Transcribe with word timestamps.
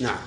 نعم. 0.00 0.18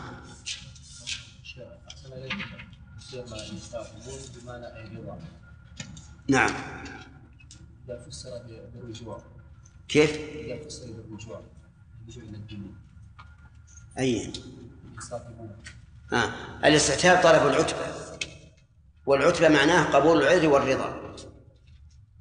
نعم. 6.30 6.54
إذا 7.88 9.22
كيف؟ 9.90 10.12
إذا 10.12 10.56
بالرجوع 10.92 11.42
الرجوع 12.02 12.24
إلى 12.24 12.38
أي 14.00 14.34
آه. 16.14 16.34
الاستعتاب 16.68 17.24
طلب 17.24 17.48
العتبة. 17.48 17.80
والعتبة 19.06 19.50
معناه 19.50 19.84
قبول 19.84 20.22
العذر 20.22 20.48
والرضا. 20.50 21.16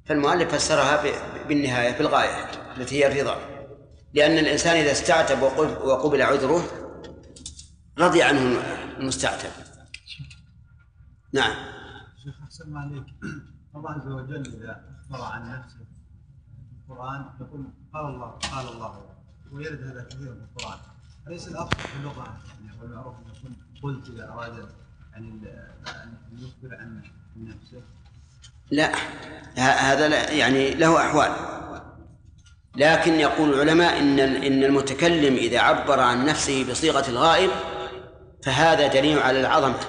فالمؤلف 0.05 0.55
فسرها 0.55 1.03
بالنهاية 1.47 1.97
بالغاية 1.97 2.51
التي 2.77 2.95
هي 3.05 3.07
الرضا. 3.07 3.37
لأن 4.13 4.37
الإنسان 4.37 4.75
إذا 4.77 4.91
استعتب 4.91 5.41
وقب- 5.41 5.81
وقبل 5.81 6.21
عذره 6.21 6.88
رضي 7.99 8.23
عنه 8.23 8.61
المستعتب. 8.99 9.49
نعم. 11.33 11.53
شيخ 12.23 12.41
أحسن 12.43 12.77
عليك. 12.77 13.03
الله 13.75 13.91
عز 13.91 14.07
وجل 14.07 14.61
إذا 14.61 14.83
أخبر 15.11 15.23
عن 15.23 15.59
نفسه 15.59 15.77
في 15.77 16.91
القران 16.91 17.29
يقول 17.41 17.65
قال 17.93 18.05
الله 18.05 18.27
قال 18.27 18.67
الله 18.67 19.05
ويرد 19.51 19.83
هذا 19.83 20.03
كثيرا 20.03 20.33
في 20.33 20.41
القرآن. 20.41 20.79
أليس 21.27 21.47
الافضل 21.47 21.79
في 21.79 21.95
اللغة 21.99 22.23
يعني 22.23 22.81
والمعروف 22.81 23.15
أن 23.15 23.23
يكون 23.35 23.55
قلت 23.83 24.09
إذا 24.09 24.29
أراد 24.29 24.69
أن 25.17 25.41
يخبر 26.31 26.75
عن 26.75 27.03
نفسه؟ 27.37 27.81
لا. 28.71 28.95
هذا 29.57 30.07
لا 30.07 30.31
يعني 30.31 30.73
له 30.73 31.07
أحوال. 31.09 31.59
لكن 32.75 33.13
يقول 33.13 33.53
العلماء 33.53 33.99
إن 33.99 34.19
إن 34.19 34.63
المتكلم 34.63 35.35
إذا 35.35 35.59
عبر 35.59 35.99
عن 35.99 36.25
نفسه 36.25 36.71
بصيغة 36.71 37.09
الغائب 37.09 37.51
فهذا 38.43 38.87
دليل 38.87 39.19
على 39.19 39.39
العظمة 39.39 39.79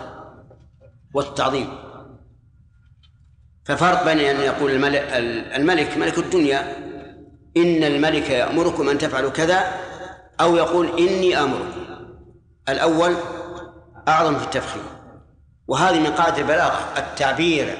والتعظيم. 1.14 1.68
ففرق 3.64 4.04
بين 4.04 4.18
أن 4.18 4.40
يقول 4.40 4.84
الملك, 5.54 5.96
ملك 5.96 6.18
الدنيا 6.18 6.76
إن 7.56 7.84
الملك 7.84 8.30
يأمركم 8.30 8.88
أن 8.88 8.98
تفعلوا 8.98 9.30
كذا 9.30 9.64
أو 10.40 10.56
يقول 10.56 10.98
إني 10.98 11.40
آمركم. 11.40 11.80
الأول 12.68 13.14
أعظم 14.08 14.38
في 14.38 14.44
التفخيم. 14.44 14.82
وهذه 15.68 16.00
من 16.00 16.10
قاعدة 16.10 16.38
البلاغة. 16.38 16.98
التعبير 16.98 17.78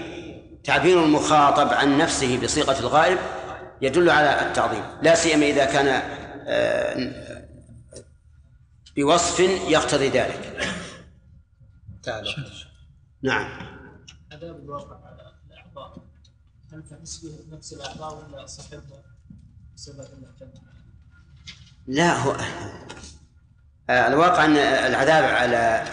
تعبير 0.65 1.05
المخاطب 1.05 1.73
عن 1.73 1.99
نفسه 1.99 2.41
بصيغة 2.43 2.81
الغائب 2.81 3.19
يدل 3.83 4.11
على 4.11 4.43
التعظيم. 4.43 4.83
لا 5.03 5.15
سيما 5.15 5.47
إذا 5.47 5.65
كان 5.65 6.03
آه، 6.49 7.40
بوصف 8.97 9.41
يقتضي 9.69 10.09
ذلك. 10.09 10.69
تعالى 12.03 12.35
نعم. 13.23 13.51
عذاب 14.33 14.57
الواقع 14.57 14.97
على 15.07 15.33
الأعضاء. 15.51 15.99
هل 16.73 16.83
تحس 16.91 17.25
به 17.25 17.57
نفس 17.57 17.73
الأعضاء 17.73 18.29
ولا 18.33 18.47
صاحبها 18.47 19.03
بسبب؟ 19.77 20.07
لا 21.87 22.17
هو 22.17 22.37
الواقع 23.91 24.45
أن 24.45 24.57
العذاب 24.57 25.25
على 25.25 25.85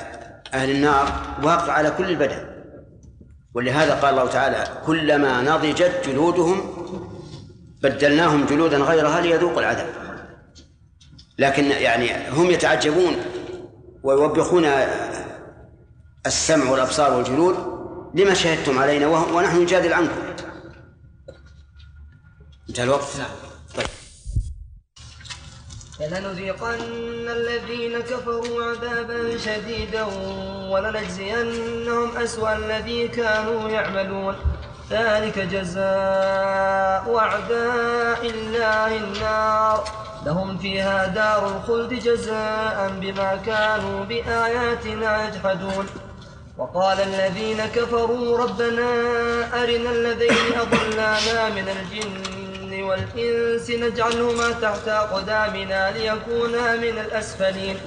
أهل 0.53 0.69
النار 0.71 1.05
واقع 1.43 1.73
على 1.73 1.91
كل 1.91 2.09
البدن. 2.09 2.57
ولهذا 3.53 3.99
قال 3.99 4.09
الله 4.09 4.31
تعالى 4.31 4.81
كلما 4.85 5.41
نضجت 5.41 6.01
جلودهم 6.05 6.57
بدلناهم 7.81 8.45
جلودا 8.45 8.77
غيرها 8.77 9.21
ليذوقوا 9.21 9.59
العذاب. 9.59 10.06
لكن 11.37 11.71
يعني 11.71 12.29
هم 12.29 12.51
يتعجبون 12.51 13.15
ويوبخون 14.03 14.65
السمع 16.25 16.71
والأبصار 16.71 17.13
والجلود 17.13 17.77
لما 18.13 18.33
شهدتم 18.33 18.79
علينا 18.79 19.07
ونحن 19.07 19.61
نجادل 19.61 19.93
عنكم. 19.93 20.21
انتهى 22.69 22.83
الوقت؟ 22.83 23.07
طيب. 23.77 23.87
فلنذيقن 25.99 27.29
الذين 27.29 27.99
كفروا 27.99 28.63
عذابا 28.63 29.37
شديدا 29.37 30.03
ولنجزينهم 30.71 32.17
أسوأ 32.17 32.55
الذي 32.55 33.07
كانوا 33.07 33.69
يعملون. 33.69 34.35
ذلك 34.89 35.39
جزاء 35.39 37.17
أعداء 37.17 38.29
الله 38.29 38.97
النار. 38.97 40.06
لهم 40.27 40.57
فيها 40.57 41.07
دار 41.07 41.41
الخلد 41.55 41.93
جزاء 41.93 42.77
بما 43.01 43.39
كانوا 43.45 44.05
بآياتنا 44.05 45.11
يجحدون. 45.27 45.85
وقال 46.57 46.99
الذين 46.99 47.59
كفروا 47.75 48.37
ربنا 48.37 48.89
أرنا 49.61 49.89
الذين 49.91 50.47
أضلانا 50.63 51.49
من 51.57 51.67
الجن 51.75 52.83
والإنس 52.83 53.69
نجعلهما 53.69 54.47
تحت 54.51 54.87
أقدامنا 54.87 55.91
ليكونا 55.91 56.75
من 56.75 56.95
الأسفلين. 57.05 57.77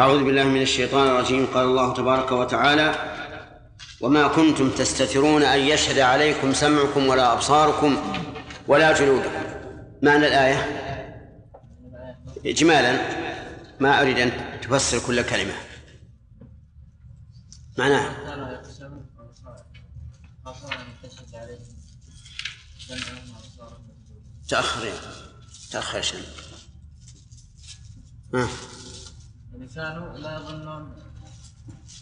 أعوذ 0.00 0.24
بالله 0.24 0.44
من 0.44 0.62
الشيطان 0.62 1.06
الرجيم. 1.08 1.46
قال 1.54 1.64
الله 1.64 1.94
تبارك 1.94 2.32
وتعالى 2.32 2.94
وما 4.00 4.28
كنتم 4.28 4.70
تستترون 4.70 5.42
أن 5.42 5.60
يشهد 5.60 5.98
عليكم 5.98 6.52
سمعكم 6.52 7.08
ولا 7.08 7.32
أبصاركم 7.32 7.92
ولا 8.68 8.92
جلودكم. 8.92 9.41
معنى 10.02 10.26
الآية؟ 10.26 10.58
إجمالا. 12.46 13.22
ما 13.80 14.00
أريد 14.00 14.18
أن 14.18 14.60
تفسر 14.60 14.98
كل 15.06 15.22
كلمة. 15.22 15.54
معناها 17.78 18.32
تأخر 24.48 24.92
تأخر. 25.70 26.04
يعني 28.32 29.68
كانوا 29.74 30.18
لا 30.18 30.34
يظنون 30.36 30.96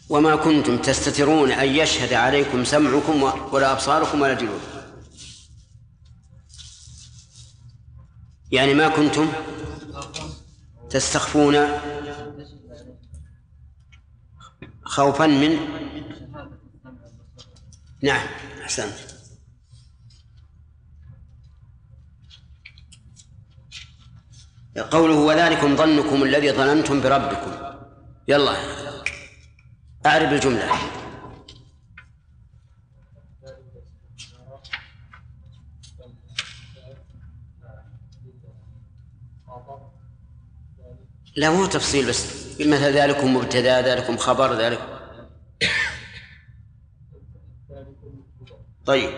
وما 0.08 0.36
كنتم 0.36 0.78
تستترون 0.78 1.52
أن 1.52 1.68
يشهد 1.68 2.12
عليكم 2.12 2.64
سمعكم 2.64 3.22
ولا 3.52 3.72
أبصاركم 3.72 4.20
ولا 4.20 4.34
جلودكم. 4.34 4.79
يعني 8.52 8.74
ما 8.74 8.88
كنتم 8.88 9.32
تستخفون 10.90 11.68
خوفا 14.84 15.26
من؟ 15.26 15.58
نعم 18.02 18.26
أحسنت. 18.62 18.94
قوله 24.90 25.14
وذلكم 25.14 25.76
ظنكم 25.76 26.22
الذي 26.22 26.52
ظننتم 26.52 27.00
بربكم. 27.00 27.52
يلا 28.28 28.56
أعرب 30.06 30.32
الجملة. 30.32 30.68
لا 41.36 41.50
مو 41.50 41.66
تفصيل 41.66 42.08
بس. 42.08 42.50
مثل 42.60 42.92
ذلكم 42.92 43.36
مبتدأ 43.36 43.80
ذلكم 43.80 44.16
خبر 44.16 44.54
ذلك. 44.54 44.80
طيب. 48.86 49.10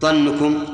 ظنكم 0.00 0.66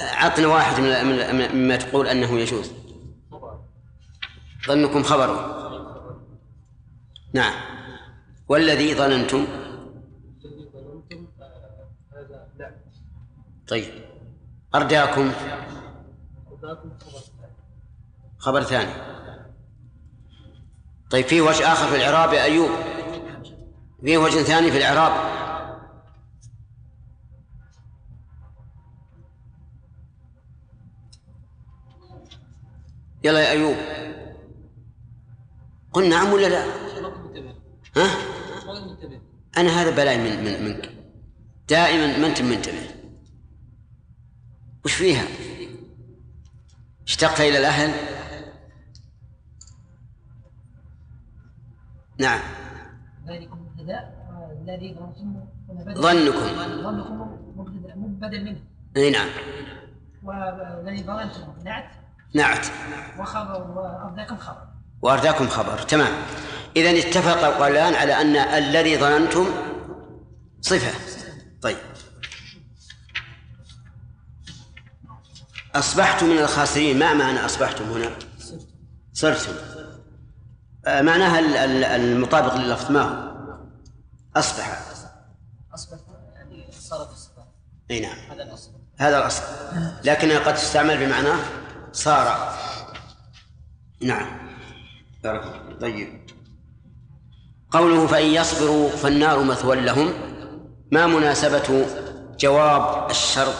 عطنا 0.00 0.46
واحد 0.46 0.80
من- 0.82 1.54
مما 1.54 1.76
تقول 1.76 2.06
أنه 2.06 2.38
يجوز. 2.38 2.70
ظنكم 4.68 5.02
خبر. 5.02 5.62
نعم. 7.34 7.54
والذي 8.48 8.94
ظننتم؟ 8.94 9.46
طيب. 13.68 14.01
أرداكم 14.74 15.32
خبر 18.38 18.62
ثاني. 18.62 18.92
طيب 21.10 21.26
في 21.26 21.40
وجه 21.40 21.72
آخر 21.72 21.86
في 21.86 21.96
الإعراب 21.96 22.32
يا 22.32 22.42
أيوب؟ 22.42 22.70
في 24.04 24.16
وجه 24.16 24.42
ثاني 24.42 24.70
في 24.70 24.78
الإعراب. 24.78 25.32
يلا 33.24 33.40
يا 33.40 33.50
أيوب. 33.50 33.76
قل 35.92 36.08
نعم 36.08 36.32
ولا 36.32 36.46
لا؟ 36.46 36.64
ها؟ 37.96 38.08
أنا 39.56 39.82
هذا 39.82 39.90
بلاي 39.90 40.18
من, 40.18 40.44
من 40.44 40.64
منك. 40.64 40.90
دائما 41.68 42.18
ما 42.18 42.26
أنت 42.26 42.42
منتبه. 42.42 43.01
وش 44.84 44.94
فيها؟ 44.94 45.24
اشتقت 47.06 47.40
إلى 47.40 47.58
الأهل؟ 47.58 47.90
نعم. 52.18 52.40
ذلكم 53.28 53.62
ظننتم 55.94 55.94
ظنكم. 55.94 56.82
ظنكم 56.82 57.38
مبتدا 57.56 57.94
بدل 57.96 58.44
منه 58.44 58.60
إي 58.96 59.10
نعم. 59.10 59.28
والذي 60.22 61.02
ظننتم 61.02 61.62
نعت. 61.64 61.90
نعت 62.34 62.66
وأرداكم 63.18 64.36
خبر. 64.36 64.68
وارداكم 65.02 65.48
خبر 65.48 65.78
تمام. 65.78 66.12
اذا 66.76 66.90
اتفق 66.90 67.46
القولان 67.46 67.94
على 67.94 68.12
أن 68.12 68.36
الذي 68.36 68.98
ظننتم 68.98 69.46
صفة. 70.60 70.92
طيب. 71.62 71.76
اصبحتم 75.74 76.26
من 76.26 76.38
الخاسرين. 76.38 76.98
ما 76.98 77.14
معنى 77.14 77.44
اصبحتم 77.44 77.84
هنا؟ 77.84 78.10
صرتم 79.12 79.52
آه، 80.86 81.02
معناها 81.02 81.38
ال- 81.38 81.56
ال- 81.56 81.84
المطابق 81.84 82.54
لللفظ 82.54 82.90
ما 82.90 83.00
هو؟ 83.02 83.32
أصبح. 84.36 84.80
أصبح 85.74 85.98
يعني 86.34 86.64
صارت 86.80 87.10
الصفات 87.12 87.46
أي 87.90 88.00
نعم. 88.00 88.16
هذا 88.30 88.42
الأصل. 88.42 88.70
هذا 88.98 89.18
الأصل. 89.18 89.42
لكنها 90.04 90.38
قد 90.38 90.54
تستعمل 90.54 91.06
بمعنى 91.06 91.28
صار. 91.92 92.54
نعم. 94.00 94.38
بارك. 95.24 95.62
طيب. 95.80 96.20
قوله 97.70 98.06
فإن 98.06 98.26
يصبروا 98.26 98.88
فالنار 98.90 99.42
مثوى 99.42 99.76
لهم. 99.80 100.12
ما 100.92 101.06
مناسبة 101.06 101.86
جواب 102.38 103.10
الشرط 103.10 103.54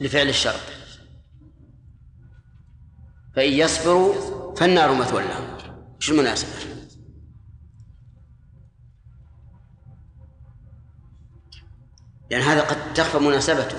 لفعل 0.00 0.28
الشرط؟ 0.28 0.60
فإن 3.36 3.52
يصبروا 3.52 4.54
فالنار 4.54 4.94
مثوى 4.94 5.22
لهم. 5.22 5.58
شو 5.98 6.12
المناسبة؟ 6.12 6.70
لأن 12.30 12.42
هذا 12.42 12.60
قد 12.60 12.94
تخفى 12.94 13.18
مناسبته. 13.18 13.78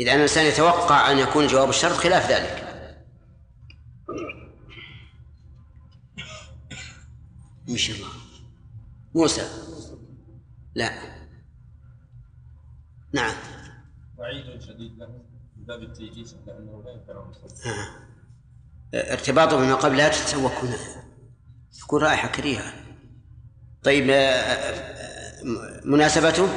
إذا 0.00 0.12
أن 0.12 0.16
الإنسان 0.16 0.46
يتوقع 0.46 1.10
أن 1.10 1.18
يكون 1.18 1.46
جواب 1.46 1.68
الشرط 1.68 1.92
خلاف 1.92 2.30
ذلك. 2.30 2.70
إن 7.68 7.76
شاء 7.76 7.96
الله. 7.96 8.08
موسى. 9.14 9.48
لا. 10.74 10.90
نعم. 13.12 13.34
وعيد 14.18 14.60
شديد 14.60 14.98
له 14.98 15.06
من 15.56 15.64
باب 15.64 15.82
التيجيس 15.82 16.36
لأنه 16.46 16.82
لا 16.84 16.90
ينكر 16.90 17.32
آه. 17.66 18.09
ارتباطه 18.94 19.56
بما 19.56 19.74
قبل 19.74 19.96
لا 19.96 20.08
تتسوق 20.08 20.52
هنا 20.62 20.76
تكون 21.80 22.02
رائحة 22.02 22.28
كريهة. 22.28 22.72
طيب 23.84 24.10
آه، 24.10 24.14
آه، 24.14 25.42
مناسبته؟ 25.84 26.48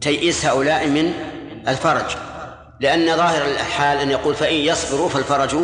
تيئيس 0.00 0.46
هؤلاء 0.46 0.88
من 0.88 1.12
الفرج. 1.68 2.16
لأن 2.80 3.16
ظاهر 3.16 3.50
الحال 3.50 3.98
أن 3.98 4.10
يقول 4.10 4.34
فإن 4.34 4.54
يصبروا 4.54 5.08
فالفرج 5.08 5.56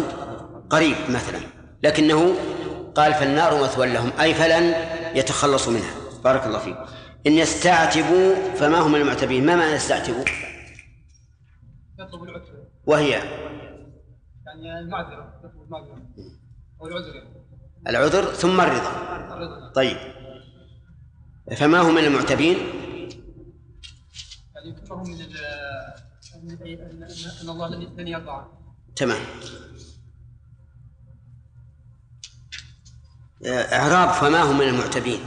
قريب 0.70 0.96
مثلا. 1.08 1.40
لكنه 1.82 2.34
قال 2.94 3.14
فالنار 3.14 3.62
مثوى 3.62 3.86
لهم 3.86 4.12
أي 4.20 4.34
فلن 4.34 4.74
يتخلصوا 5.14 5.72
منها. 5.72 5.94
بارك 6.24 6.46
الله 6.46 6.58
فيك. 6.58 6.76
إن 7.26 7.32
يستعتبوا 7.32 8.34
فما 8.56 8.78
هم 8.78 8.94
المعتبين؟ 8.94 9.46
ما 9.46 9.56
معنى 9.56 9.72
يستعتبوا؟ 9.72 10.24
وهي 12.86 13.22
يعني 14.64 14.78
المعذرة 14.78 15.40
يطلب 15.44 15.62
المعذرة. 15.62 16.02
أو 16.80 16.86
العذر 16.86 17.14
يعني. 17.14 17.28
العذر 17.88 18.24
ثم 18.32 18.60
الرضا. 18.60 19.72
طيب. 19.74 19.96
فما 21.56 21.80
هم 21.80 21.94
من 21.94 22.04
المعتبين؟ 22.04 22.56
يعني 24.54 24.72
كما 24.72 25.02
هم 25.02 25.10
من 25.10 25.20
أن 27.42 27.48
الله 27.48 27.68
لن 27.68 28.08
يرضى 28.08 28.46
تمام. 28.96 29.22
إعراب 33.46 34.08
فما 34.08 34.42
هم 34.42 34.58
من 34.58 34.68
المعتبين؟ 34.68 35.20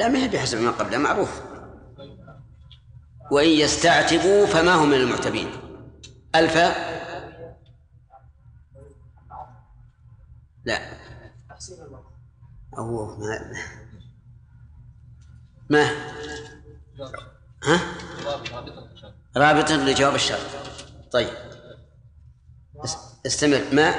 لا 0.00 0.08
ما 0.08 0.18
هي 0.18 0.28
بحسب 0.28 0.58
ما 0.60 0.70
قبله 0.70 0.98
معروف. 0.98 1.42
وإن 3.30 3.48
يستعتبوا 3.48 4.46
فما 4.46 4.74
هم 4.74 4.88
من 4.88 4.94
المعتبين. 4.94 5.50
ألف. 6.34 6.56
لا. 10.64 10.80
أو 12.78 13.16
ما 13.18 13.52
ما؟ 15.70 15.84
ها؟ 17.64 17.80
رابطا 19.36 19.76
لجواب 19.76 20.14
الشرط. 20.14 20.40
طيب. 21.12 21.28
اس- 22.84 23.14
استمر. 23.26 23.64
ما؟ 23.72 23.94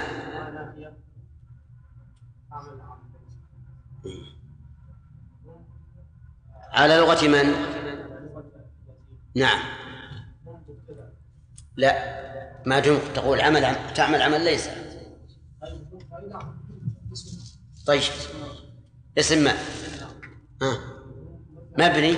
على 6.72 6.96
لغة 6.98 7.28
من؟ 7.28 7.54
نعم. 9.36 9.60
لا 11.78 12.22
ما 12.66 12.80
دمت. 12.80 13.02
تقول 13.16 13.42
عمل 13.42 13.66
عم- 13.66 13.94
تعمل 13.96 14.22
عمل 14.22 14.44
ليس. 14.46 14.70
طيب. 17.88 18.02
اسم 19.18 19.44
ما؟ 19.44 19.52
ها. 20.62 20.80
مبني. 21.78 22.16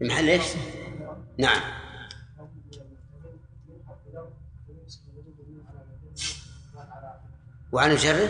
محل 0.00 0.28
إيش؟ 0.28 0.42
نعم. 1.38 1.60
وعن 7.72 7.96
جره 7.96 8.28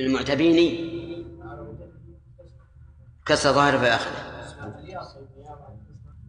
المعتبين 0.00 0.86
كسر 3.26 3.52
ظاهر 3.52 3.78
في 3.78 3.98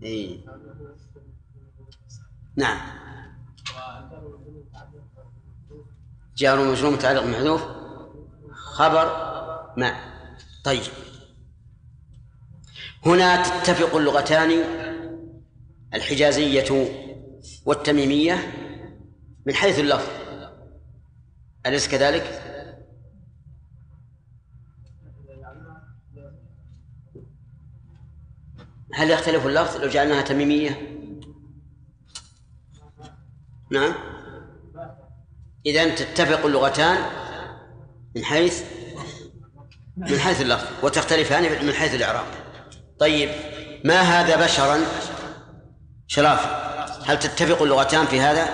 إيه. 0.03 0.39
نعم. 2.55 2.79
جار 6.35 6.59
ومجرور 6.59 6.93
متعلق 6.93 7.23
محذوف 7.23 7.61
خبر 8.51 9.05
ما 9.77 9.95
طيب. 10.63 10.81
هنا 13.05 13.43
تتفق 13.43 13.95
اللغتان 13.95 14.51
الحجازية 15.93 16.87
والتميمية 17.65 18.53
من 19.45 19.53
حيث 19.53 19.79
اللفظ. 19.79 20.09
أليس 21.65 21.87
كذلك؟ 21.87 22.46
هل 28.97 29.11
يختلف 29.11 29.45
اللفظ 29.45 29.77
لو 29.77 29.89
جعلناها 29.89 30.21
تميمية؟ 30.21 30.97
نعم. 33.71 33.93
إذا 35.65 35.95
تتفق 35.95 36.45
اللغتان 36.45 36.97
من 38.15 38.23
حيث 38.23 38.63
من 39.97 40.19
حيث 40.19 40.41
اللفظ 40.41 40.67
وتختلفان 40.83 41.65
من 41.65 41.73
حيث 41.73 41.95
الإعراب. 41.95 42.25
طيب 42.99 43.29
ما 43.85 44.01
هذا 44.01 44.45
بشرا؟ 44.45 44.77
شراف 46.07 46.45
هل 47.09 47.19
تتفق 47.19 47.61
اللغتان 47.61 48.05
في 48.05 48.21
هذا؟ 48.21 48.45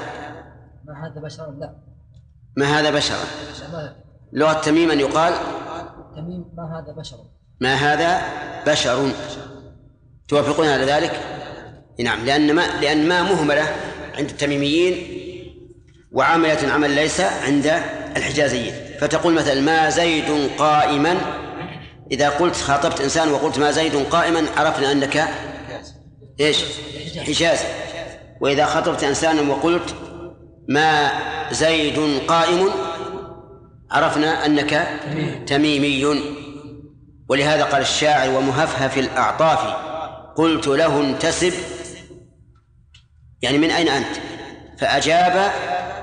ما 0.85 1.07
هذا 1.07 1.21
بشر 1.21 1.51
لا. 1.51 1.75
ما 2.57 2.79
هذا 2.79 2.91
بشرا؟ 2.91 3.25
لغة 4.33 4.61
تميما 4.61 4.93
يقال 4.93 5.33
تميم 6.15 6.45
ما 6.57 6.79
هذا 6.79 6.91
بشر 6.91 7.17
ما 7.61 7.73
هذا 7.73 8.21
بشر؟ 8.71 9.13
توافقون 10.27 10.67
على 10.67 10.85
ذلك؟ 10.85 11.19
نعم 11.99 12.25
لأن 12.25 12.53
ما 12.53 12.61
لأن 12.81 13.07
ما 13.07 13.23
مهملة 13.23 13.67
عند 14.17 14.29
التميميين 14.29 15.07
وعاملة 16.11 16.71
عمل 16.73 16.91
ليس 16.91 17.21
عند 17.21 17.73
الحجازيين. 18.17 18.73
فتقول 18.99 19.33
مثلا 19.33 19.61
ما 19.61 19.89
زيد 19.89 20.49
قائما 20.57 21.17
إذا 22.11 22.29
قلت 22.29 22.55
خاطبت 22.55 23.01
إنسان 23.01 23.31
وقلت 23.31 23.59
ما 23.59 23.71
زيد 23.71 23.95
قائما 23.95 24.45
عرفنا 24.57 24.91
أنك 24.91 25.27
إيش؟ 26.39 26.57
حجازي 27.17 27.65
وإذا 28.41 28.65
خاطبت 28.65 29.03
إنسانا 29.03 29.51
وقلت 29.51 29.95
ما 30.69 31.11
زيد 31.51 31.99
قائم 32.27 32.69
عرفنا 33.91 34.45
أنك 34.45 34.87
تميمي. 35.47 36.21
ولهذا 37.29 37.63
قال 37.63 37.81
الشاعر 37.81 38.29
ومهفهف 38.29 38.97
الأعطاف. 38.97 39.92
قلت 40.35 40.67
له 40.67 41.01
انتسب. 41.01 41.53
يعني 43.41 43.57
من 43.57 43.71
أين 43.71 43.87
أنت؟ 43.87 44.17
فأجاب 44.79 45.51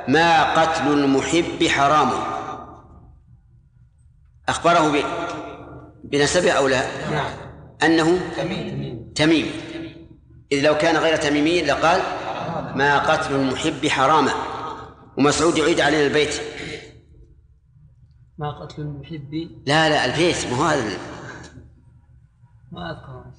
ما 0.09 0.61
قتل 0.61 0.93
المحب 0.93 1.67
حرام. 1.69 2.11
أخبره 4.49 5.03
بنسبه 6.05 6.53
أو 6.53 6.69
لا؟ 6.69 7.11
نعم. 7.11 7.31
أنه 7.83 8.21
تميم. 9.15 9.51
إذ 10.53 10.61
لو 10.67 10.79
كان 10.79 10.97
غير 10.97 11.17
تميمي 11.17 11.63
لقال 11.63 12.01
ما 12.77 12.99
قتل 12.99 13.35
المحب 13.35 13.87
حراما 13.89 14.33
ومسعود 15.19 15.59
يعيد 15.59 15.81
علينا 15.81 16.07
البيت. 16.07 16.41
ما 18.39 18.51
قتل 18.51 18.83
المحب؟ 18.83 19.51
لا 19.67 19.89
لا 19.89 20.05
البيت. 20.05 20.47
مو 20.47 20.63
هذا؟ 20.63 20.99
ما 22.73 22.91
أذكر. 22.91 23.30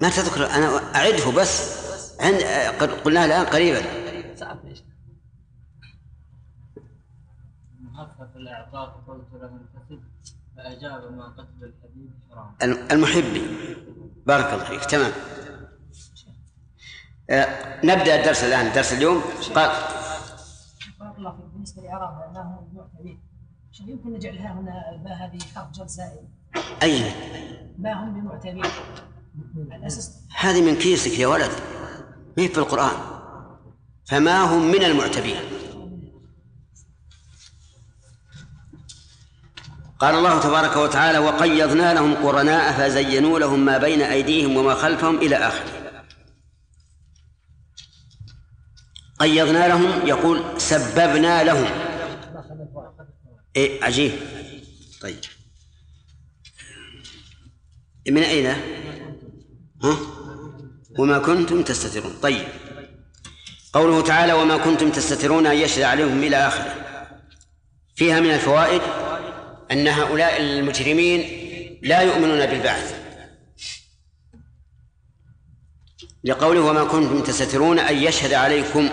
ما 0.00 0.08
تذكر 0.08 0.46
أنا 0.46 0.94
أعده 0.94 1.30
بس 1.30 1.80
عند 2.20 2.42
قد 2.80 2.90
قلناها 2.90 3.24
الآن 3.24 3.46
قريبا. 3.46 3.80
فأجاب 10.56 11.12
ما 11.12 11.24
قتل 11.24 11.64
الحبيب 11.64 12.10
حرام 12.30 12.54
المحبي. 12.90 13.42
بارك 14.26 14.52
الله 14.52 14.64
فيك. 14.64 14.84
تمام. 14.84 15.12
آه، 17.30 17.80
نبدأ 17.86 18.20
الدرس 18.20 18.44
الآن. 18.44 18.72
درس 18.72 18.92
اليوم. 18.92 19.20
قال 19.54 19.70
بارك 21.00 21.18
الله 21.18 21.32
فيك. 21.36 21.44
بالنسبة 21.52 21.82
لإعراب 21.82 22.34
ما 22.34 22.42
هم 22.42 22.68
المعتبين 22.72 23.20
شوف 23.72 23.88
يمكن 23.88 24.12
نجعلها 24.12 24.52
هنا 24.52 24.90
الباء 24.90 25.14
هذه 25.14 25.38
حرف 25.54 25.70
جر 25.70 25.86
زائد. 25.86 26.28
أي. 26.82 27.12
ما 27.78 27.92
هم 27.92 28.30
أساس 28.32 28.72
هذه 30.36 30.62
من 30.62 30.76
كيسك 30.76 31.18
يا 31.18 31.26
ولد. 31.26 31.50
ما 32.38 32.48
في 32.48 32.58
القرآن؟ 32.58 32.96
فما 34.06 34.42
هم 34.42 34.70
من 34.70 34.84
المعتبين. 34.84 35.40
قال 39.98 40.14
الله 40.14 40.40
تبارك 40.40 40.76
وتعالى 40.76 41.18
وقيضنا 41.18 41.94
لهم 41.94 42.14
قرناء 42.14 42.72
فزينوا 42.72 43.38
لهم 43.38 43.64
ما 43.64 43.78
بين 43.78 44.00
أيديهم 44.02 44.56
وما 44.56 44.74
خلفهم 44.74 45.16
إلى 45.16 45.36
آخره. 45.36 45.70
قيضنا 49.18 49.68
لهم 49.68 50.06
يقول 50.06 50.60
سببنا 50.60 51.44
لهم. 51.44 51.70
إيه 53.56 53.84
عجيب. 53.84 54.12
طيب. 55.00 55.20
من 58.08 58.22
أين؟ 58.22 58.54
ها؟ 59.82 59.96
وما 60.98 61.18
كنتم 61.18 61.62
تستترون. 61.62 62.12
طيب. 62.22 62.48
قوله 63.72 64.00
تعالى 64.00 64.32
وما 64.32 64.56
كنتم 64.56 64.90
تستترون 64.90 65.46
أن 65.46 65.56
يشهد 65.56 65.82
عليهم 65.82 66.22
إلى 66.22 66.36
آخره. 66.36 66.74
فيها 67.94 68.20
من 68.20 68.30
الفوائد 68.30 68.80
أن 69.72 69.88
هؤلاء 69.88 70.40
المجرمين 70.40 71.20
لا 71.82 72.00
يؤمنون 72.00 72.46
بالبعث. 72.46 72.94
لقوله 76.24 76.60
وما 76.60 76.84
كنتم 76.84 77.22
تستترون 77.22 77.78
أن 77.78 77.96
يشهد 77.96 78.32
عليكم. 78.32 78.88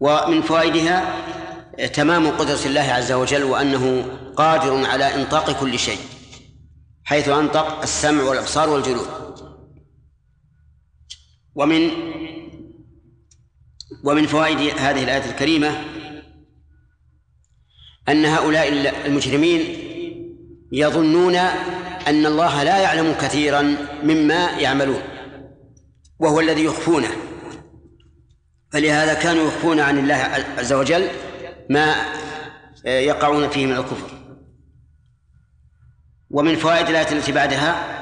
ومن 0.00 0.42
فوائدها 0.42 1.24
تمام 1.86 2.28
قدرة 2.30 2.66
الله 2.66 2.80
عز 2.80 3.12
وجل 3.12 3.42
وأنه 3.42 4.04
قادر 4.36 4.86
على 4.86 5.14
إنطاق 5.14 5.60
كل 5.60 5.78
شيء 5.78 5.98
حيث 7.04 7.28
أنطق 7.28 7.82
السمع 7.82 8.22
والأبصار 8.22 8.70
والجلود. 8.70 9.27
ومن 11.58 11.90
ومن 14.04 14.26
فوائد 14.26 14.58
هذه 14.78 15.04
الآية 15.04 15.30
الكريمة 15.30 15.84
أن 18.08 18.24
هؤلاء 18.24 18.68
المجرمين 19.06 19.60
يظنون 20.72 21.34
أن 22.06 22.26
الله 22.26 22.62
لا 22.62 22.78
يعلم 22.78 23.12
كثيرا 23.12 23.62
مما 24.02 24.50
يعملون 24.50 25.02
وهو 26.18 26.40
الذي 26.40 26.64
يخفونه. 26.64 27.10
فلهذا 28.70 29.14
كانوا 29.14 29.46
يخفون 29.46 29.80
عن 29.80 29.98
الله 29.98 30.14
عز 30.58 30.72
وجل 30.72 31.08
ما 31.70 31.94
يقعون 32.84 33.48
فيه 33.48 33.66
من 33.66 33.72
الكفر. 33.72 34.18
ومن 36.30 36.56
فوائد 36.56 36.88
الآية 36.88 37.12
التي 37.12 37.32
بعدها 37.32 37.98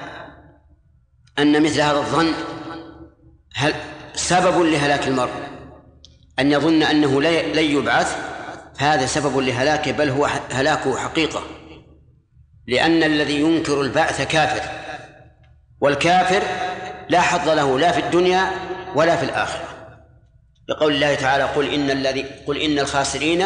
أن 1.38 1.62
مثل 1.62 1.80
هذا 1.80 1.98
الظن 1.98 2.32
هل 3.56 3.74
سبب 4.14 4.62
لهلاك 4.62 5.08
المرء 5.08 5.32
أن 6.38 6.52
يظن 6.52 6.82
أنه 6.82 7.22
لن 7.22 7.64
يبعث؟ 7.64 8.16
هذا 8.78 9.06
سبب 9.06 9.38
لهلاكه 9.38 9.92
بل 9.92 10.08
هو 10.08 10.28
هلاكه 10.50 10.96
حقيقة 10.96 11.42
لأن 12.66 13.02
الذي 13.02 13.40
ينكر 13.40 13.80
البعث 13.80 14.22
كافر 14.22 14.70
والكافر 15.80 16.42
لا 17.08 17.20
حظ 17.20 17.48
له 17.48 17.78
لا 17.78 17.92
في 17.92 18.00
الدنيا 18.00 18.50
ولا 18.94 19.16
في 19.16 19.24
الآخرة. 19.24 19.68
لقول 20.68 20.94
الله 20.94 21.14
تعالى 21.14 21.44
قل 21.44 21.74
إن 21.74 21.90
الذي 21.90 22.22
قل 22.22 22.56
إن 22.56 22.78
الخاسرين 22.78 23.44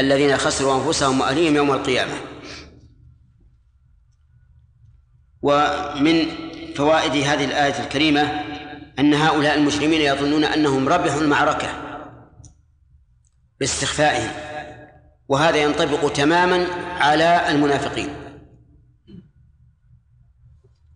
الذين 0.00 0.36
خسروا 0.36 0.74
أنفسهم 0.74 1.20
وأهليهم 1.20 1.56
يوم 1.56 1.72
القيامة. 1.72 2.14
ومن 5.42 6.26
فوائد 6.76 7.12
هذه 7.12 7.44
الآية 7.44 7.80
الكريمة 7.84 8.42
أن 8.98 9.14
هؤلاء 9.14 9.54
المسلمين 9.54 10.00
يظنون 10.00 10.44
أنهم 10.44 10.88
ربحوا 10.88 11.20
المعركة 11.20 11.68
باستخفائهم 13.60 14.30
وهذا 15.28 15.56
ينطبق 15.56 16.12
تماما 16.12 16.66
على 17.00 17.50
المنافقين. 17.50 18.08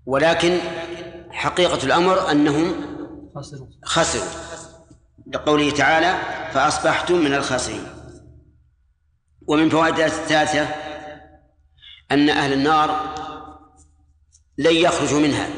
ولكن 0.06 0.58
حقيقة 1.30 1.84
الأمر 1.84 2.30
أنهم 2.30 2.74
خسروا. 3.84 4.26
لقوله 5.34 5.70
تعالى 5.70 6.18
فأصبحتم 6.52 7.14
من 7.14 7.34
الخاسرين. 7.34 7.86
ومن 9.46 9.68
فوائد 9.68 10.00
الثالثة 10.00 10.68
أن 12.12 12.28
أهل 12.28 12.52
النار 12.52 13.14
لن 14.58 14.74
يخرجوا 14.74 15.20
منها 15.20 15.48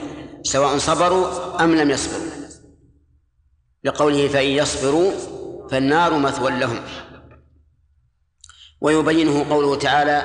سواء 0.42 0.78
صبروا 0.78 1.64
أم 1.64 1.74
لم 1.74 1.90
يصبروا. 1.90 2.31
لقوله 3.84 4.28
فإن 4.28 4.46
يصبروا 4.46 5.12
فالنار 5.70 6.18
مثوى 6.18 6.50
لهم. 6.50 6.80
ويبينه 8.80 9.48
قوله 9.50 9.76
تعالى 9.78 10.18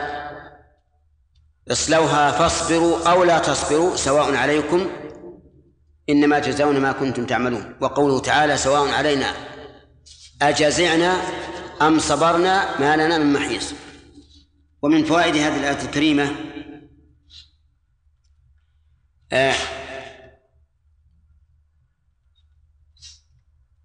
اصلوها 1.71 2.31
فاصبروا 2.31 3.09
أو 3.11 3.23
لا 3.23 3.39
تصبروا 3.39 3.95
سواء 3.95 4.35
عليكم 4.35 4.89
إنما 6.09 6.39
تجزون 6.39 6.79
ما 6.79 6.91
كنتم 6.91 7.25
تعملون. 7.25 7.75
وقوله 7.81 8.19
تعالى 8.19 8.57
سواء 8.57 8.89
علينا 8.91 9.33
أجزعنا 10.41 11.11
أم 11.81 11.99
صبرنا 11.99 12.79
ما 12.79 12.95
لنا 12.95 13.17
من 13.17 13.33
محيص. 13.33 13.73
ومن 14.81 15.03
فوائد 15.03 15.35
هذه 15.35 15.59
الآية 15.59 15.85
الكريمة 15.85 16.35
آه 19.31 19.55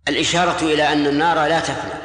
الإشارة 0.09 0.63
إلى 0.63 0.93
أن 0.93 1.07
النار 1.07 1.37
لا 1.37 1.61
تفنى. 1.61 2.03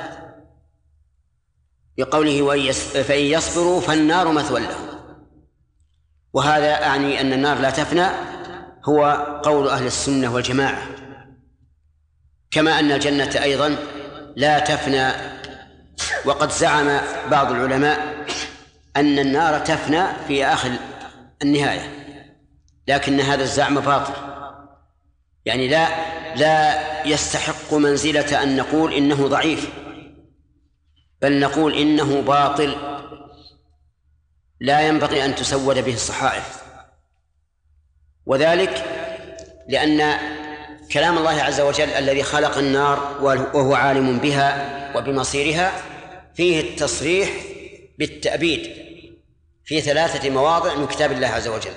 بقوله 1.98 2.72
فإن 2.72 3.24
يصبروا 3.26 3.82
فالنار 3.82 4.32
مثوى 4.32 4.60
لهم. 4.60 4.88
وهذا 6.34 6.84
أعني 6.84 7.22
أن 7.22 7.34
النار 7.34 7.60
لا 7.60 7.70
تفنى 7.70 8.08
هو 8.86 9.06
قول 9.44 9.68
أهل 9.68 9.86
السنة 9.86 10.34
والجماعة. 10.34 10.88
كما 12.52 12.80
أن 12.80 12.92
الجنة 12.92 13.44
أيضا 13.44 13.76
لا 14.36 14.60
تفنى. 14.60 15.12
وقد 16.26 16.52
زعم 16.52 17.00
بعض 17.32 17.52
العلماء 17.52 18.26
أن 18.96 19.20
النار 19.20 19.60
تفنى 19.60 20.04
في 20.28 20.46
آخر 20.46 20.72
النهاية. 21.42 21.94
لكن 22.88 23.20
هذا 23.20 23.44
الزعم 23.44 23.80
باطل. 23.80 24.14
يعني 25.46 25.68
لا 25.68 25.88
لا 26.38 26.84
يستحق 27.06 27.74
منزلة 27.74 28.44
أن 28.44 28.56
نقول 28.56 28.94
إنه 28.94 29.28
ضعيف 29.28 29.70
بل 31.22 31.40
نقول 31.40 31.74
إنه 31.74 32.22
باطل. 32.22 32.76
لا 34.60 34.88
ينبغي 34.88 35.26
أن 35.26 35.36
تسود 35.36 35.78
به 35.78 35.94
الصحائف. 35.94 36.64
وذلك 38.26 38.86
لأن 39.70 40.20
كلام 40.92 41.18
الله 41.18 41.42
عز 41.42 41.62
وجل 41.62 41.90
الذي 41.90 42.24
خلق 42.24 42.58
النار 42.58 43.18
وهو 43.22 43.74
عالم 43.74 44.18
بها 44.18 44.98
وبمصيرها 44.98 45.72
فيه 46.36 46.62
التصريح 46.62 47.30
بالتأبيد 48.00 48.88
في 49.66 49.82
ثلاثة 49.82 50.30
مواضع 50.30 50.76
من 50.76 50.88
كتاب 50.88 51.12
الله 51.12 51.28
عز 51.28 51.48
وجل. 51.48 51.74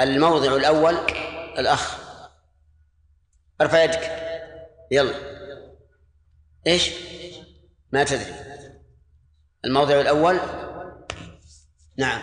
الموضع 0.00 0.56
الأول 0.56 0.96
الأخ. 1.58 1.99
ارفع 3.60 3.82
يدك 3.82 4.10
يلا. 4.90 5.14
إيش؟ 6.66 6.90
ما 7.92 8.04
تدري. 8.04 8.34
الموضع 9.64 10.00
الأول؟ 10.00 10.40
نعم. 11.96 12.22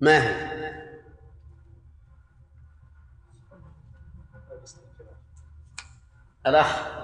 ما 0.00 0.18
هو؟ 0.18 0.54
الأخ. 6.46 6.94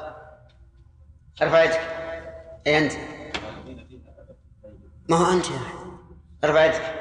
ارفع 1.43 1.65
يدك 1.65 1.81
أي 2.67 2.79
أنت؟ 2.79 2.93
ما 5.09 5.17
هو 5.17 5.33
أنت 5.33 5.47
يا 5.51 5.61
ارفع 6.45 6.65
يدك 6.65 7.01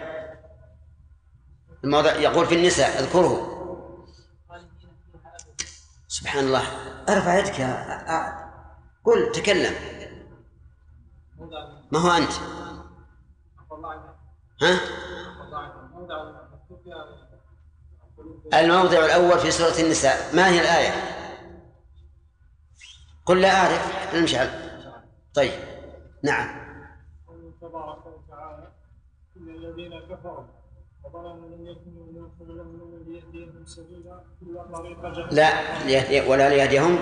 الموضع 1.84 2.16
يقول 2.16 2.46
في 2.46 2.56
النساء 2.56 3.00
أذكره. 3.00 3.59
سبحان 6.20 6.46
الله. 6.46 6.64
أرفع 7.10 7.40
يدك 7.40 7.60
يا 7.60 8.50
قل 9.04 9.32
تكلم. 9.32 9.76
ما 11.92 12.00
هو 12.00 12.12
أنت؟ 12.12 12.32
ها؟ 14.62 14.80
الموضع 18.54 19.06
الأول 19.06 19.40
في 19.40 19.52
سورة 19.52 19.86
النساء. 19.86 20.36
ما 20.36 20.48
هي 20.48 20.62
الآية؟ 20.62 20.92
قل 23.26 23.42
لا 23.42 23.56
أعرف. 23.56 24.16
نمشي 24.16 24.38
على 24.38 24.50
طيب. 25.34 25.54
نعم. 26.24 26.70
تبارك 27.62 28.06
وتعالى 28.06 28.72
إن 29.38 29.50
الذين 29.50 30.00
كفروا 30.00 30.44
لا 35.32 35.50
ليهدي- 35.86 36.30
ولا 36.30 36.50
ليهديهم. 36.50 36.98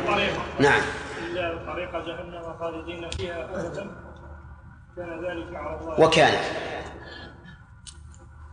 نعم. 0.60 0.82
إلا 1.20 1.66
طريق 1.66 1.92
جهنم 1.92 2.58
خالدين 2.60 3.10
فيها 3.10 3.46
أبدا 3.46 3.84
كان 4.96 5.26
ذلك 5.26 5.56
على 5.56 5.80
الله 5.80 6.02
وكان 6.02 6.34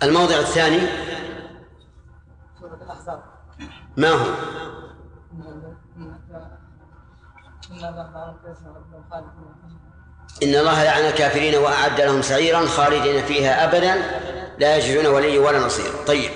الموضع 0.02 0.34
الثاني 0.38 0.80
سورة 2.60 2.74
الأحزاب 2.82 3.22
ما 3.96 4.08
هو؟ 4.10 4.26
إن 5.30 6.18
كيف 8.44 8.66
ربنا 8.66 9.04
خالقنا 9.10 9.54
إن 10.42 10.54
الله 10.54 10.84
لعن 10.84 11.04
الكافرين 11.04 11.54
وأعد 11.54 12.00
لهم 12.00 12.22
سعيرا 12.22 12.66
خالدين 12.66 13.26
فيها 13.26 13.64
أبدا 13.64 13.94
لا 14.58 14.76
يجدون 14.76 15.06
ولي 15.06 15.38
ولا 15.38 15.58
نصير. 15.58 15.92
طيب 16.06 16.30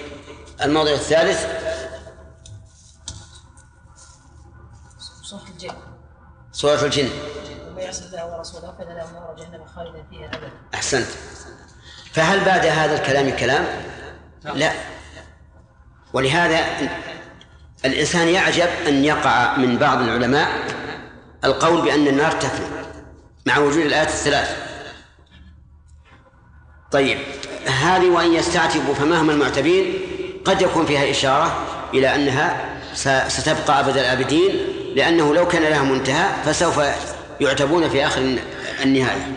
الموضع 0.63 0.91
الثالث. 0.91 1.47
سورة 5.23 5.43
الجن. 5.49 5.75
سورة 6.53 6.85
الجن. 6.85 7.09
ومن 7.69 7.79
يعص 7.83 8.03
الله 8.03 8.37
ورسوله 8.37 8.75
نار 8.79 9.37
جهنم 9.39 9.67
خالدا 9.77 10.05
فيها 10.11 10.27
أبدا. 10.27 10.51
أحسنت. 10.75 11.09
فهل 12.13 12.45
بعد 12.45 12.67
هذا 12.67 12.95
الكلام 12.95 13.37
كلام؟ 13.37 13.67
لا. 14.45 14.73
ولهذا 16.13 16.65
الإنسان 17.85 18.29
يعجب 18.29 18.69
أن 18.89 19.05
يقع 19.05 19.57
من 19.57 19.79
بعض 19.79 19.99
العلماء 19.99 20.49
القول 21.45 21.83
بأن 21.83 22.09
النار 22.09 22.33
تفنى. 22.33 22.78
مع 23.47 23.59
وجود 23.59 23.85
الآيات 23.87 24.09
الثلاث. 24.09 24.69
طيب 26.91 27.19
هذه 27.67 28.11
وإن 28.11 28.33
يستعتبوا 28.33 28.95
فمهما 28.95 29.33
المعتبين 29.33 29.95
قد 30.45 30.63
يكون 30.63 30.87
فيها 30.87 31.11
إشارة 31.11 31.67
إلى 31.95 32.15
أنها 32.15 32.79
ستبقى 33.29 33.81
أبد 33.81 33.97
الآبدين 33.97 34.67
لأنه 34.95 35.35
لو 35.35 35.49
كان 35.49 35.63
لها 35.63 35.83
منتهى 35.83 36.43
فسوف 36.45 36.81
يعتبون 37.41 37.89
في 37.89 38.07
آخر 38.07 38.39
النهاية. 38.83 39.37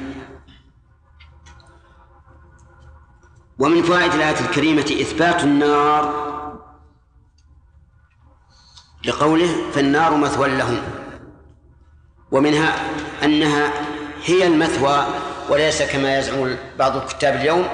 ومن 3.59 3.83
فوائد 3.83 4.13
الآية 4.13 4.39
الكريمة 4.39 4.81
إثبات 5.01 5.43
النار. 5.43 6.31
لقوله 9.05 9.71
فالنار 9.73 10.15
مثوى 10.15 10.49
لهم. 10.49 10.81
ومنها 12.31 12.75
أنها 13.23 13.73
هي 14.25 14.47
المثوى 14.47 15.05
وليس 15.49 15.81
كما 15.81 16.19
يزعم 16.19 16.55
بعض 16.79 16.95
الكتاب 16.95 17.35
اليوم 17.35 17.67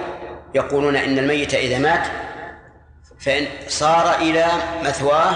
يقولون 0.55 0.95
إن 0.95 1.19
الميت 1.19 1.53
إذا 1.53 1.79
مات 1.79 2.07
فإن 3.19 3.47
صار 3.67 4.15
إلى 4.15 4.45
مثواه 4.83 5.35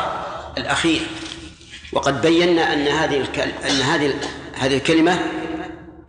الأخير 0.58 1.02
وقد 1.94 2.22
بينا 2.22 2.74
أن 2.74 2.88
هذه. 2.88 3.26
أن 3.70 3.82
هذه 3.82 4.14
هذه 4.60 4.78
الكلمة 4.78 5.20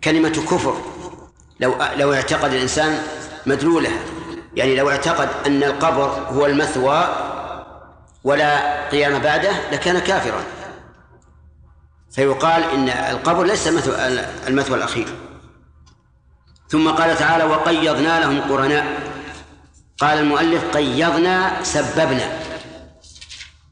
كلمة 0.04 0.28
كفر 0.28 0.76
لو 1.60 1.74
لو 1.96 2.14
اعتقد 2.14 2.52
الإنسان 2.52 2.98
مدلولها 3.46 3.98
يعني 4.56 4.76
لو 4.76 4.90
اعتقد 4.90 5.28
أن 5.46 5.62
القبر 5.62 6.06
هو 6.06 6.46
المثوى 6.46 7.08
ولا 8.24 8.88
قيام 8.88 9.18
بعده 9.18 9.50
لكان 9.72 9.98
كافرا 9.98 10.42
فيقال 12.14 12.62
إن 12.62 12.88
القبر 12.88 13.44
ليس 13.44 13.68
مثوى 13.68 13.96
المثوى 14.48 14.76
الأخير. 14.76 15.08
ثم 16.68 16.90
قال 16.90 17.16
تعالى 17.16 17.44
وقيضنا 17.44 18.20
لهم 18.20 18.40
قرناء. 18.40 18.86
قال 19.98 20.18
المؤلف 20.18 20.64
قيضنا 20.76 21.62
سببنا. 21.62 22.38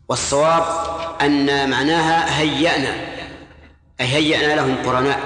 والصواب 0.09 0.65
أن 1.21 1.71
معناها 1.71 2.41
هيأنا. 2.41 2.95
أي 4.01 4.07
هيأنا 4.07 4.55
لهم 4.55 4.77
قرناء. 4.85 5.21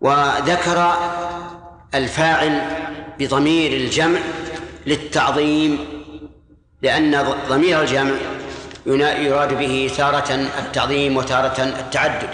وذكر 0.00 0.96
الفاعل 1.94 2.60
بضمير 3.18 3.72
الجمع 3.72 4.18
للتعظيم 4.86 5.78
لأن 6.82 7.34
ضمير 7.48 7.82
الجمع 7.82 8.14
يراد 8.86 9.58
به 9.58 9.90
تارة 9.96 10.48
التعظيم 10.58 11.16
وتارة 11.16 11.62
التعدد. 11.62 12.28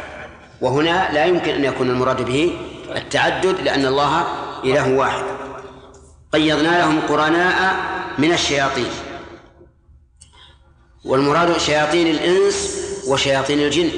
وهنا 0.61 1.13
لا 1.13 1.25
يمكن 1.25 1.51
أن 1.51 1.65
يكون 1.65 1.91
المراد 1.91 2.23
به 2.23 2.53
التعدد 2.97 3.61
لأن 3.61 3.87
الله 3.87 4.27
إله 4.65 4.95
واحد. 4.95 5.25
قيضنا 6.33 6.79
لهم 6.79 7.01
قرناء 7.09 7.75
من 8.19 8.33
الشياطين. 8.33 8.91
والمراد 11.05 11.59
شياطين 11.59 12.07
الإنس 12.07 12.79
وشياطين 13.09 13.59
الجن. 13.59 13.91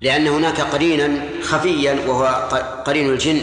لأن 0.00 0.26
هناك 0.26 0.60
قرينا 0.60 1.24
خفيا 1.42 1.98
وهو 2.06 2.24
قرين 2.86 3.10
الجن. 3.10 3.40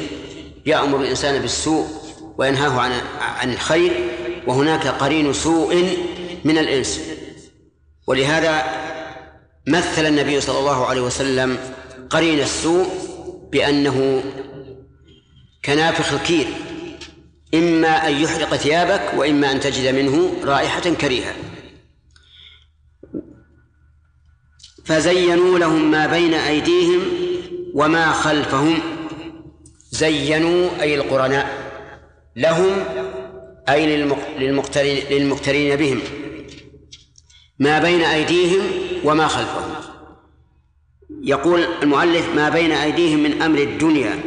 يأمر 0.66 0.98
الإنسان 0.98 1.42
بالسوء 1.42 1.88
وينهاه 2.38 2.82
عن 2.82 2.92
عن 3.22 3.54
الخير 3.54 3.92
وهناك 4.48 4.88
قرين 4.88 5.34
سوء 5.34 5.98
من 6.44 6.58
الإنس. 6.58 7.09
ولهذا 8.10 8.64
مثل 9.68 10.06
النبي 10.06 10.42
صلى 10.42 10.60
الله 10.60 10.86
عليه 10.86 11.02
وسلم 11.02 11.58
قرين 12.10 12.40
السوء 12.40 12.88
بأنه 13.52 14.24
كنافخ 15.66 16.14
الكير 16.14 16.48
إما 17.54 18.08
أن 18.08 18.14
يحرق 18.22 18.56
ثيابك 18.56 19.14
وإما 19.18 19.52
أن 19.52 19.60
تجد 19.60 19.96
منه 19.96 20.34
رائحة 20.44 20.80
كريهة. 20.90 21.34
فزينوا 24.86 25.60
لهم 25.60 25.92
ما 25.92 26.08
بين 26.08 26.34
أيديهم 26.34 27.02
وما 27.74 28.12
خلفهم 28.12 28.80
زينوا 29.92 30.70
أي 30.82 30.96
القرناء 30.96 31.50
لهم 32.36 32.84
أي 33.70 33.86
للمق- 33.98 34.38
للمقترين 34.40 35.04
للمقترين 35.12 35.76
بهم. 35.76 36.02
ما 37.60 37.80
بين 37.80 38.02
أيديهم 38.02 38.62
وما 39.04 39.28
خلفهم. 39.28 39.70
يقول 41.22 41.64
المؤلف 41.84 42.36
ما 42.36 42.50
بين 42.50 42.72
أيديهم 42.72 43.24
من 43.24 43.42
أمر 43.42 43.60
الدنيا 43.60 44.20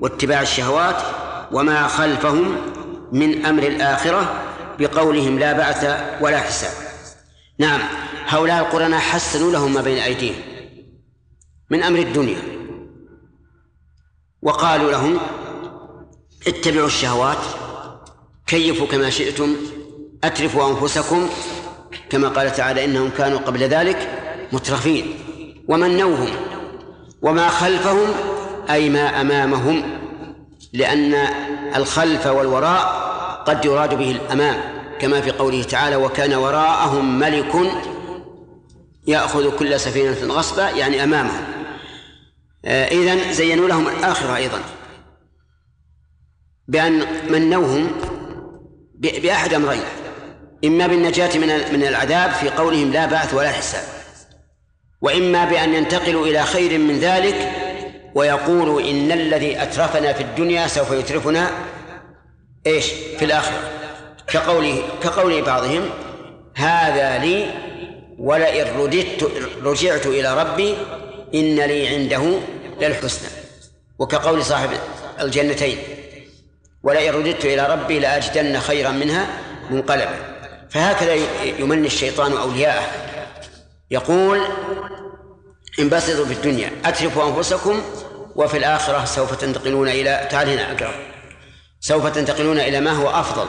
واتباع 0.00 0.42
الشهوات 0.42 1.02
وما 1.52 1.86
خلفهم 1.86 2.56
من 3.12 3.46
أمر 3.46 3.62
الآخرة 3.62 4.42
بقولهم 4.78 5.38
لا 5.38 5.52
بعث 5.52 5.84
ولا 6.20 6.40
حساب. 6.40 6.72
نعم 7.58 7.80
هؤلاء 8.26 8.60
القرناء 8.60 9.00
حسنوا 9.00 9.52
لهم 9.52 9.74
ما 9.74 9.82
بين 9.82 9.98
أيديهم 9.98 10.42
من 11.70 11.82
أمر 11.82 11.98
الدنيا. 11.98 12.42
وقالوا 14.42 14.90
لهم 14.90 15.20
اتبعوا 16.46 16.86
الشهوات 16.86 17.38
كيفوا 18.46 18.86
كما 18.86 19.10
شئتم 19.10 19.56
أترفوا 20.24 20.70
أنفسكم 20.70 21.28
كما 22.10 22.28
قال 22.28 22.52
تعالى 22.52 22.84
إنهم 22.84 23.10
كانوا 23.10 23.38
قبل 23.38 23.60
ذلك 23.60 24.08
مترفين. 24.52 25.14
ومنوهم 25.68 26.28
وما 27.22 27.48
خلفهم 27.48 28.08
أي 28.70 28.88
ما 28.88 29.20
أمامهم 29.20 29.82
لأن 30.72 31.14
الخلف 31.76 32.26
والوراء 32.26 33.00
قد 33.46 33.64
يراد 33.64 33.94
به 33.94 34.10
الأمام 34.10 34.60
كما 35.00 35.20
في 35.20 35.30
قوله 35.30 35.62
تعالى 35.62 35.96
وكان 35.96 36.34
وراءهم 36.34 37.18
ملك 37.18 37.52
يأخذ 39.06 39.56
كل 39.56 39.80
سفينة 39.80 40.34
غصبا 40.34 40.70
يعني 40.70 41.04
أمامهم. 41.04 41.44
آه 42.64 42.88
إذن 42.88 43.32
زينوا 43.32 43.68
لهم 43.68 43.88
الآخرة 43.88 44.36
أيضا. 44.36 44.60
بأن 46.68 47.06
منوهم 47.30 47.90
بأحد 48.94 49.54
أمرين. 49.54 49.82
إما 50.64 50.86
بالنجاة 50.86 51.38
من 51.38 51.48
من 51.72 51.84
العذاب 51.84 52.30
في 52.30 52.48
قولهم 52.48 52.92
لا 52.92 53.06
بعث 53.06 53.34
ولا 53.34 53.48
حساب 53.48 53.84
وإما 55.00 55.44
بأن 55.44 55.74
ينتقلوا 55.74 56.26
إلى 56.26 56.42
خير 56.42 56.78
من 56.78 56.98
ذلك 56.98 57.52
ويقولوا 58.14 58.80
إن 58.80 59.12
الذي 59.12 59.62
أترفنا 59.62 60.12
في 60.12 60.22
الدنيا 60.22 60.66
سوف 60.66 60.90
يترفنا 60.90 61.50
إيش؟ 62.66 62.86
في 63.18 63.24
الآخرة. 63.24 63.58
كقوله 64.26 64.82
كقول 65.02 65.42
بعضهم 65.42 65.90
هذا 66.54 67.18
لي 67.18 67.50
ولئن 68.18 68.80
رددت 68.80 69.30
رجعت 69.62 70.06
إلى 70.06 70.42
ربي 70.42 70.74
إن 71.34 71.56
لي 71.56 71.88
عنده 71.88 72.38
للحسنى. 72.80 73.28
وكقول 73.98 74.44
صاحب 74.44 74.70
الجنتين 75.20 75.78
ولئن 76.82 77.14
رددت 77.14 77.44
إلى 77.44 77.66
ربي 77.66 77.98
لأجدن 77.98 78.58
خيرا 78.58 78.90
منها 78.90 79.26
منقلبا. 79.70 80.39
فهكذا 80.70 81.14
يمني 81.58 81.86
الشيطان 81.86 82.32
أولياءه. 82.32 82.82
يقول 83.90 84.40
انبسطوا 85.78 86.24
في 86.24 86.32
الدنيا 86.32 86.72
أترفوا 86.84 87.28
أنفسكم 87.28 87.82
وفي 88.36 88.56
الآخرة 88.56 89.04
سوف 89.04 89.34
تنتقلون 89.34 89.88
إلى 89.88 90.28
تعال 90.30 90.48
هنا 90.48 90.72
أقرأ. 90.72 90.94
سوف 91.80 92.06
تنتقلون 92.06 92.58
إلى 92.58 92.80
ما 92.80 92.90
هو 92.90 93.08
أفضل. 93.08 93.46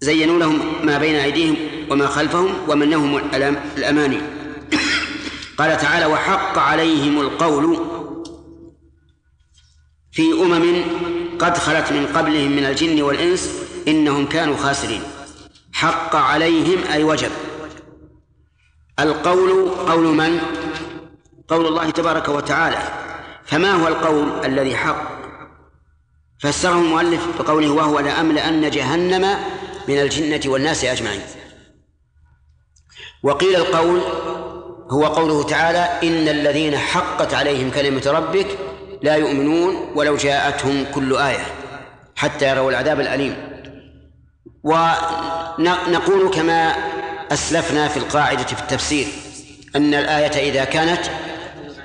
زينوا 0.00 0.38
لهم 0.38 0.86
ما 0.86 0.98
بين 0.98 1.16
أيديهم 1.16 1.56
وما 1.90 2.06
خلفهم 2.06 2.54
ومنهم 2.68 3.18
الأماني. 3.76 4.20
قال 5.58 5.76
تعالى 5.76 6.06
وحق 6.06 6.58
عليهم 6.58 7.20
القول 7.20 7.78
في 10.12 10.32
أمم 10.32 10.82
قد 11.38 11.58
خلت 11.58 11.92
من 11.92 12.06
قبلهم 12.06 12.52
من 12.56 12.64
الجن 12.64 13.02
والإنس 13.02 13.50
إنهم 13.88 14.26
كانوا 14.26 14.56
خاسرين. 14.56 15.02
حق 15.72 16.16
عليهم 16.16 16.92
أي 16.92 17.04
وجب. 17.04 17.30
القول 19.00 19.70
قول 19.70 20.04
من؟ 20.04 20.40
قول 21.48 21.66
الله 21.66 21.90
تبارك 21.90 22.28
وتعالى. 22.28 22.78
فما 23.44 23.72
هو 23.72 23.88
القول 23.88 24.44
الذي 24.44 24.76
حق؟ 24.76 25.12
فسره 26.38 26.72
المؤلف 26.72 27.42
بقوله 27.42 27.70
وهو 27.70 27.98
لأملأن 27.98 28.70
جهنم 28.70 29.38
من 29.88 30.00
الجنة 30.00 30.40
والناس 30.46 30.84
أجمعين. 30.84 31.20
وقيل 33.22 33.56
القول 33.56 34.00
هو 34.90 35.06
قوله 35.06 35.42
تعالى 35.42 36.08
إن 36.08 36.28
الذين 36.28 36.76
حقت 36.76 37.34
عليهم 37.34 37.70
كلمة 37.70 38.02
ربك 38.06 38.58
لا 39.02 39.16
يؤمنون 39.16 39.92
ولو 39.94 40.16
جاءتهم 40.16 40.84
كل 40.94 41.16
آية 41.16 41.46
حتى 42.16 42.50
يروا 42.50 42.70
العذاب 42.70 43.00
الأليم. 43.00 43.51
ونقول 44.64 46.30
كما 46.34 46.74
أسلفنا 47.32 47.88
في 47.88 47.96
القاعدة 47.96 48.44
في 48.44 48.62
التفسير 48.62 49.06
أن 49.76 49.94
الآية 49.94 50.50
إذا 50.50 50.64
كانت 50.64 51.00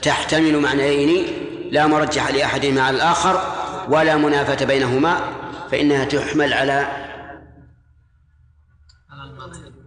تحتمل 0.01 0.59
معنيين 0.59 1.27
لا 1.71 1.87
مرجح 1.87 2.29
لأحدهما 2.29 2.81
على 2.81 2.95
الآخر 2.95 3.41
ولا 3.89 4.15
منافة 4.15 4.65
بينهما 4.65 5.19
فإنها 5.71 6.05
تحمل 6.05 6.53
على 6.53 7.07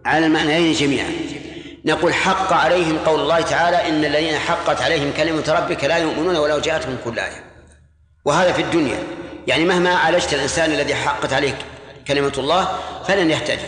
على 0.05 0.25
المعنيين 0.25 0.73
جميعا. 0.73 1.11
نقول 1.85 2.13
حق 2.13 2.53
عليهم 2.53 2.97
قول 2.97 3.19
الله 3.19 3.41
تعالى 3.41 3.89
إن 3.89 4.05
الذين 4.05 4.37
حقت 4.37 4.81
عليهم 4.81 5.11
كلمة 5.17 5.43
ربك 5.47 5.83
لا 5.83 5.97
يؤمنون 5.97 6.35
ولو 6.35 6.59
جاءتهم 6.59 6.97
كل 7.05 7.19
آية. 7.19 7.43
وهذا 8.25 8.51
في 8.51 8.61
الدنيا. 8.61 8.99
يعني 9.47 9.65
مهما 9.65 9.95
عالجت 9.95 10.33
الإنسان 10.33 10.71
الذي 10.71 10.95
حقت 10.95 11.33
عليه 11.33 11.57
كلمة 12.07 12.33
الله 12.37 12.67
فلن 13.07 13.31
يهتدي. 13.31 13.65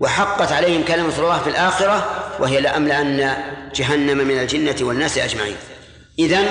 وحقت 0.00 0.52
عليهم 0.52 0.84
كلمة 0.84 1.18
الله 1.18 1.38
في 1.38 1.50
الآخرة 1.50 2.10
وهي 2.38 2.60
لأملأن 2.60 3.34
جهنم 3.74 4.18
من 4.18 4.38
الجنة 4.38 4.76
والناس 4.80 5.18
أجمعين. 5.18 5.56
إذن 6.18 6.46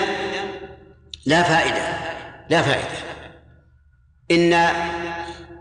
لا 1.26 1.44
فائدة 1.44 1.84
لا 2.50 2.62
فائدة. 2.62 3.00
إن 4.32 4.70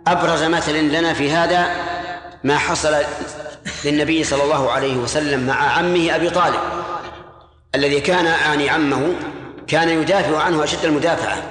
أبرز 0.07 0.43
مثل 0.43 0.75
لنا 0.75 1.15
في 1.15 1.31
هذا 1.31 1.71
ما 2.45 2.59
حصل 2.59 2.97
للنبي 3.85 4.25
صلى 4.25 4.43
الله 4.43 4.71
عليه 4.71 4.97
وسلم 4.97 5.47
مع 5.47 5.73
عمه 5.73 6.17
أبي 6.17 6.31
طالب 6.31 6.61
الذي 7.75 8.01
كان 8.01 8.25
يعني 8.25 8.71
عمه 8.71 9.15
كان 9.67 9.89
يدافع 9.89 10.43
عنه 10.43 10.65
أشد 10.65 10.85
المدافعة 10.85 11.43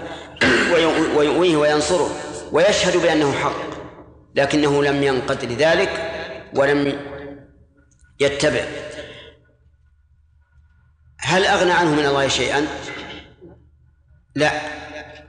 ويؤويه 1.15 1.57
وينصره 1.57 2.09
ويشهد 2.51 2.97
بأنه 2.97 3.33
حق. 3.33 3.66
لكنه 4.37 4.83
لم 4.83 5.03
ينقد 5.03 5.45
لذلك 5.45 6.11
ولم 6.55 6.99
يتبع. 8.19 8.63
هل 11.19 11.45
أغنى 11.45 11.71
عنه 11.71 11.95
من 11.95 12.05
الله 12.05 12.27
شيئا؟ 12.27 12.67
لا. 14.35 14.51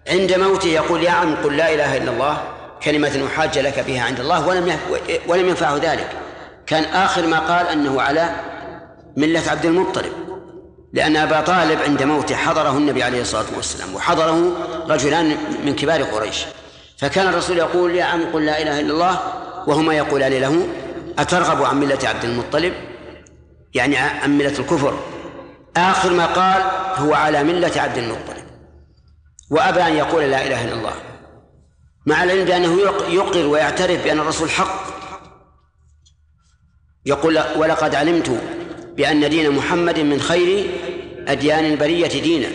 عند 0.09 0.33
موته 0.33 0.69
يقول 0.69 1.03
يا 1.03 1.11
عم 1.11 1.37
قل 1.37 1.57
لا 1.57 1.75
إله 1.75 1.97
إلا 1.97 2.11
الله 2.11 2.55
كلمة 2.83 3.27
أحاج 3.27 3.59
لك 3.59 3.81
بها 3.81 4.03
عند 4.03 4.21
الله 4.21 4.47
ولم 4.47 4.79
ولم 5.27 5.49
ينفعه 5.49 5.77
ذلك. 5.77 6.11
كان 6.67 6.85
آخر 6.85 7.27
ما 7.27 7.39
قال 7.39 7.67
أنه 7.67 8.03
على 8.03 8.31
ملة 9.17 9.51
عبد 9.51 9.67
المطلب 9.67 10.13
لأن 10.93 11.17
أبا 11.17 11.41
طالب 11.41 11.81
عند 11.81 12.03
موته 12.03 12.37
حضره 12.37 12.77
النبي 12.77 13.03
عليه 13.03 13.21
الصلاة 13.21 13.47
والسلام 13.57 13.95
وحضره 13.95 14.57
رجلان 14.89 15.37
من 15.65 15.77
كبار 15.77 16.03
قريش. 16.03 16.45
فكان 16.99 17.29
الرسول 17.29 17.59
يقول 17.59 17.95
يا 17.95 18.05
عم 18.05 18.33
قل 18.33 18.47
لا 18.47 18.63
إله 18.63 18.81
إلا 18.81 18.93
الله 18.93 19.21
وهما 19.67 19.95
يقولان 19.95 20.33
له 20.33 20.69
أترغب 21.19 21.63
عن 21.63 21.81
ملة 21.81 21.99
عبد 22.09 22.25
المطلب؟ 22.25 22.73
يعني 23.75 23.97
عن 23.97 24.39
ملة 24.39 24.59
الكفر. 24.59 24.99
آخر 25.77 26.13
ما 26.13 26.27
قال 26.27 26.63
هو 26.97 27.15
على 27.15 27.45
ملة 27.45 27.73
عبد 27.77 27.99
المطلب. 27.99 28.45
وأبى 29.51 29.83
أن 29.83 29.95
يقول 29.95 30.23
لا 30.31 30.47
إله 30.47 30.65
إلا 30.65 30.75
الله. 30.75 30.95
مع 32.07 32.25
العلم 32.25 32.45
بأنه 32.45 32.81
يقر 33.09 33.47
ويعترف 33.47 34.05
بأن 34.05 34.21
الرسول 34.21 34.51
حق. 34.51 34.89
يقول 37.07 37.41
ولقد 37.57 37.95
علمت 37.95 38.41
بأن 38.97 39.31
دين 39.31 39.51
محمد 39.51 39.99
من 39.99 40.21
خير 40.21 40.71
أديان 41.29 41.65
البرية 41.65 42.21
دينا. 42.21 42.49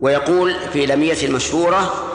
ويقول 0.00 0.54
في 0.72 0.86
لمية 0.86 1.22
المشهورة 1.22 2.09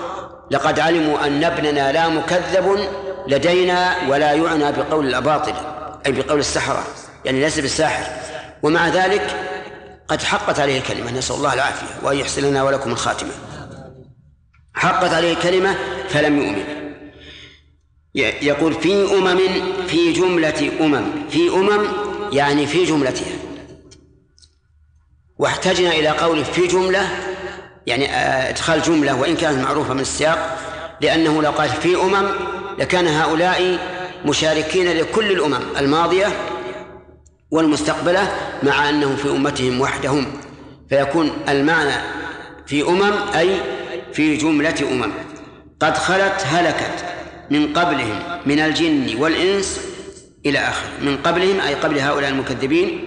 لقد 0.51 0.79
علموا 0.79 1.27
أن 1.27 1.43
ابننا 1.43 1.91
لا 1.91 2.09
مكذب 2.09 2.89
لدينا 3.27 3.95
ولا 4.09 4.33
يعنى 4.33 4.71
بقول 4.71 5.07
الأباطل 5.07 5.53
أي 6.05 6.11
بقول 6.11 6.39
السحرة 6.39 6.83
يعني 7.25 7.39
ليس 7.39 7.59
بالساحر. 7.59 8.05
ومع 8.63 8.87
ذلك 8.87 9.35
قد 10.07 10.21
حقت 10.21 10.59
عليه 10.59 10.77
الكلمة 10.77 11.11
نسأل 11.11 11.35
الله 11.35 11.53
العافية 11.53 11.87
وأن 12.03 12.17
يحسن 12.17 12.49
لنا 12.49 12.63
ولكم 12.63 12.91
الخاتمة. 12.91 13.31
حقت 14.73 15.13
عليه 15.13 15.33
الكلمة 15.33 15.75
فلم 16.09 16.37
يؤمن. 16.37 16.63
يقول 18.41 18.73
في 18.73 19.13
أمم 19.13 19.39
في 19.87 20.13
جملة 20.13 20.71
أمم 20.81 21.29
في 21.29 21.49
أمم 21.49 21.87
يعني 22.31 22.67
في 22.67 22.85
جملتها. 22.85 23.35
واحتجنا 25.37 25.91
إلى 25.91 26.09
قوله 26.09 26.43
في 26.43 26.67
جملة 26.67 27.34
يعني 27.87 28.11
آه، 28.11 28.49
إدخال 28.49 28.81
جملة 28.81 29.15
وإن 29.15 29.35
كانت 29.35 29.63
معروفة 29.63 29.93
من 29.93 29.99
السياق 29.99 30.57
لأنه 31.01 31.41
لو 31.41 31.51
قال 31.51 31.69
في 31.69 31.95
أمم 31.95 32.29
لكان 32.79 33.07
هؤلاء 33.07 33.79
مشاركين 34.25 34.97
لكل 34.97 35.31
الأمم 35.31 35.61
الماضية 35.77 36.27
والمستقبلة 37.51 38.31
مع 38.63 38.89
أنهم 38.89 39.15
في 39.15 39.29
أمتهم 39.29 39.81
وحدهم. 39.81 40.25
فيكون 40.89 41.31
المعنى 41.49 41.95
في 42.65 42.83
أمم 42.87 43.13
أي 43.35 43.49
في 44.13 44.37
جملة 44.37 44.75
أمم. 44.91 45.11
قد 45.79 45.97
خلت 45.97 46.43
هلكت 46.45 47.05
من 47.51 47.73
قبلهم 47.73 48.19
من 48.45 48.59
الجن 48.59 49.15
والإنس 49.17 49.81
إلى 50.45 50.59
آخره 50.59 50.89
من 51.01 51.17
قبلهم 51.17 51.59
أي 51.59 51.73
قبل 51.73 51.99
هؤلاء 51.99 52.29
المكذبين 52.29 53.05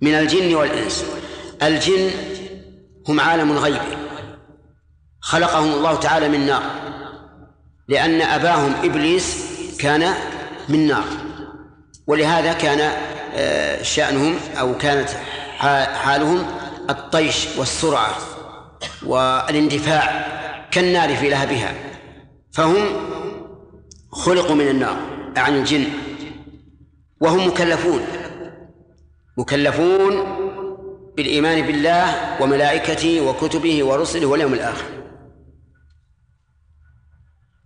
من 0.00 0.14
الجن 0.14 0.54
والإنس. 0.54 1.04
الجن 1.62 2.10
هم 3.08 3.20
عالم 3.20 3.52
غيبي 3.52 3.98
خلقهم 5.20 5.72
الله 5.72 5.94
تعالى 5.94 6.28
من 6.28 6.46
نار. 6.46 6.62
لأن 7.88 8.20
أباهم 8.20 8.72
إبليس 8.84 9.48
كان 9.80 10.14
من 10.68 10.86
نار. 10.86 11.04
ولهذا 12.06 12.52
كان 12.52 12.92
آه، 13.34 13.82
شأنهم 13.82 14.36
أو 14.60 14.78
كانت 14.78 15.08
حالهم 15.94 16.46
الطيش 16.90 17.48
والسرعة 17.58 18.14
والاندفاع 19.06 20.26
كالنار 20.70 21.16
في 21.16 21.30
لهبها. 21.30 21.74
فهم 22.52 22.76
خلقوا 24.12 24.54
من 24.54 24.68
النار 24.68 24.96
عن 25.36 25.56
الجن. 25.56 25.84
وهم 27.20 27.46
مكلفون. 27.46 28.00
مكلفون 29.38 30.38
بالإيمان 31.18 31.66
بالله 31.66 32.36
وملائكته 32.42 33.20
وكتبه 33.20 33.84
ورسله 33.84 34.26
واليوم 34.26 34.54
الآخر. 34.54 34.84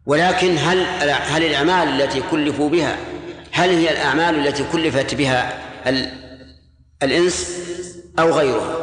ولكن 0.06 0.56
هل 0.58 0.78
هل 1.10 1.44
الأعمال 1.44 2.00
التي 2.00 2.22
كلفوا 2.30 2.68
بها 2.70 2.96
هل 3.52 3.70
هي 3.70 3.90
الأعمال 3.90 4.46
التي 4.46 4.64
كلفت 4.72 5.14
بها 5.14 5.62
الإنس 7.02 7.58
أو 8.18 8.30
غيرها؟ 8.30 8.76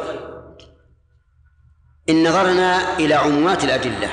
إن 2.08 2.28
نظرنا 2.28 2.98
إلى 2.98 3.14
عمومات 3.14 3.64
الأدلة 3.64 4.08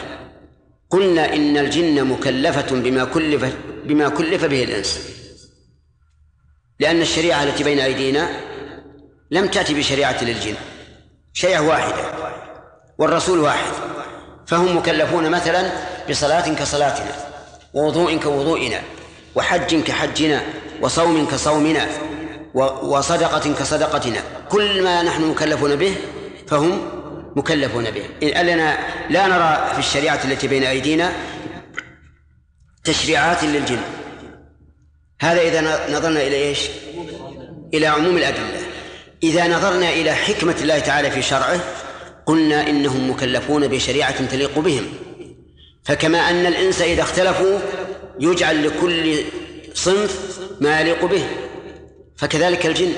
قلنا 0.89 1.33
إن 1.33 1.57
الجن 1.57 2.03
مكلفة 2.07 2.75
بما 2.75 3.05
كلف 3.05 3.55
بما 3.85 4.09
كلف 4.09 4.45
به 4.45 4.63
الإنس. 4.63 5.17
لأن 6.79 7.01
الشريعة 7.01 7.43
التي 7.43 7.63
بين 7.63 7.79
أيدينا 7.79 8.29
لم 9.31 9.47
تأتي 9.47 9.73
بشريعة 9.73 10.23
للجن. 10.23 10.55
شريعة 11.33 11.67
واحدة. 11.67 12.03
والرسول 12.97 13.39
واحد. 13.39 13.71
فهم 14.47 14.77
مكلفون 14.77 15.29
مثلا 15.29 15.71
بصلاة 16.09 16.53
كصلاتنا 16.53 17.11
ووضوء 17.73 18.17
كوضوئنا 18.17 18.81
وحج 19.35 19.83
كحجنا 19.83 20.41
وصوم 20.81 21.25
كصومنا 21.25 21.87
وصدقة 22.83 23.53
كصدقتنا. 23.53 24.21
كل 24.49 24.83
ما 24.83 25.03
نحن 25.03 25.23
مكلفون 25.23 25.75
به 25.75 25.95
فهم 26.47 26.89
مكلفون 27.35 27.91
به. 27.91 28.03
لنا 28.41 28.77
لا 29.09 29.27
نرى 29.27 29.71
في 29.73 29.79
الشريعة 29.79 30.19
التي 30.25 30.47
بين 30.47 30.63
أيدينا 30.63 31.11
تشريعات 32.83 33.43
للجن. 33.43 33.79
هذا 35.21 35.41
إذا 35.41 35.61
نظرنا 35.97 36.21
إلى 36.21 36.35
إيش؟ 36.35 36.59
إلى 37.73 37.87
عموم 37.87 38.17
الأدلة. 38.17 38.66
إذا 39.23 39.47
نظرنا 39.47 39.89
إلى 39.89 40.13
حكمة 40.13 40.55
الله 40.61 40.79
تعالى 40.79 41.11
في 41.11 41.21
شرعه 41.21 41.59
قلنا 42.25 42.69
إنهم 42.69 43.09
مكلفون 43.09 43.67
بشريعة 43.67 44.25
تليق 44.25 44.59
بهم. 44.59 44.85
فكما 45.83 46.29
أن 46.29 46.45
الإنس 46.45 46.81
إذا 46.81 47.01
اختلفوا 47.01 47.59
يجعل 48.19 48.67
لكل 48.67 49.23
صنف 49.73 50.39
ما 50.61 50.79
يليق 50.79 51.05
به. 51.05 51.27
فكذلك 52.15 52.65
الجن. 52.65 52.93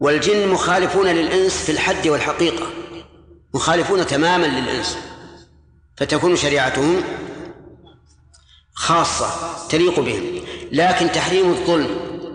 والجن 0.00 0.48
مخالفون 0.48 1.06
للإنس 1.06 1.56
في 1.56 1.72
الحد 1.72 2.08
والحقيقة. 2.08 2.66
مخالفون 3.54 4.06
تماما 4.06 4.46
للإنس. 4.46 4.98
فتكون 5.96 6.36
شريعتهم 6.36 7.02
خاصة 8.74 9.30
تليق 9.68 10.00
بهم. 10.00 10.40
لكن 10.72 11.12
تحريم 11.12 11.50
الظلم 11.50 11.88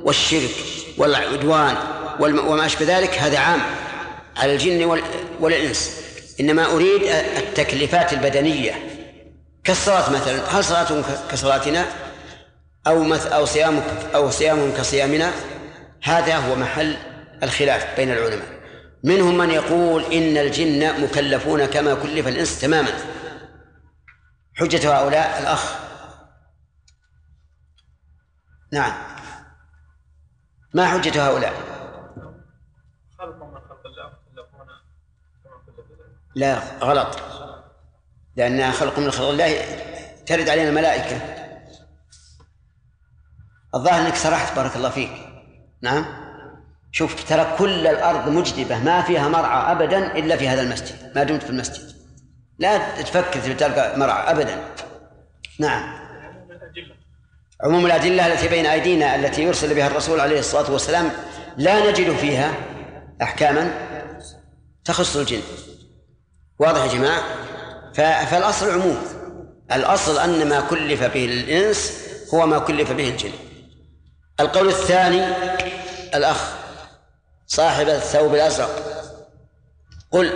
والشرك 0.04 0.52
والعدوان 0.98 1.97
وما 2.20 2.66
أشبه 2.66 2.98
ذلك 2.98 3.14
هذا 3.14 3.40
عام 3.40 3.62
على 4.38 4.54
الجن 4.54 5.02
والإنس. 5.40 6.02
إنما 6.40 6.66
أريد 6.66 7.02
التكليفات 7.38 8.14
البدنية. 8.14 8.74
كالصلاة 9.64 10.10
مثلا. 10.10 10.60
هل 10.60 10.64
صلاتهم 10.64 11.04
كصلاتنا؟ 11.32 11.86
أو 12.88 13.14
أو 13.14 13.46
صيامك 13.46 13.84
أو 14.16 14.30
صيامهم 14.30 14.74
كصيامنا؟ 14.78 15.32
هذا 16.04 16.38
هو 16.38 16.56
محل 16.56 16.98
الخلاف 17.44 17.96
بين 17.98 18.12
العلماء. 18.12 18.58
منهم 19.04 19.38
من 19.38 19.50
يقول 19.50 20.04
إن 20.04 20.38
الجن 20.38 21.04
مكلفون 21.04 21.66
كما 21.66 21.94
كلف 21.94 22.28
الإنس 22.28 22.62
تماما. 22.62 22.92
حجة 24.56 24.98
هؤلاء 24.98 25.40
الأخ. 25.40 25.88
نعم. 28.74 28.94
ما 30.74 30.86
حجة 30.88 31.28
هؤلاء 31.28 31.54
خلق 33.18 33.44
من 33.44 33.60
خلق 33.70 33.86
الله 33.86 34.06
مكلفون 34.06 34.68
كما 35.44 35.58
كلف 35.66 35.92
الإنس 35.92 36.27
لا 36.38 36.60
غلط. 36.82 37.20
لأن 38.36 38.72
خلق 38.72 39.00
من 39.00 39.12
خلق 39.12 39.28
الله 39.28 39.56
ترد 40.26 40.50
علينا 40.50 40.70
الملائكة. 40.70 41.22
الظاهر 43.76 44.02
أنك 44.08 44.16
سرحت 44.16 44.56
بارك 44.56 44.76
الله 44.76 44.90
فيك. 44.90 45.12
نعم. 45.82 46.06
شوف 46.92 47.24
ترى 47.24 47.56
كل 47.58 47.88
الأرض 47.88 48.30
مجدبة 48.30 48.80
ما 48.80 49.02
فيها 49.02 49.28
مرعى 49.28 49.72
أبدا 49.72 50.18
إلا 50.18 50.38
في 50.38 50.48
هذا 50.48 50.62
المسجد. 50.62 51.12
ما 51.16 51.24
دمت 51.24 51.44
في 51.44 51.50
المسجد. 51.50 51.96
لا 52.60 53.02
تفكر 53.02 53.54
تلقى 53.54 54.00
مرعى 54.00 54.32
أبدا. 54.32 54.64
نعم. 55.60 56.08
عموم 57.64 57.86
الأدلة 57.86 58.34
التي 58.34 58.48
بين 58.48 58.66
أيدينا 58.66 59.16
التي 59.16 59.44
يرسل 59.44 59.76
بها 59.76 59.88
الرسول 59.88 60.20
عليه 60.20 60.40
الصلاة 60.40 60.72
والسلام 60.72 61.12
لا 61.58 61.90
نجد 61.90 62.16
فيها 62.16 62.54
أحكاما 63.22 63.72
تخص 64.86 65.16
الجن. 65.16 65.42
واضح 66.60 66.82
يا 66.82 66.88
جماعة؟ 66.88 67.24
فالأصل 68.26 68.70
عموم. 68.70 68.98
الأصل 69.72 70.18
أن 70.18 70.50
ما 70.50 70.62
كلف 70.62 71.04
به 71.04 71.26
الإنس 71.26 72.08
هو 72.34 72.46
ما 72.46 72.60
كلف 72.60 72.92
به 72.92 73.10
الجن. 73.10 73.32
القول 74.40 74.68
الثاني 74.68 75.26
الأخ 76.16 76.54
صاحب 77.48 77.90
الثوب 77.90 78.36
الأزرق 78.36 78.84
قل 80.12 80.32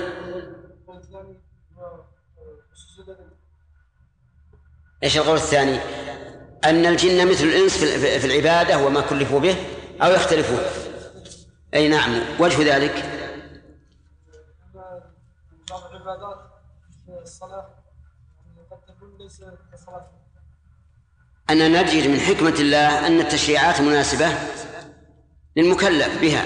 إيش 5.04 5.18
القول 5.18 5.36
الثاني؟ 5.36 5.80
أن 6.66 6.86
الجن 6.86 7.28
مثل 7.28 7.44
الإنس 7.44 7.78
في 7.98 8.26
العبادة 8.26 8.78
وما 8.78 9.02
كلفوا 9.02 9.40
به 9.40 9.56
أو 10.02 10.12
يختلفون. 10.12 10.60
أي 11.74 11.88
نعم 11.88 12.22
وجه 12.40 12.76
ذلك؟ 12.76 13.21
العبادات 16.02 16.38
الصلاة. 17.24 17.70
قد 18.72 18.78
تكون 18.96 19.18
ليس 19.20 19.42
كصلاة. 19.74 20.08
نجد 21.52 22.08
من 22.08 22.20
حكمة 22.20 22.56
الله 22.60 23.08
أن 23.08 23.20
التشريعات 23.20 23.82
مناسبة 23.82 24.34
للمكلف 25.56 26.22
بها. 26.22 26.46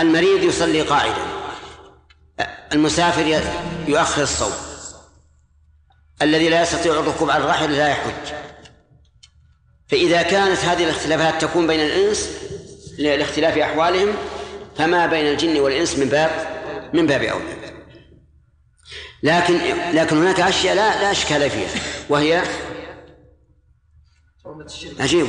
المريض 0.00 0.42
يصلي 0.42 0.82
قاعدا. 0.82 1.26
المسافر 2.72 3.42
يؤخر 3.88 4.22
الصوم. 4.22 4.52
الذي 6.22 6.48
لا 6.48 6.62
يستطيع 6.62 6.92
الركوب 6.92 7.30
على 7.30 7.44
الراحل 7.44 7.72
لا 7.72 7.88
يحج. 7.88 8.34
فإذا 9.88 10.22
كانت 10.22 10.58
هذه 10.58 10.84
الاختلافات 10.84 11.42
تكون 11.44 11.66
بين 11.66 11.80
الإنس 11.80 12.30
لاختلاف 12.98 13.58
أحوالهم 13.58 14.14
فما 14.76 15.06
بين 15.06 15.26
الجن 15.26 15.60
والإنس 15.60 15.98
من 15.98 16.08
باب 16.08 16.56
من 16.92 17.06
باب 17.06 17.22
أولى. 17.22 17.65
لكن 19.22 19.58
لكن 19.92 20.16
هناك 20.16 20.40
أشياء 20.40 20.74
لا 20.74 21.02
لا 21.02 21.10
إشكال 21.10 21.50
فيها 21.50 21.68
وهي 22.08 22.42
عجيب. 25.00 25.26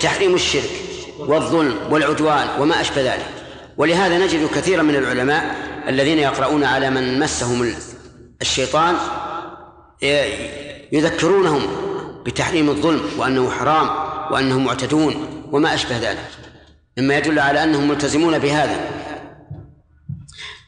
تحريم 0.00 0.34
الشرك 0.34 0.70
والظلم 1.18 1.92
والعدوان 1.92 2.48
وما 2.60 2.80
أشبه 2.80 3.02
ذلك. 3.02 3.26
ولهذا 3.76 4.18
نجد 4.18 4.48
كثيرا 4.54 4.82
من 4.82 4.96
العلماء 4.96 5.56
الذين 5.88 6.18
يقرؤون 6.18 6.64
على 6.64 6.90
من 6.90 7.18
مسهم 7.18 7.74
الشيطان 8.42 8.96
يذكرونهم 10.92 11.62
بتحريم 12.26 12.70
الظلم 12.70 13.10
وأنه 13.18 13.50
حرام 13.50 13.88
وأنهم 14.32 14.64
معتدون 14.64 15.44
وما 15.52 15.74
أشبه 15.74 15.98
ذلك. 15.98 16.28
مما 16.98 17.16
يدل 17.16 17.38
على 17.38 17.62
أنهم 17.64 17.88
ملتزمون 17.88 18.38
بهذا. 18.38 18.97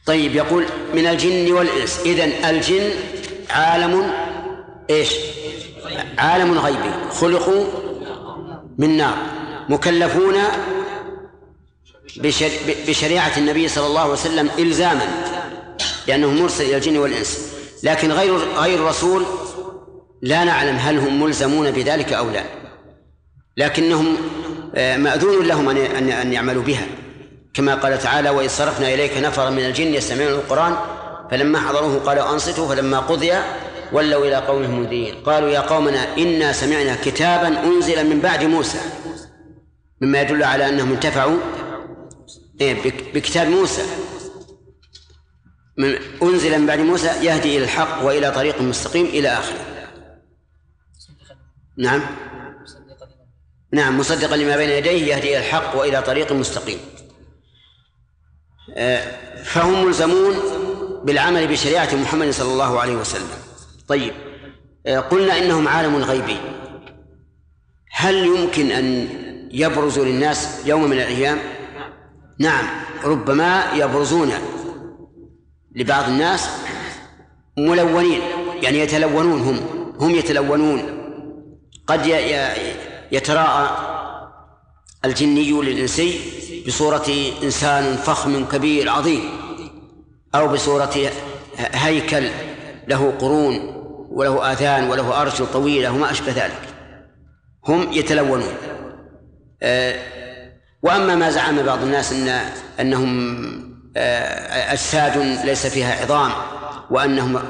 طيب 0.05 0.35
يقول 0.35 0.65
من 0.93 1.07
الجن 1.07 1.51
والإنس. 1.51 1.99
إذن 2.05 2.45
الجن 2.45 2.89
عالم 3.49 4.11
إيش؟ 4.89 5.13
عالم 6.17 6.59
غيبي. 6.59 6.91
خلقوا 7.11 7.65
من 8.77 8.97
نار. 8.97 9.17
مكلفون 9.69 10.35
بشريعة 12.87 13.37
النبي 13.37 13.67
صلى 13.67 13.87
الله 13.87 14.01
عليه 14.01 14.13
وسلم 14.13 14.49
إلزاما 14.59 15.07
لأنه 16.07 16.31
مرسل 16.31 16.63
إلى 16.63 16.75
الجن 16.75 16.97
والإنس. 16.97 17.51
لكن 17.83 18.11
غير 18.11 18.37
غير 18.37 18.79
الرسول 18.79 19.25
لا 20.21 20.43
نعلم 20.43 20.75
هل 20.75 20.97
هم 20.97 21.23
ملزمون 21.23 21.71
بذلك 21.71 22.13
أو 22.13 22.29
لا. 22.29 22.43
لكنهم 23.57 24.17
آه، 24.75 24.97
مأذون 24.97 25.45
لهم 25.45 25.69
أن 25.69 26.09
أن 26.09 26.33
يعملوا 26.33 26.63
بها. 26.63 26.87
كما 27.53 27.75
قال 27.75 27.99
تعالى 27.99 28.29
وإذ 28.29 28.49
صرفنا 28.49 28.93
إليك 28.93 29.17
نفرا 29.17 29.49
من 29.49 29.65
الجن 29.65 29.87
يستمعون 29.87 30.33
القرآن 30.33 30.75
فلما 31.31 31.59
حضروه 31.59 31.99
قالوا 31.99 32.33
أنصتوا 32.33 32.67
فلما 32.67 32.99
قضي 32.99 33.33
ولوا 33.91 34.25
إلى 34.25 34.35
قومهم 34.35 34.79
منذرين 34.79 35.15
قالوا 35.23 35.49
يا 35.49 35.59
قومنا 35.59 36.17
إنا 36.17 36.53
سمعنا 36.53 36.95
كتابا 36.95 37.63
أنزل 37.63 38.09
من 38.09 38.19
بعد 38.19 38.43
موسى 38.43 38.79
مما 40.01 40.21
يدل 40.21 40.43
على 40.43 40.69
أنهم 40.69 40.91
انتفعوا 40.91 41.37
إيه، 42.61 42.91
بكتاب 43.13 43.47
موسى. 43.47 43.81
من 45.77 45.95
أنزل 46.23 46.59
من 46.59 46.65
بعد 46.65 46.79
موسى 46.79 47.07
يهدي 47.07 47.57
إلى 47.57 47.63
الحق 47.63 48.03
وإلى 48.03 48.31
طريق 48.31 48.61
مستقيم 48.61 49.05
إلى 49.05 49.29
آخره. 49.29 49.65
نعم. 51.77 52.01
نعم 53.73 53.99
مصدقا 53.99 54.37
لما 54.37 54.57
بين 54.57 54.69
يديه 54.69 55.13
يهدي 55.15 55.29
إلى 55.29 55.37
الحق 55.37 55.75
وإلى 55.75 56.01
طريق 56.01 56.31
مستقيم. 56.31 56.79
فهم 59.43 59.85
ملزمون 59.85 60.35
بالعمل 61.03 61.47
بشريعة 61.47 61.95
محمد 61.95 62.29
صلى 62.29 62.51
الله 62.53 62.79
عليه 62.79 62.95
وسلم. 62.95 63.27
طيب 63.87 64.13
آه، 64.85 64.99
قلنا 64.99 65.37
إنهم 65.37 65.67
عالم 65.67 65.95
غيبي 65.95 66.37
هل 67.91 68.15
يمكن 68.25 68.71
أن 68.71 69.07
يبرزوا 69.51 70.05
للناس 70.05 70.61
يوم 70.65 70.83
من 70.83 70.93
الأيام؟ 70.93 71.37
نعم 72.39 72.65
ربما 73.03 73.63
يبرزون 73.75 74.31
لبعض 75.75 76.09
الناس 76.09 76.49
ملونين 77.57 78.21
يعني 78.61 78.79
يتلونون 78.79 79.41
هم 79.41 79.59
هم 79.99 80.15
يتلونون. 80.15 80.97
قد 81.87 82.05
يتراءى 83.11 83.77
الجني 85.05 85.51
للإنسي 85.51 86.40
بصورة 86.67 87.31
إنسان 87.43 87.95
فخم 87.95 88.45
كبير 88.45 88.89
عظيم 88.89 89.29
أو 90.35 90.47
بصورة 90.47 91.11
هيكل 91.57 92.29
له 92.87 93.13
قرون 93.19 93.81
وله 94.11 94.51
آذان 94.51 94.89
وله 94.89 95.21
أرجل 95.21 95.47
طويلة 95.53 95.91
وما 95.91 96.11
أشبه 96.11 96.31
ذلك. 96.31 96.61
هم 97.67 97.93
يتلونون. 97.93 98.53
آه، 99.63 99.95
وأما 100.83 101.15
ما 101.15 101.31
زعم 101.31 101.61
بعض 101.61 101.83
الناس 101.83 102.13
أن 102.13 102.41
أنهم 102.79 103.41
آه، 103.97 104.73
أجساد 104.73 105.17
ليس 105.45 105.67
فيها 105.67 106.01
عظام 106.01 106.31
وأنهم 106.91 107.37
آه، 107.37 107.41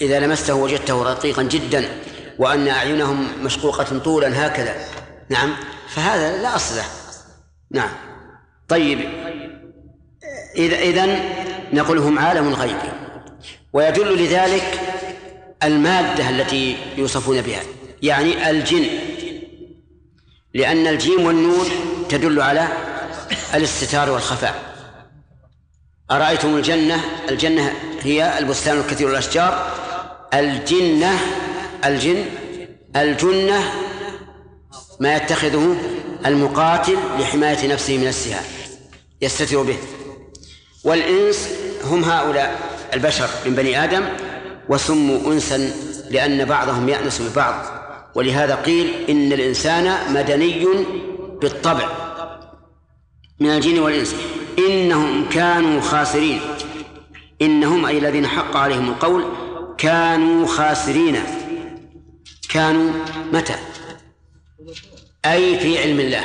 إذا 0.00 0.20
لمسته 0.20 0.54
وجدته 0.54 1.02
رقيقا 1.02 1.42
جدا 1.42 1.84
وأن 2.38 2.68
أعينهم 2.68 3.28
مشقوقة 3.42 3.98
طولا 3.98 4.46
هكذا. 4.46 4.74
نعم 5.28 5.54
فهذا 5.88 6.42
لا 6.42 6.56
أصل 6.56 6.76
له. 6.76 7.03
نعم. 7.74 7.90
طيب. 8.68 8.98
إذا 10.56 10.76
إذن 10.76 11.20
نقول 11.72 11.98
هم 11.98 12.18
عالم 12.18 12.54
غيبي 12.54 12.92
ويدل 13.72 14.24
لذلك 14.24 14.80
المادة 15.62 16.30
التي 16.30 16.76
يوصفون 16.96 17.40
بها 17.40 17.60
يعني 18.02 18.50
الجن. 18.50 18.86
لأن 20.54 20.86
الجيم 20.86 21.26
والنون 21.26 21.66
تدل 22.08 22.40
على 22.40 22.68
الاستتار 23.54 24.10
والخفاء. 24.10 24.74
أرأيتم 26.10 26.56
الجنة؟ 26.56 27.00
الجنة 27.28 27.72
هي 28.02 28.38
البستان 28.38 28.78
الكثير 28.78 29.10
الأشجار 29.10 29.72
الجنة 30.34 31.18
الجن 31.84 32.24
الجنة 32.96 33.72
ما 35.00 35.16
يتخذه 35.16 35.76
المقاتل 36.26 36.96
لحماية 37.18 37.72
نفسه 37.72 37.98
من 37.98 38.06
السهام. 38.06 38.44
يستتر 39.22 39.62
به. 39.62 39.76
والإنس 40.84 41.48
هم 41.84 42.04
هؤلاء 42.04 42.60
البشر 42.94 43.28
من 43.46 43.54
بني 43.54 43.84
آدم 43.84 44.04
وسموا 44.68 45.32
أنسا 45.32 45.70
لأن 46.10 46.44
بعضهم 46.44 46.88
يأنس 46.88 47.22
ببعض. 47.22 47.64
ولهذا 48.14 48.54
قيل 48.54 48.92
إن 49.10 49.32
الإنسان 49.32 50.14
مدني 50.14 50.66
بالطبع 51.42 51.88
من 53.40 53.50
الجن 53.50 53.78
والإنس. 53.78 54.14
إنهم 54.58 55.28
كانوا 55.28 55.80
خاسرين. 55.80 56.40
إنهم 57.42 57.86
أي 57.86 57.98
الذين 57.98 58.26
حق 58.26 58.56
عليهم 58.56 58.88
القول 58.88 59.24
كانوا 59.78 60.46
خاسرين. 60.46 61.16
كانوا 62.48 62.92
متى؟ 63.32 63.54
أي 65.26 65.58
في 65.58 65.82
علم 65.82 66.00
الله. 66.00 66.24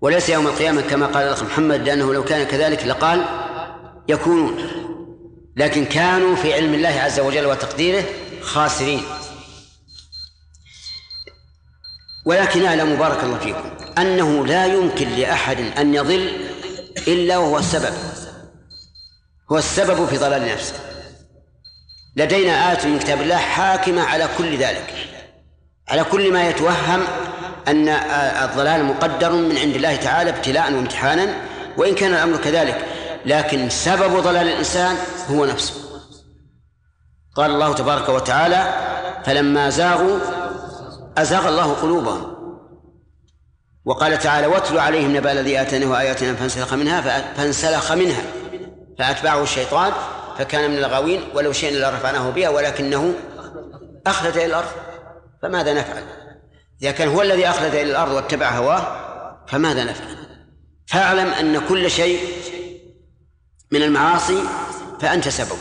وليس 0.00 0.28
يوم 0.28 0.46
القيامة 0.46 0.80
كما 0.80 1.06
قال 1.06 1.26
الأخ 1.26 1.42
محمد 1.42 1.80
لأنه 1.80 2.14
لو 2.14 2.24
كان 2.24 2.46
كذلك 2.46 2.84
لقال 2.86 3.24
يكونون. 4.08 4.70
لكن 5.56 5.84
كانوا 5.84 6.36
في 6.36 6.54
علم 6.54 6.74
الله 6.74 6.88
عز 6.88 7.20
وجل 7.20 7.46
وتقديره 7.46 8.04
خاسرين. 8.42 9.02
ولكن 12.26 12.64
اعلموا 12.64 12.96
بارك 12.96 13.24
الله 13.24 13.38
فيكم 13.38 13.70
أنه 13.98 14.46
لا 14.46 14.66
يمكن 14.66 15.08
لأحد 15.08 15.60
أن 15.78 15.94
يضل 15.94 16.50
إلا 17.08 17.38
وهو 17.38 17.58
السبب. 17.58 17.94
هو 19.52 19.58
السبب 19.58 20.06
في 20.06 20.16
ضلال 20.18 20.48
نفسه. 20.48 20.74
لدينا 22.16 22.70
آية 22.70 22.86
من 22.86 22.98
كتاب 22.98 23.22
الله 23.22 23.36
حاكمة 23.36 24.02
على 24.02 24.28
كل 24.38 24.56
ذلك. 24.56 24.94
على 25.88 26.04
كل 26.04 26.32
ما 26.32 26.48
يتوهم 26.48 27.04
أن 27.68 27.88
الضلال 28.44 28.84
مقدر 28.84 29.32
من 29.32 29.58
عند 29.58 29.74
الله 29.76 29.96
تعالى 29.96 30.30
ابتلاء 30.30 30.72
وامتحانا 30.72 31.34
وإن 31.76 31.94
كان 31.94 32.14
الأمر 32.14 32.36
كذلك. 32.36 32.84
لكن 33.26 33.68
سبب 33.70 34.20
ضلال 34.20 34.48
الإنسان 34.48 34.96
هو 35.30 35.44
نفسه. 35.44 35.74
قال 37.36 37.50
الله 37.50 37.74
تبارك 37.74 38.08
وتعالى 38.08 38.74
فلما 39.24 39.70
زاغوا 39.70 40.18
أزاغ 41.18 41.48
الله 41.48 41.72
قلوبهم. 41.72 42.40
وقال 43.84 44.18
تعالى 44.18 44.46
واتل 44.46 44.78
عليهم 44.78 45.16
نبأ 45.16 45.32
الذي 45.32 45.60
آتيناه 45.60 46.00
آياتنا 46.00 46.34
فانسلخ 46.34 46.74
منها 46.74 47.00
فانسلخ 47.36 47.92
منها 47.92 48.22
فأتبعه 48.98 49.42
الشيطان 49.42 49.92
فكان 50.38 50.70
من 50.70 50.78
الغاوين 50.78 51.20
ولو 51.34 51.52
شئنا 51.52 51.76
لرفعناه 51.76 52.30
بها 52.30 52.48
ولكنه 52.48 53.14
أخلد 54.06 54.36
إلى 54.36 54.46
الأرض 54.46 54.68
فماذا 55.42 55.72
نفعل؟ 55.72 56.02
إذا 56.82 56.90
كان 56.90 57.08
هو 57.08 57.22
الذي 57.22 57.48
أخلد 57.48 57.74
إلى 57.74 57.90
الأرض 57.90 58.12
واتبع 58.12 58.50
هواه 58.50 59.44
فماذا 59.46 59.84
نفعل؟ 59.84 60.16
فاعلم 60.86 61.28
أن 61.28 61.68
كل 61.68 61.90
شيء 61.90 62.20
من 63.70 63.82
المعاصي 63.82 64.42
فأنت 65.00 65.28
سبب. 65.28 65.58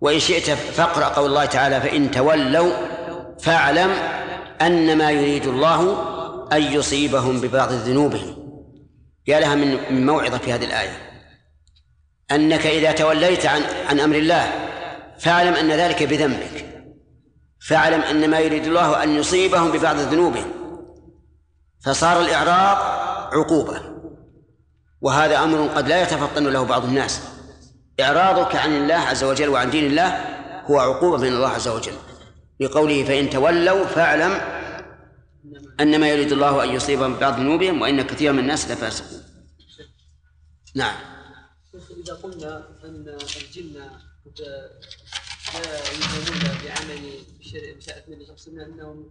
وإن 0.00 0.20
شئت 0.20 0.50
فاقرأ 0.50 1.04
قول 1.04 1.26
الله 1.26 1.44
تعالى 1.44 1.80
فإن 1.80 2.10
تولوا 2.10 2.72
فاعلم 3.40 3.90
أن 4.62 4.98
ما 4.98 5.10
يريد 5.10 5.46
الله 5.46 6.02
أن 6.52 6.62
يصيبهم 6.62 7.40
ببعض 7.40 7.72
ذنوبهم. 7.72 8.36
يا 9.26 9.40
لها 9.40 9.54
من 9.54 10.06
موعظة 10.06 10.38
في 10.38 10.52
هذه 10.52 10.64
الآية. 10.64 11.22
أنك 12.30 12.66
إذا 12.66 12.92
توليت 12.92 13.46
عن 13.46 13.62
عن 13.88 14.00
أمر 14.00 14.16
الله 14.16 14.52
فاعلم 15.18 15.54
أن 15.54 15.72
ذلك 15.72 16.02
بذنبك. 16.02 16.75
فاعلم 17.68 18.00
أن 18.00 18.30
ما 18.30 18.38
يريد 18.38 18.66
الله 18.66 19.02
أن 19.02 19.16
يصيبهم 19.16 19.72
ببعض 19.72 19.96
ذنوبهم. 19.96 20.52
فصار 21.84 22.20
الإعراض 22.20 22.76
عقوبة. 23.34 23.80
وهذا 25.00 25.44
أمر 25.44 25.66
قد 25.66 25.88
لا 25.88 26.02
يتفطن 26.02 26.46
له 26.46 26.62
بعض 26.62 26.84
الناس. 26.84 27.20
إعراضك 28.00 28.56
عن 28.56 28.76
الله 28.76 28.94
عز 28.94 29.24
وجل 29.24 29.48
وعن 29.48 29.70
دين 29.70 29.86
الله 29.86 30.08
هو 30.64 30.78
عقوبة 30.78 31.18
من 31.18 31.28
الله 31.28 31.48
عز 31.48 31.68
وجل. 31.68 31.94
لقوله 32.60 33.04
فإن 33.04 33.30
تولوا 33.30 33.84
فاعلم 33.84 34.32
أن 35.80 36.00
ما 36.00 36.08
يريد 36.08 36.32
الله 36.32 36.64
أن 36.64 36.68
يصيبهم 36.68 37.14
ببعض 37.14 37.40
ذنوبهم 37.40 37.82
وإن 37.82 38.02
كثيرا 38.02 38.32
من 38.32 38.38
الناس 38.38 38.70
لفاسقون. 38.70 39.22
نعم. 40.74 40.96
إذا 42.04 42.14
قلنا 42.14 42.68
أن 42.84 43.16
الجن 43.36 43.90
لا 45.54 45.78
يلزمون 45.92 46.58
بعمل 46.64 47.26
صلى 47.40 48.02
الله 48.08 48.22
عليه 48.22 48.32
وسلم 48.32 48.60
أنهم 48.60 49.10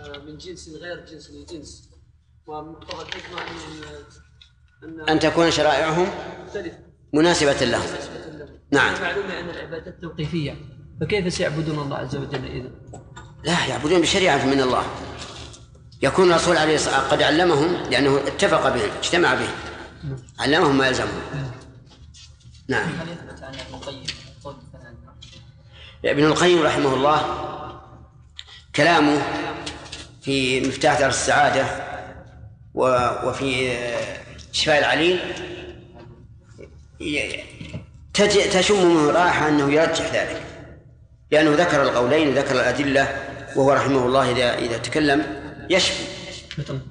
آه، 0.00 0.18
من 0.18 0.38
جنس 0.38 0.68
غير 0.68 1.04
جنس 1.04 1.30
لجنس 1.30 1.90
ومقتضى 2.46 3.02
الحكمة 3.02 3.40
أن 4.84 5.08
أن 5.08 5.18
تكون 5.18 5.50
شرائعهم 5.50 6.10
مناسبة 7.12 7.52
لهم. 7.52 7.86
نعم. 8.72 9.02
معلوم 9.02 9.26
أن 9.26 9.50
العبادات 9.50 10.00
توقيفية. 10.00 10.56
فكيف 11.00 11.32
سيعبدون 11.32 11.78
الله 11.78 11.96
عز 11.96 12.16
وجل 12.16 12.44
إذا؟ 12.44 12.70
لا 13.44 13.66
يعبدون 13.66 14.00
بشريعة 14.00 14.46
من 14.46 14.60
الله. 14.60 14.84
يكون 16.02 16.30
الرسول 16.30 16.56
عليه 16.56 16.74
الصلاة 16.74 16.96
والسلام 16.96 17.12
قد 17.12 17.22
علمهم 17.22 17.90
لأنه 17.90 18.18
اتفق 18.18 18.68
بهم 18.68 18.90
اجتمع 18.98 19.34
بهم 19.34 19.54
علمهم 20.38 20.78
ما 20.78 20.86
يلزمهم. 20.88 21.52
نعم. 22.68 22.88
هل 22.88 23.08
يثبت 23.08 23.42
عن 23.42 23.54
ابن 23.54 23.74
القيم 23.74 24.06
ابن 26.04 26.24
القيم 26.24 26.62
رحمه 26.62 26.94
الله 26.94 27.22
كلامه 28.76 29.22
في 30.22 30.60
مفتاح 30.60 30.98
دار 30.98 31.08
السعادة 31.08 31.66
وفي 32.74 33.76
شفاء 34.52 34.78
العليل 34.78 35.20
تشم 38.52 38.86
منه 38.86 39.10
رائحة 39.10 39.48
أنه 39.48 39.72
يرجح 39.72 40.14
ذلك 40.14 40.42
لأنه 41.30 41.50
ذكر 41.50 41.82
القولين 41.82 42.34
ذكر 42.34 42.54
الأدلة 42.54 43.08
وهو 43.56 43.72
رحمه 43.72 44.06
الله 44.06 44.30
إذا 44.30 44.58
إذا 44.58 44.78
تكلم 44.78 45.40
يشفي 45.70 46.04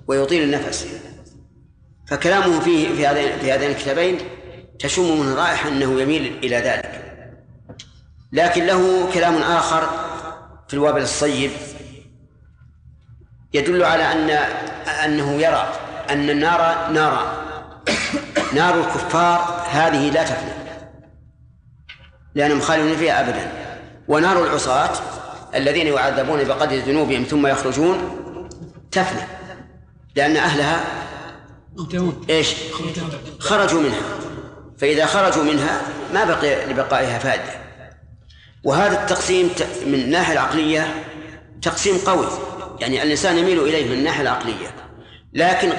ويطيل 0.08 0.44
النفس. 0.44 0.88
فكلامه 2.08 2.60
فيه 2.60 2.96
في 2.96 3.08
هذين 3.08 3.40
في 3.40 3.52
هذين 3.52 3.72
الكتابين 3.72 4.18
تشم 4.80 5.20
منه 5.20 5.36
رائحة 5.36 5.70
أنه 5.70 6.02
يميل 6.02 6.40
إلى 6.44 6.56
ذلك. 6.56 7.09
لكن 8.32 8.66
له 8.66 9.12
كلام 9.14 9.36
آخر 9.42 9.90
في 10.68 10.74
الوابل 10.74 11.02
الصيب 11.02 11.52
يدل 13.54 13.84
على 13.84 14.04
أن 14.04 14.30
أنه 15.06 15.32
يرى 15.32 15.74
أن 16.10 16.30
النار 16.30 16.92
نارا 16.92 17.40
نار 18.54 18.80
الكفار 18.80 19.66
هذه 19.72 20.10
لا 20.10 20.24
تفنى 20.24 20.60
لأنهم 22.36 22.62
خالدون 22.62 22.98
فيها 22.98 23.22
أبدا. 23.22 23.52
ونار 24.08 24.44
العصاة 24.44 24.90
الذين 25.56 25.88
يعذبون 25.88 26.44
بقدر 26.44 26.78
ذنوبهم 26.78 27.24
ثم 27.24 27.48
يخرجون 27.48 28.20
تفنى 28.92 29.22
لأن 30.16 30.36
أهلها 30.36 30.84
إيش؟ 32.30 32.56
خرجوا 33.40 33.82
منها. 33.82 34.02
فإذا 34.78 35.06
خرجوا 35.06 35.44
منها 35.44 35.82
ما 36.14 36.26
بقي 36.26 36.66
لبقائها 36.66 37.20
فائدة. 37.20 37.59
وهذا 38.64 39.02
التقسيم 39.02 39.50
من 39.86 39.94
الناحية 39.94 40.34
العقلية 40.34 41.04
تقسيم 41.62 41.98
قوي. 41.98 42.28
يعني 42.80 43.04
الإنسان 43.04 43.38
يميل 43.38 43.60
إليه 43.60 43.86
من 43.86 43.94
الناحية 43.94 44.22
العقلية. 44.22 44.68
لكن 45.34 45.72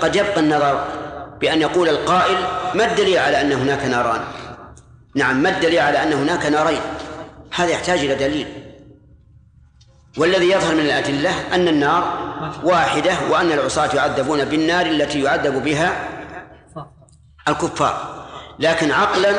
قد 0.00 0.16
يبقى 0.16 0.40
النظر 0.40 0.84
بأن 1.40 1.60
يقول 1.60 1.88
القائل 1.88 2.36
ما 2.74 2.84
الدليل 2.90 3.18
على 3.18 3.40
أن 3.40 3.52
هناك 3.52 3.84
ناران؟ 3.84 4.20
نعم 5.16 5.42
ما 5.42 5.48
الدليل 5.48 5.78
على 5.78 6.02
أن 6.02 6.12
هناك 6.12 6.46
نارين؟ 6.46 6.80
هذا 7.54 7.70
يحتاج 7.70 7.98
إلى 7.98 8.14
دليل. 8.14 8.46
والذي 10.18 10.50
يظهر 10.50 10.74
من 10.74 10.80
الأدلة 10.80 11.54
أن 11.54 11.68
النار 11.68 12.30
واحدة 12.64 13.12
وأن 13.30 13.52
العصاة 13.52 13.96
يعذبون 13.96 14.44
بالنار 14.44 14.86
التي 14.86 15.22
يعذب 15.22 15.64
بها 15.64 16.08
الكفار. 17.48 18.26
لكن 18.58 18.90
عقلا 18.90 19.32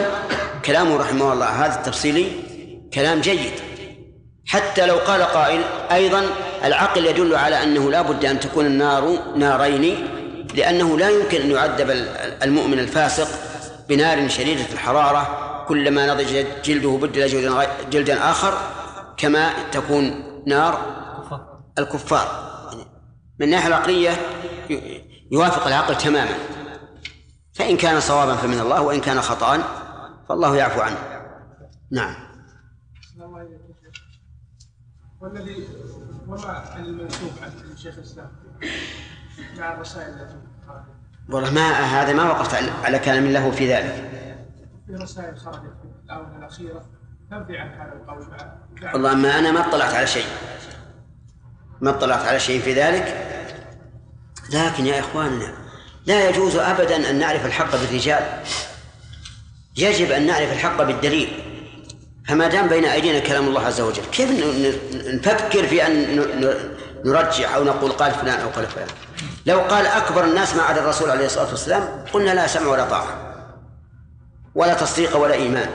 كلامه 0.65 0.97
رحمه 0.97 1.33
الله 1.33 1.65
هذا 1.65 1.75
التفصيلي 1.75 2.31
كلام 2.93 3.21
جيد. 3.21 3.53
حتى 4.47 4.85
لو 4.85 4.95
قال 4.95 5.21
قائل 5.23 5.61
أيضا 5.91 6.25
العقل 6.63 7.05
يدل 7.05 7.35
على 7.35 7.63
أنه 7.63 7.91
لا 7.91 8.01
بد 8.01 8.25
أن 8.25 8.39
تكون 8.39 8.65
النار 8.65 9.17
نارين 9.35 10.07
لأنه 10.55 10.97
لا 10.97 11.09
يمكن 11.09 11.41
أن 11.41 11.51
يعذب 11.51 11.89
المؤمن 12.43 12.79
الفاسق 12.79 13.27
بنار 13.89 14.29
شديدة 14.29 14.65
الحرارة 14.73 15.51
كلما 15.67 16.13
نضج 16.13 16.45
جلده 16.63 16.89
بدل 16.89 17.27
جلدا 17.91 18.31
آخر 18.31 18.57
كما 19.17 19.53
تكون 19.71 20.23
نار 20.47 20.81
الكفار. 21.79 22.27
من 23.39 23.45
الناحية 23.45 23.67
العقلية 23.67 24.11
يوافق 25.31 25.67
العقل 25.67 25.97
تماما. 25.97 26.35
فإن 27.53 27.77
كان 27.77 27.99
صوابا 27.99 28.35
فمن 28.35 28.59
الله 28.59 28.81
وإن 28.81 29.01
كان 29.01 29.21
خطأ 29.21 29.63
فالله 30.29 30.55
يعفو 30.55 30.81
عنه. 30.81 30.97
نعم. 31.91 32.30
والذي 35.21 35.67
وما 36.27 36.75
المنسوب 36.75 37.31
عن 37.41 37.77
شيخ 37.77 37.95
الاسلام 37.97 38.31
مع 39.57 39.73
الرسائل 39.73 40.09
التي 40.09 40.35
والله 41.29 41.51
ما 41.51 41.69
هذا 41.71 42.13
ما 42.13 42.31
وقفت 42.31 42.53
على 42.83 42.99
كلام 42.99 43.27
له 43.27 43.51
في 43.51 43.73
ذلك. 43.73 44.11
في 44.87 44.95
رسائل 44.95 45.37
خرجت 45.37 45.73
في 45.81 46.05
الاونه 46.05 46.37
الاخيره 46.37 46.85
تنفي 47.31 47.57
عن 47.57 47.69
هذا 47.69 47.93
القول 47.93 48.27
والله 48.93 49.15
ما 49.15 49.39
أنا 49.39 49.51
ما 49.51 49.67
اطلعت 49.67 49.93
على 49.93 50.07
شيء. 50.07 50.25
ما 51.81 51.89
اطلعت 51.89 52.25
على 52.25 52.39
شيء 52.39 52.61
في 52.61 52.73
ذلك. 52.73 53.27
لكن 54.53 54.85
يا 54.85 54.99
إخواننا 54.99 55.53
لا 56.05 56.29
يجوز 56.29 56.55
ابدا 56.55 57.09
أن 57.09 57.19
نعرف 57.19 57.45
الحق 57.45 57.71
بالرجال. 57.71 58.43
يجب 59.77 60.11
أن 60.11 60.27
نعرف 60.27 60.51
الحق 60.51 60.83
بالدليل. 60.83 61.50
فما 62.27 62.47
دام 62.47 62.67
بين 62.67 62.85
أيدينا 62.85 63.19
كلام 63.19 63.47
الله 63.47 63.61
عز 63.61 63.81
وجل 63.81 64.03
كيف 64.11 64.29
نفكر 65.15 65.67
في 65.67 65.87
أن 65.87 66.25
نرجح 67.05 67.55
أو 67.55 67.63
نقول 67.63 67.91
قال 67.91 68.11
فلان 68.11 68.39
أو 68.39 68.49
قال 68.49 68.65
فلان؟ 68.65 68.87
لو 69.45 69.59
قال 69.59 69.85
أكبر 69.85 70.23
الناس 70.23 70.55
ما 70.55 70.63
عدا 70.63 70.81
الرسول 70.81 71.09
عليه 71.09 71.25
الصلاة 71.25 71.49
والسلام 71.49 72.05
قلنا 72.13 72.31
لا 72.31 72.47
سمع 72.47 72.67
ولا 72.67 72.85
طاعة 72.85 73.33
ولا 74.55 74.73
تصديق 74.73 75.17
ولا 75.17 75.33
إيمان. 75.33 75.69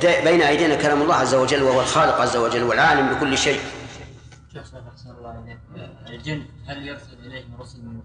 بين 0.00 0.42
أيدينا 0.42 0.74
كلام 0.74 1.02
الله 1.02 1.14
عز 1.14 1.34
وجل 1.34 1.62
وهو 1.62 1.80
الخالق 1.80 2.20
عز 2.20 2.36
وجل 2.36 2.62
والعالم 2.62 3.14
بكل 3.14 3.38
شيء. 3.38 3.60
شيخ 4.52 4.62
أحسن 4.62 5.10
الله 5.18 5.44
إليك 5.44 5.58
الجن 6.10 6.42
هل 6.66 6.88
يرسل 6.88 7.18
إليهم 7.26 7.60
رسل 7.60 7.78
من؟ 7.78 8.00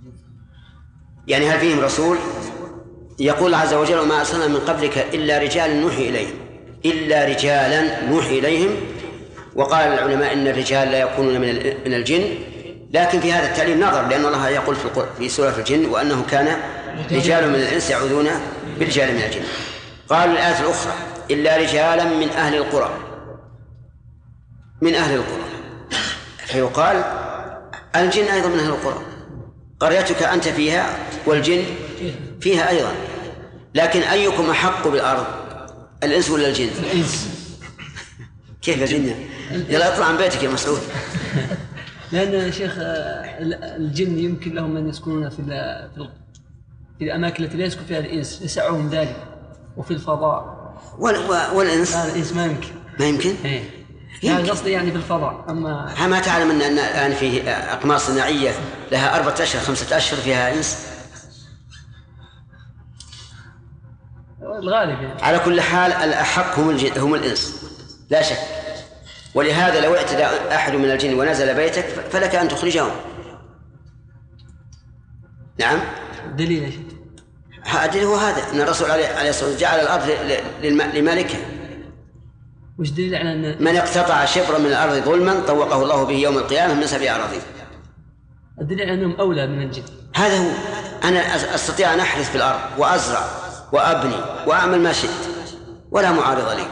يعني 1.28 1.50
هل 1.50 1.60
فيهم 1.60 1.80
رسول؟ 1.80 2.18
يقول 3.20 3.54
عز 3.54 3.74
وجل 3.74 4.00
وما 4.00 4.20
أرسلنا 4.20 4.48
من 4.48 4.60
قبلك 4.60 4.98
إلا 4.98 5.38
رجال 5.38 5.82
نوحي 5.82 6.10
إليهم. 6.10 6.45
إلا 6.86 7.26
رجالا 7.26 8.06
نوحي 8.10 8.40
إليهم. 8.40 8.76
وقال 9.56 9.88
العلماء 9.88 10.34
إن 10.34 10.48
الرجال 10.48 10.92
لا 10.92 11.00
يكونون 11.00 11.42
من 11.42 11.48
من 11.86 11.94
الجن. 11.94 12.24
لكن 12.94 13.20
في 13.20 13.34
هذا 13.34 13.48
التعليم 13.48 13.80
نظر 13.80 14.08
لأن 14.08 14.26
الله 14.26 14.50
يقول 14.50 14.76
في 14.76 14.90
في 15.18 15.30
سورة 15.30 15.56
الجن 15.58 15.86
وأنه 15.86 16.26
كان 16.32 16.58
رجال 17.12 17.50
من 17.50 17.56
الإنس 17.56 17.90
يعوذون 17.90 18.30
برجال 18.80 19.14
من 19.14 19.22
الجن. 19.22 19.42
قال 20.10 20.30
الآية 20.30 20.60
الأخرى 20.60 20.94
إلا 21.32 21.58
رجالا 21.58 22.04
من 22.04 22.30
أهل 22.30 22.56
القرى. 22.56 22.98
من 24.82 24.96
أهل 24.96 25.16
القرى. 25.16 25.46
فيقال 26.46 27.04
الجن 27.96 28.24
أيضا 28.24 28.50
من 28.50 28.60
أهل 28.60 28.70
القرى. 28.70 29.02
قريتك 29.80 30.24
أنت 30.24 30.48
فيها 30.48 30.90
والجن 31.26 31.64
فيها 32.42 32.70
أيضا. 32.70 32.92
لكن 33.76 34.00
أيكم 34.02 34.50
أحق 34.50 34.88
بالأرض؟ 34.88 35.26
الإنس 36.06 36.30
ولا 36.30 36.48
الجن؟ 36.48 36.70
الإنس. 36.84 37.30
كيف 38.62 38.78
يا 38.78 38.86
جنة؟ 38.86 39.16
يلا 39.52 39.94
اطلع 39.94 40.06
عن 40.06 40.18
بيتك 40.18 40.44
يا 40.44 40.50
مسعود. 40.50 40.80
لأن 42.12 42.34
يا 42.34 42.52
شيخ 42.52 42.74
الجن 42.78 44.20
يمكن 44.20 44.54
لهم 44.56 44.78
أن 44.78 44.90
يسكنون 44.90 45.30
في 45.30 45.36
في 47.00 47.06
الأماكن 47.06 47.44
التي 47.44 47.58
لا 47.58 47.66
يسكن 47.66 47.86
فيها 47.88 48.00
الإنس 48.00 48.42
يسعهم 48.42 48.90
ذلك. 48.90 49.16
وفي 49.78 49.92
الفضاء. 49.92 50.56
والإنس؟ 51.54 51.96
الإنس 51.96 52.34
ما 52.34 52.46
يمكن. 52.46 52.70
ما 53.00 53.06
يمكن؟ 53.06 53.36
إيه. 53.46 53.64
يعني 54.24 54.50
قصدي 54.50 54.72
يعني 54.72 54.92
في 54.92 54.98
الفضاء 54.98 55.46
اما 55.50 56.08
ما 56.08 56.20
تعلم 56.20 56.52
ان 56.52 56.62
الان 56.62 57.14
في 57.14 57.50
أقمار 57.50 57.98
صناعية 57.98 58.52
لها 58.92 59.16
أربعة 59.16 59.36
أشهر 59.40 59.62
خمسة 59.62 59.98
أشهر 59.98 60.20
فيها 60.20 60.54
إنس؟ 60.54 60.78
الغالب 64.60 65.02
يعني. 65.02 65.22
على 65.22 65.40
كل 65.40 65.62
حال 65.62 65.92
الأحق 65.92 66.60
هم 66.60 66.70
الجن 66.70 67.00
هم 67.02 67.16
الإنس. 67.16 67.62
لا 68.10 68.22
شك. 68.22 68.38
ولهذا 69.36 69.82
لو 69.82 69.96
اعتدى 69.96 70.26
أحد 70.56 70.74
من 70.74 70.92
الجن 70.92 71.14
ونزل 71.14 71.56
بيتك 71.56 71.86
فلك 71.86 72.36
أن 72.36 72.48
تخرجهم. 72.48 72.92
نعم؟ 75.60 75.80
دليل 76.38 76.80
الدليل 77.84 78.04
هو 78.04 78.16
هذا 78.16 78.52
إن 78.54 78.62
الرسول 78.62 78.92
عليه 78.92 79.30
الصلاة 79.30 79.50
والسلام 79.50 79.58
جعل 79.58 79.80
الأرض 79.80 80.10
لمالكها 80.98 81.40
وش 82.80 82.90
دليل 82.90 83.16
على 83.16 83.34
أن 83.34 83.64
من 83.64 83.76
اقتطع 83.76 84.26
شبرا 84.26 84.58
من 84.58 84.66
الأرض 84.66 84.94
ظلما 84.94 85.40
طوقه 85.40 85.84
الله 85.84 86.04
به 86.04 86.14
يوم 86.14 86.38
القيامة 86.38 86.74
من 86.74 86.88
سبع 86.88 87.16
اراضين 87.16 87.42
الدليل 88.62 88.82
على 88.82 88.94
أنهم 88.94 89.16
أولى 89.16 89.48
من 89.48 89.62
الجن. 89.62 89.84
هذا 90.16 90.38
هو. 90.38 90.52
أنا 91.04 91.56
أستطيع 91.56 91.94
أن 91.94 92.00
أحرث 92.00 92.30
في 92.30 92.36
الأرض 92.36 92.60
وأزرع. 92.78 93.24
وأبني 93.76 94.16
وأعمل 94.48 94.80
ما 94.80 94.94
شئت 94.94 95.10
ولا 95.92 96.12
معارض 96.12 96.50
لي. 96.50 96.66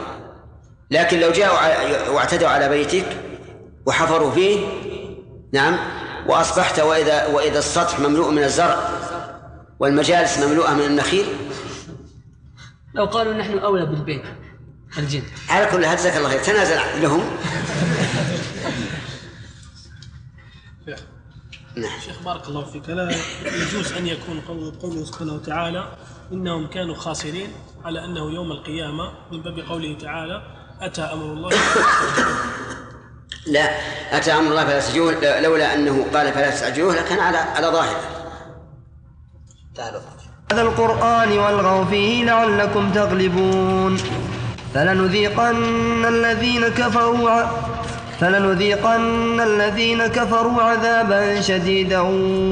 لكن 0.90 1.20
لو 1.20 1.30
جاءوا 1.32 2.10
واعتدوا 2.10 2.48
على 2.48 2.68
بيتك 2.68 3.06
وحفروا 3.86 4.30
فيه 4.30 4.66
نعم 5.52 5.78
وأصبحت 6.26 6.80
واذا 6.80 7.26
وإذا 7.26 7.58
السطح 7.58 8.00
مملوء 8.00 8.30
من 8.30 8.42
الزرع 8.42 8.88
والمجالس 9.80 10.38
مملوءة 10.38 10.74
من 10.74 10.84
النخيل؟ 10.84 11.26
لو 12.94 13.04
قالوا 13.04 13.34
نحن 13.34 13.58
أولى 13.58 13.86
بالبيت 13.86 14.22
الجن. 14.98 15.22
على 15.48 15.66
كل 15.66 15.86
حال 15.86 15.96
جزاك 15.96 16.16
الله 16.16 16.28
خير. 16.28 16.42
تنازل 16.42 17.02
لهم. 17.02 17.36
نعم 21.76 22.00
شيخ 22.04 22.22
بارك 22.24 22.48
الله 22.48 22.64
فيك. 22.64 22.88
لا 22.88 23.16
يجوز 23.44 23.92
أن 23.92 24.06
يكون 24.06 24.40
قول 24.40 24.74
قوله 24.82 25.04
سبحانه 25.04 25.34
وتعالى 25.34 25.88
إنهم 26.32 26.66
كانوا 26.66 26.94
خاسرين 26.94 27.48
على 27.84 28.04
أنه 28.04 28.30
يوم 28.30 28.52
القيامة 28.52 29.12
من 29.32 29.42
باب 29.42 29.58
قوله 29.58 29.98
تعالى 29.98 30.42
أتى 30.80 31.02
أمر 31.02 31.24
الله 31.24 31.50
لا 33.46 33.70
أتى 34.12 34.32
أمر 34.32 34.50
الله 34.50 34.64
فلا 34.64 34.78
تستعجلوه 34.78 35.40
لولا 35.40 35.74
أنه 35.74 36.06
قال 36.14 36.32
فلا 36.32 36.50
تستعجلوه 36.50 36.94
لكان 36.94 37.18
على 37.18 37.38
على 37.38 37.66
ظاهره 37.66 38.00
تعالوا 39.74 40.00
هذا 40.52 40.62
القرآن 40.62 41.38
والغوا 41.38 41.84
فيه 41.84 42.24
لعلكم 42.24 42.92
تغلبون. 42.92 43.96
فلنذيقن 44.74 46.04
الذين 46.04 46.68
كفروا. 46.68 47.42
فلنذيقن 48.24 49.40
الذين 49.40 50.06
كفروا 50.06 50.62
عذابا 50.62 51.40
شديدا 51.40 52.00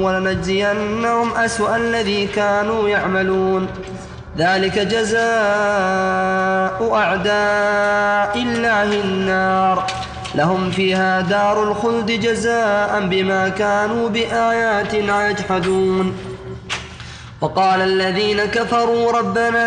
ولنجزينهم 0.04 1.32
أسوأ 1.32 1.76
الذي 1.76 2.26
كانوا 2.26 2.88
يعملون. 2.88 3.68
ذلك 4.38 4.78
جزاء 4.78 5.20
أعداء 6.94 8.42
الله 8.42 9.00
النار. 9.00 9.86
لهم 10.34 10.70
فيها 10.70 11.20
دار 11.20 11.62
الخلد 11.62 12.10
جزاء 12.10 13.00
بما 13.06 13.48
كانوا 13.48 14.08
بآياتنا 14.08 15.28
يجحدون. 15.28 16.32
وقال 17.43 17.80
الذين 17.80 18.45
كفروا 18.45 19.12
ربنا 19.12 19.66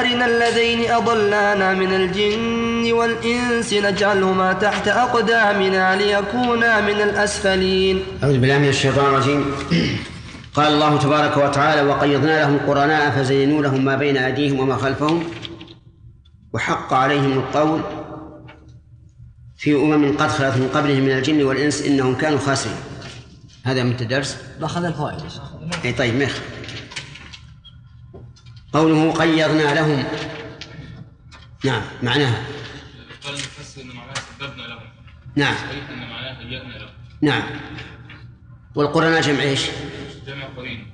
أرنا 0.00 0.26
الذين 0.26 0.90
أضلانا 0.90 1.74
من 1.74 1.94
الجن 1.94 2.92
والإنس 2.92 3.74
نجعلهما 3.74 4.52
تحت 4.52 4.88
أقدامنا 4.88 5.96
ليكونا 5.96 6.80
من 6.80 7.00
الأسفلين. 7.00 8.02
أعوذ 8.22 8.38
بالله 8.38 8.58
من 8.58 8.68
الشيطان 8.68 9.04
الرجيم. 9.04 9.44
قال 10.54 10.74
الله 10.74 10.98
تبارك 10.98 11.36
وتعالى 11.36 11.82
وقيضنا 11.82 12.40
لهم 12.40 12.58
قرناء 12.66 13.10
فزينوا 13.10 13.62
لهم 13.62 13.84
ما 13.84 13.96
بين 13.96 14.16
أيديهم 14.16 14.60
وما 14.60 14.76
خلفهم 14.76 15.24
وحق 16.54 16.92
عليهم 16.94 17.32
القول 17.32 17.80
في 19.56 19.74
أمم 19.74 20.16
قد 20.16 20.28
خلت 20.28 20.56
من 20.56 20.68
قبلهم 20.74 21.02
من 21.02 21.10
الجن 21.10 21.42
والإنس 21.42 21.82
إنهم 21.82 22.14
كانوا 22.14 22.38
خاسرين. 22.38 22.76
هذا 23.64 23.82
من 23.82 23.94
الدرس؟ 24.00 24.36
باخذ 24.60 24.84
الفوائد. 24.84 25.18
أي 25.84 25.92
طيب 25.92 26.22
مخ 26.22 26.34
قوله 28.72 29.12
قيضنا 29.12 29.74
لهم. 29.74 30.04
نعم 31.64 31.82
معناها. 32.02 32.44
قال 33.24 33.34
المفسر 33.34 33.82
إن 33.82 33.86
معناه 33.86 34.14
سببنا 34.40 34.62
لهم. 34.62 34.80
نعم. 35.36 35.54
صحيح 35.54 35.90
إن 35.90 36.10
معناه 36.10 36.38
هيأنا 36.40 36.72
لهم. 36.78 36.88
نعم. 37.20 37.42
والقرناء 38.74 39.20
جمع 39.20 39.42
إيش؟ 39.42 39.66
جمع 40.26 40.44
قرين. 40.56 40.86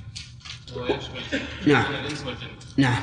هو 0.77 0.85
يشمل 0.85 1.41
نعم. 1.67 1.85
الإنس 1.91 2.25
والجن 2.27 2.47
نعم. 2.77 3.03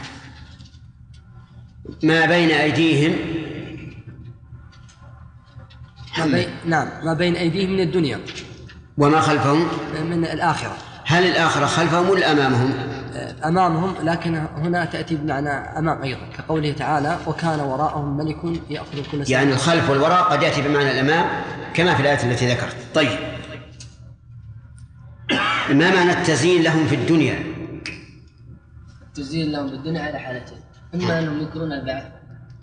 ما 2.04 2.26
بين 2.26 2.52
أيديهم؟ 2.52 3.16
ما 6.18 6.26
بين 6.26 6.50
نعم 6.66 7.06
ما 7.06 7.14
بين 7.14 7.36
أيديهم 7.36 7.70
من 7.70 7.80
الدنيا. 7.80 8.20
وما 8.98 9.22
خلفهم؟ 9.22 9.68
من 10.10 10.26
الآخرة. 10.26 10.78
هل 11.06 11.24
الآخرة 11.24 11.66
خلفهم 11.66 12.10
ولا 12.10 12.32
أمامهم؟ 12.32 13.01
أمامهم 13.46 13.94
لكن 14.04 14.36
هنا 14.36 14.86
تأتي 14.86 15.16
بمعنى 15.16 15.50
أمام 15.50 16.02
أيضا 16.02 16.22
كقوله 16.38 16.72
تعالى 16.72 17.18
وكان 17.28 17.60
وراءهم 17.60 18.18
ملك 18.18 18.62
يأخذ 18.70 19.12
كل 19.12 19.26
سنة 19.26 19.38
يعني 19.38 19.54
الخلف 19.54 19.90
والوراء 19.90 20.24
قد 20.24 20.44
يأتي 20.44 20.62
بمعنى 20.62 20.92
الأمام 20.92 21.26
كما 21.74 21.96
في 21.96 22.02
الآية 22.02 22.32
التي 22.32 22.52
ذكرت. 22.54 22.76
طيب. 22.96 23.10
ما 25.70 25.96
معنى 25.96 26.12
التزيين 26.12 26.64
لهم 26.64 26.88
في 26.88 26.96
الدنيا؟ 26.96 27.40
التزيين 29.08 29.52
لهم 29.52 29.70
بالدنيا 29.70 30.02
على 30.02 30.20
حالتين. 30.20 30.58
إما 30.96 31.20
أنهم 31.20 31.40
ينكرون 31.42 31.72
البعث 31.74 32.04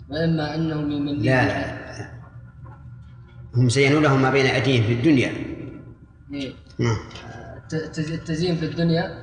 وإما 0.09 0.55
أنهم 0.55 0.91
يمنون 0.91 1.17
لا 1.19 1.45
لا. 1.45 1.79
هم 3.55 3.69
زينوا 3.69 4.01
لهم 4.01 4.21
ما 4.21 4.29
بين 4.29 4.45
أيديهم 4.45 4.83
في 4.83 4.93
الدنيا. 4.93 5.31
إيه. 6.33 6.53
نعم. 6.79 6.97
الت- 7.57 7.73
التز- 7.73 8.11
التزيين 8.11 8.55
في 8.55 8.65
الدنيا 8.65 9.03
آه، 9.07 9.21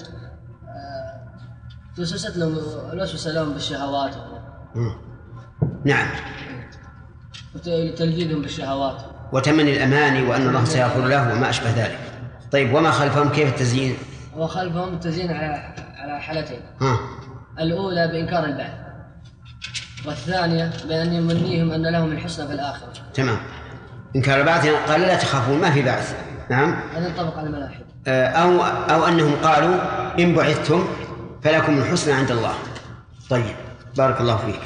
توسوست 1.97 2.37
لهم 2.37 2.59
الوسوسة 2.93 3.33
لهم 3.33 3.53
بالشهوات. 3.53 4.15
نعم. 5.85 6.09
وتلجيدهم 7.55 8.43
بالشهوات. 8.43 8.97
وتمني 9.33 9.77
الأماني 9.77 10.23
وأن 10.23 10.49
الله 10.49 10.65
سيغفر 10.65 11.07
له 11.07 11.33
وما 11.33 11.51
أشبه 11.51 11.71
ذلك. 11.71 11.99
طيب 12.53 12.75
وما 12.75 12.91
خلفهم؟ 12.91 13.29
كيف 13.29 13.49
التزيين؟ 13.49 13.97
وخلفهم 14.37 14.95
التزيين 14.95 15.31
على 15.31 15.75
على 15.97 16.21
حالتين. 16.21 16.61
ها. 16.81 16.99
الأولى 17.59 18.09
بإنكار 18.09 18.45
البعث. 18.45 18.73
والثانية 20.07 20.73
بأن 20.89 21.13
يمنيهم 21.13 21.71
أن 21.71 21.93
لهم 21.93 22.13
الحسنى 22.13 22.47
في 22.47 22.53
الآخرة. 22.53 22.93
تمام. 23.15 23.39
إن 24.17 24.23
كان 24.23 24.47
بعث 24.47 24.67
قال 24.89 25.01
لا 25.01 25.17
تخافون 25.17 25.61
ما 25.61 25.71
في 25.71 25.83
بعث. 25.83 26.17
نعم. 26.51 26.83
هذا 26.97 27.09
ينطبق 27.09 27.39
على 27.39 27.47
الملاحد 27.47 27.85
آه، 28.07 28.27
أو 28.27 28.63
أو 28.63 29.07
أنهم 29.07 29.37
قالوا 29.43 29.75
إن 30.19 30.35
بعثتم 30.35 30.85
فلكم 31.47 31.79
الحسنى 31.79 32.13
عند 32.13 32.31
الله. 32.31 32.55
طيب 33.31 33.57
بارك 33.97 34.21
الله 34.21 34.37
فيك. 34.37 34.61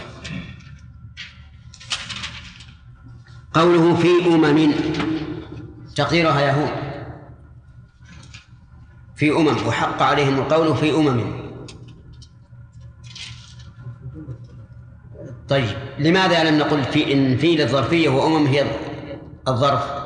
قوله 3.54 3.96
في 3.96 4.08
أمم 4.26 4.72
تقديرها 5.96 6.40
يهود. 6.40 6.70
في 9.16 9.30
أمم 9.30 9.66
وحق 9.66 10.02
عليهم 10.02 10.38
القول 10.38 10.76
في 10.76 10.94
أمم. 10.94 11.40
طيب 15.48 15.76
لماذا 15.98 16.44
لم 16.44 16.58
نقل 16.58 16.84
في 16.84 17.12
إن 17.12 17.36
في 17.36 17.56
للظرفية 17.56 18.08
وأمم 18.08 18.46
هي 18.46 18.64
الظرف؟ 19.48 19.99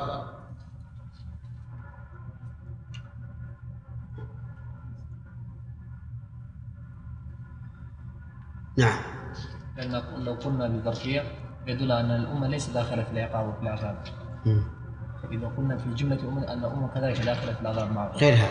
نعم. 8.76 8.98
لأن 9.76 10.02
لو 10.24 10.34
قلنا 10.34 10.68
بالظرفية 10.68 11.22
يدل 11.66 11.92
أن 11.92 12.10
الأمة 12.10 12.48
ليست 12.48 12.70
داخلة 12.70 13.02
في 13.02 13.12
العقاب 13.12 13.48
وفي 13.48 13.62
العذاب. 13.62 13.96
فإذا 15.22 15.46
قلنا 15.56 15.76
في 15.76 15.86
الجملة 15.86 16.28
أمة 16.28 16.52
أن 16.52 16.58
الأمة 16.58 16.88
كذلك 16.94 17.20
داخلة 17.20 17.52
في 17.52 17.60
العذاب 17.60 17.92
معه. 17.92 18.12
غير 18.16 18.34
هذا. 18.34 18.48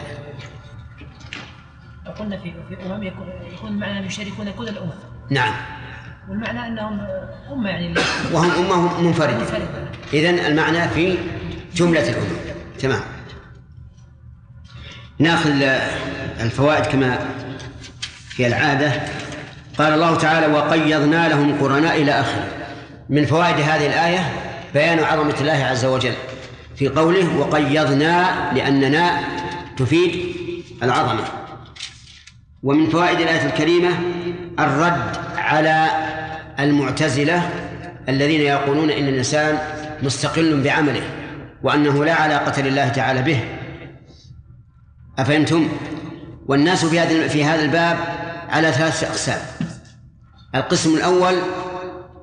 لو 2.05 2.11
قلنا 2.11 2.37
في 2.37 2.53
في 2.69 2.85
أمم 2.85 3.03
يكون 3.03 3.27
يكون 3.53 3.71
معنى 3.71 4.05
يشاركون 4.05 4.51
كل 4.51 4.67
الامم 4.69 4.91
نعم. 5.29 5.53
والمعنى 6.29 6.67
أنهم 6.67 6.99
أمة 7.51 7.69
يعني 7.69 7.95
وهم 8.33 8.51
أمة 8.51 9.01
منفردة. 9.01 9.37
منفردة. 9.37 9.67
إذن 10.13 10.39
المعنى 10.39 10.89
في 10.89 11.17
جملة 11.75 12.09
الأمم 12.09 12.37
تمام. 12.79 13.01
ناخذ 15.19 15.61
الفوائد 16.39 16.85
كما 16.85 17.17
في 18.29 18.47
العادة. 18.47 18.91
قال 19.77 19.93
الله 19.93 20.17
تعالى 20.17 20.53
وقيضنا 20.53 21.29
لهم 21.29 21.61
قرناء 21.61 22.01
إلى 22.01 22.11
آخره. 22.11 22.47
من 23.09 23.25
فوائد 23.25 23.55
هذه 23.55 23.87
الآية 23.87 24.19
بيان 24.73 24.99
عظمة 24.99 25.35
الله 25.41 25.65
عز 25.71 25.85
وجل 25.85 26.13
في 26.75 26.87
قوله 26.87 27.37
وقيضنا 27.37 28.51
لأننا 28.55 29.19
تفيد 29.77 30.35
العظمة. 30.83 31.23
ومن 32.63 32.89
فوائد 32.89 33.19
الآية 33.19 33.45
الكريمة 33.45 33.89
الرد 34.59 35.17
على 35.37 35.87
المعتزلة 36.59 37.49
الذين 38.09 38.41
يقولون 38.41 38.89
إن 38.89 39.07
الإنسان 39.07 39.57
مستقل 40.03 40.61
بعمله 40.61 41.03
وأنه 41.63 42.05
لا 42.05 42.13
علاقة 42.13 42.61
لله 42.61 42.87
تعالى 42.89 43.21
به. 43.21 43.39
أفهمتم؟ 45.19 45.69
والناس 46.47 46.85
في 46.85 46.99
هذا 46.99 47.27
في 47.27 47.45
هذا 47.45 47.61
الباب 47.61 47.97
على 48.53 48.71
ثلاثة 48.71 49.07
أقسام. 49.07 49.39
القسم 50.55 50.95
الأول 50.95 51.33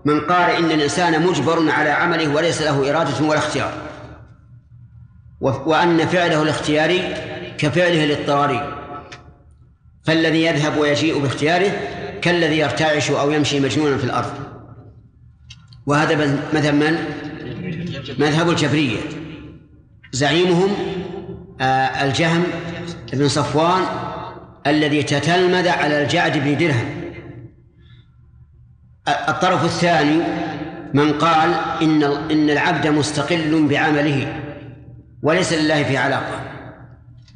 من 0.04 0.20
قال 0.20 0.50
إن 0.50 0.70
الإنسان 0.70 1.26
مجبر 1.26 1.70
على 1.70 1.90
عمله 1.90 2.34
وليس 2.34 2.62
له 2.62 2.90
إرادة 2.90 3.24
ولا 3.24 3.38
اختيار. 3.38 3.72
وأن 5.40 6.06
فعله 6.06 6.42
الاختياري 6.42 7.14
كفعله 7.58 8.04
الاضطراري. 8.04 8.76
فالذي 10.04 10.44
يذهب 10.44 10.76
ويجيء 10.78 11.18
باختياره 11.18 11.72
كالذي 12.22 12.58
يرتعش 12.58 13.10
أو 13.10 13.30
يمشي 13.30 13.60
مجنونا 13.60 13.96
في 13.96 14.04
الأرض. 14.04 14.32
وهذا 15.86 16.16
مذهب 16.52 16.74
من؟ 16.74 16.98
مذهب 18.18 18.50
الجبرية. 18.50 18.98
زعيمهم 20.12 20.74
آه، 21.60 22.04
الجهم 22.04 22.44
بن 23.12 23.28
صفوان 23.28 24.09
الذي 24.66 25.02
تتلمذ 25.02 25.68
على 25.68 26.02
الجعد 26.02 26.38
بن 26.38 26.56
درهم. 26.56 27.00
الطرف 29.08 29.64
الثاني 29.64 30.22
من 30.94 31.12
قال 31.12 31.54
إن 31.82 32.02
إن 32.02 32.50
العبد 32.50 32.86
مستقل 32.86 33.66
بعمله 33.68 34.42
وليس 35.22 35.52
لله 35.52 35.82
في 35.82 35.96
علاقة. 35.96 36.40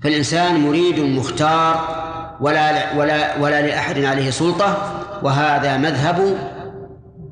فالإنسان 0.03 0.61
مريد 0.61 1.01
مختار 1.01 2.05
ولا 2.41 2.93
ولا 2.97 3.39
ولا 3.39 3.67
لأحد 3.67 3.99
عليه 3.99 4.31
سلطة 4.31 5.01
وهذا 5.23 5.77
مذهب 5.77 6.39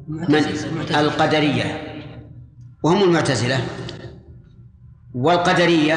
من 0.08 0.44
القدرية. 0.90 1.64
وهم 2.82 3.02
المعتزلة. 3.02 3.60
والقدرية 5.14 5.94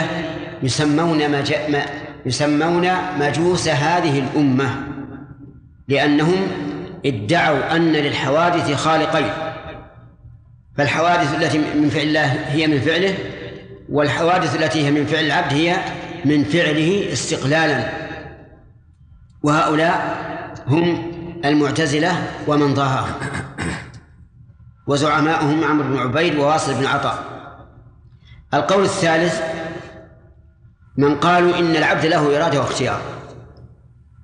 يسمون 0.64 1.32
مج... 1.32 1.54
ما 1.70 2.05
يسمون 2.26 2.88
مجوس 3.20 3.68
هذه 3.68 4.20
الأمة 4.20 4.88
لأنهم 5.88 6.48
ادعوا 7.06 7.76
أن 7.76 7.92
للحوادث 7.92 8.74
خالقين. 8.74 9.32
فالحوادث 10.78 11.36
التي 11.36 11.58
من 11.58 11.90
فعل 11.90 12.04
الله 12.04 12.26
هي 12.26 12.68
من 12.68 12.80
فعله 12.80 13.18
والحوادث 13.90 14.62
التي 14.62 14.86
هي 14.86 14.92
من 14.92 15.06
فعل 15.06 15.26
العبد 15.26 15.54
هي 15.54 15.78
من 16.26 16.44
فعله 16.44 17.10
استقلالا. 17.14 17.92
وهؤلاء 19.44 20.18
هم 20.68 21.12
المعتزلة 21.46 22.28
ومن 22.48 22.74
ضاهاهم 22.74 23.14
وزعماؤهم 24.88 25.64
عمرو 25.64 25.88
بن 25.88 25.98
عبيد 25.98 26.36
وواصل 26.36 26.74
بن 26.74 26.86
عطاء. 26.86 27.24
القول 28.54 28.84
الثالث 28.84 29.42
من 30.98 31.16
قالوا 31.20 31.60
إن 31.60 31.76
العبد 31.76 32.06
له 32.06 32.38
إرادة 32.38 32.60
واختيار 32.60 33.02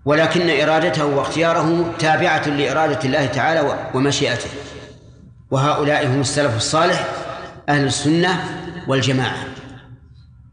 ولكن 0.05 0.61
إرادته 0.61 1.05
واختياره 1.05 1.93
تابعة 1.99 2.47
لإرادة 2.47 2.99
الله 3.03 3.25
تعالى 3.25 3.89
ومشيئته. 3.93 4.49
وهؤلاء 5.51 6.07
هم 6.07 6.21
السلف 6.21 6.55
الصالح 6.55 7.05
أهل 7.69 7.85
السنة 7.85 8.43
والجماعة. 8.87 9.37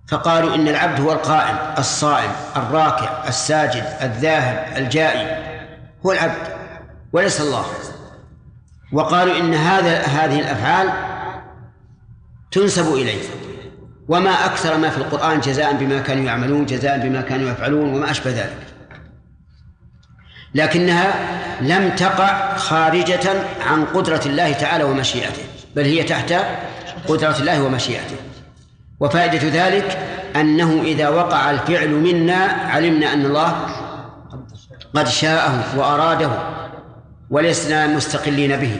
فقالوا 0.08 0.54
إن 0.54 0.68
العبد 0.68 1.00
هو 1.00 1.12
القائم 1.12 1.56
الصائم 1.78 2.30
الراكع 2.56 3.28
الساجد 3.28 3.84
الذاهب 4.02 4.76
الجائي. 4.76 5.44
هو 6.06 6.12
العبد 6.12 6.48
وليس 7.12 7.40
الله. 7.40 7.64
وقالوا 8.92 9.38
إن 9.38 9.54
هذا 9.54 9.98
هذه 9.98 10.40
الأفعال 10.40 10.92
تنسب 12.50 12.94
إليه. 12.94 13.22
وما 14.08 14.30
أكثر 14.30 14.76
ما 14.76 14.90
في 14.90 14.98
القرآن 14.98 15.40
جزاء 15.40 15.72
بما 15.72 15.98
كانوا 15.98 16.24
يعملون 16.24 16.66
جزاء 16.66 16.98
بما 16.98 17.20
كانوا 17.20 17.50
يفعلون 17.50 17.94
وما 17.94 18.10
أشبه 18.10 18.30
ذلك. 18.30 18.66
لكنها 20.54 21.14
لم 21.60 21.90
تقع 21.90 22.56
خارجة 22.56 23.30
عن 23.66 23.84
قدرة 23.84 24.20
الله 24.26 24.52
تعالى 24.52 24.84
ومشيئته 24.84 25.42
بل 25.76 25.82
هي 25.82 26.02
تحت 26.02 26.34
قدرة 27.08 27.36
الله 27.40 27.62
ومشيئته. 27.62 28.16
وفائدة 29.00 29.66
ذلك 29.66 29.98
أنه 30.36 30.82
إذا 30.82 31.08
وقع 31.08 31.50
الفعل 31.50 31.90
منا 31.90 32.44
علمنا 32.44 33.12
أن 33.12 33.24
الله 33.24 33.66
قد 34.94 35.08
شاءه 35.08 35.78
وأراده 35.78 36.30
ولسنا 37.30 37.86
مستقلين 37.86 38.56
به. 38.56 38.76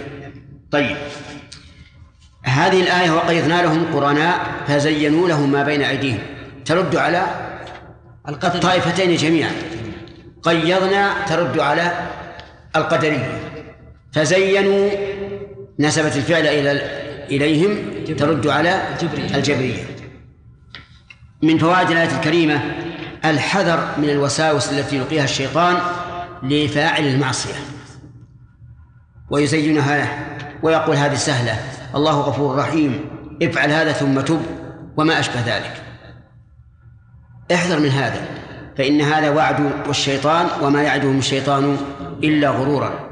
طيب. 0.70 0.96
هذه 2.48 2.82
الآية 2.82 3.10
وقيضنا 3.10 3.62
لهم 3.62 3.94
قرناء 3.94 4.46
فزينوا 4.66 5.28
لهم 5.28 5.52
ما 5.52 5.62
بين 5.62 5.82
أيديهم. 5.82 6.18
ترد 6.64 6.96
على 6.96 7.26
الطائفتين 8.28 9.16
جميعا. 9.16 9.52
قيضنا 10.42 11.12
ترد 11.28 11.58
على 11.58 11.92
القدرية. 12.76 13.40
فزينوا 14.12 14.90
نسبت 15.80 16.16
الفعل 16.16 16.46
إلى 16.46 16.70
إليهم 17.30 17.78
ترد 18.18 18.46
على 18.46 18.82
الجبرية. 19.34 19.82
من 21.42 21.58
فوائد 21.58 21.90
الآية 21.90 22.16
الكريمة 22.16 22.60
الحذر 23.24 23.88
من 23.98 24.10
الوساوس 24.10 24.72
التي 24.72 24.96
يلقيها 24.96 25.24
الشيطان 25.24 25.76
لفاعل 26.42 27.06
المعصية. 27.06 27.54
ويزينها 29.30 29.98
له 29.98 30.08
ويقول 30.62 30.96
هذه 30.96 31.14
سهلة. 31.14 31.77
الله 31.94 32.20
غفور 32.20 32.56
رحيم. 32.56 33.10
افعل 33.42 33.70
هذا 33.70 33.92
ثم 33.92 34.20
تب 34.20 34.42
وما 34.96 35.20
أشبه 35.20 35.40
ذلك. 35.40 35.82
احذر 37.52 37.80
من 37.80 37.88
هذا 37.88 38.28
فإن 38.76 39.00
هذا 39.00 39.30
وعد 39.30 39.88
الشيطان 39.88 40.46
وما 40.62 40.82
يعدهم 40.82 41.18
الشيطان 41.18 41.76
إلا 42.24 42.50
غرورا. 42.50 43.08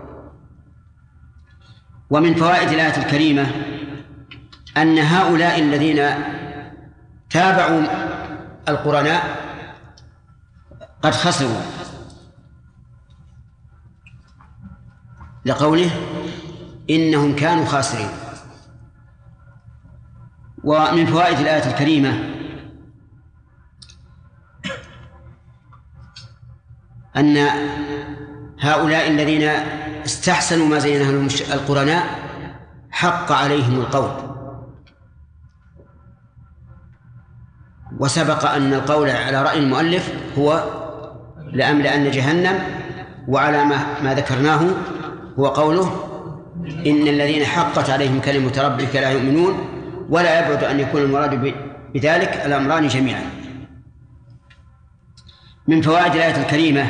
ومن 2.11 2.35
فوائد 2.35 2.69
الآية 2.69 2.97
الكريمة 2.97 3.47
أن 4.77 4.99
هؤلاء 4.99 5.61
الذين 5.61 6.11
تابعوا 7.31 7.83
القرناء 8.69 9.23
قد 11.03 11.13
خسروا. 11.13 11.61
لقوله 15.45 15.91
إنهم 16.91 17.37
كانوا 17.37 17.67
خاسرين. 17.67 18.26
ومن 20.67 21.07
فوائد 21.07 21.39
الآية 21.39 21.71
الكريمة. 21.71 22.33
أن 27.17 27.47
هؤلاء 28.61 29.11
الذين 29.11 29.43
استحسنوا 30.05 30.67
ما 30.67 30.79
زينه 30.79 31.11
لهم 31.11 31.29
القرناء 31.53 32.05
حق 32.91 33.33
عليهم 33.33 33.81
القول. 33.81 34.11
وسبق 37.99 38.51
أن 38.51 38.75
القول 38.75 39.11
على 39.11 39.43
رأي 39.43 39.59
المؤلف 39.59 40.13
هو 40.39 40.65
لأملأن 41.53 42.11
جهنم 42.11 42.59
وعلى 43.29 43.65
ما, 43.65 44.03
ما 44.03 44.15
ذكرناه 44.15 44.61
هو 45.39 45.47
قوله 45.47 46.03
إن 46.87 47.09
الذين 47.09 47.45
حقت 47.45 47.91
عليهم 47.91 48.21
كلمة 48.21 48.63
ربك 48.63 48.97
لا 48.97 49.11
يؤمنون 49.11 49.76
ولا 50.09 50.39
يبعد 50.39 50.65
أن 50.65 50.81
يكون 50.81 51.03
المراد 51.03 51.55
بذلك 51.95 52.47
الأمران 52.47 52.89
جميعا. 52.89 53.23
من 55.69 55.83
فوائد 55.83 56.15
الآية 56.15 56.43
الكريمة 56.43 56.87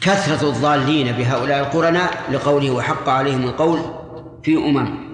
كثرة 0.00 0.48
الضالين 0.48 1.12
بهؤلاء 1.12 1.60
القرناء 1.60 2.30
لقوله 2.32 2.70
وحق 2.70 3.08
عليهم 3.08 3.42
القول 3.42 3.80
في 4.42 4.56
أمم. 4.56 5.10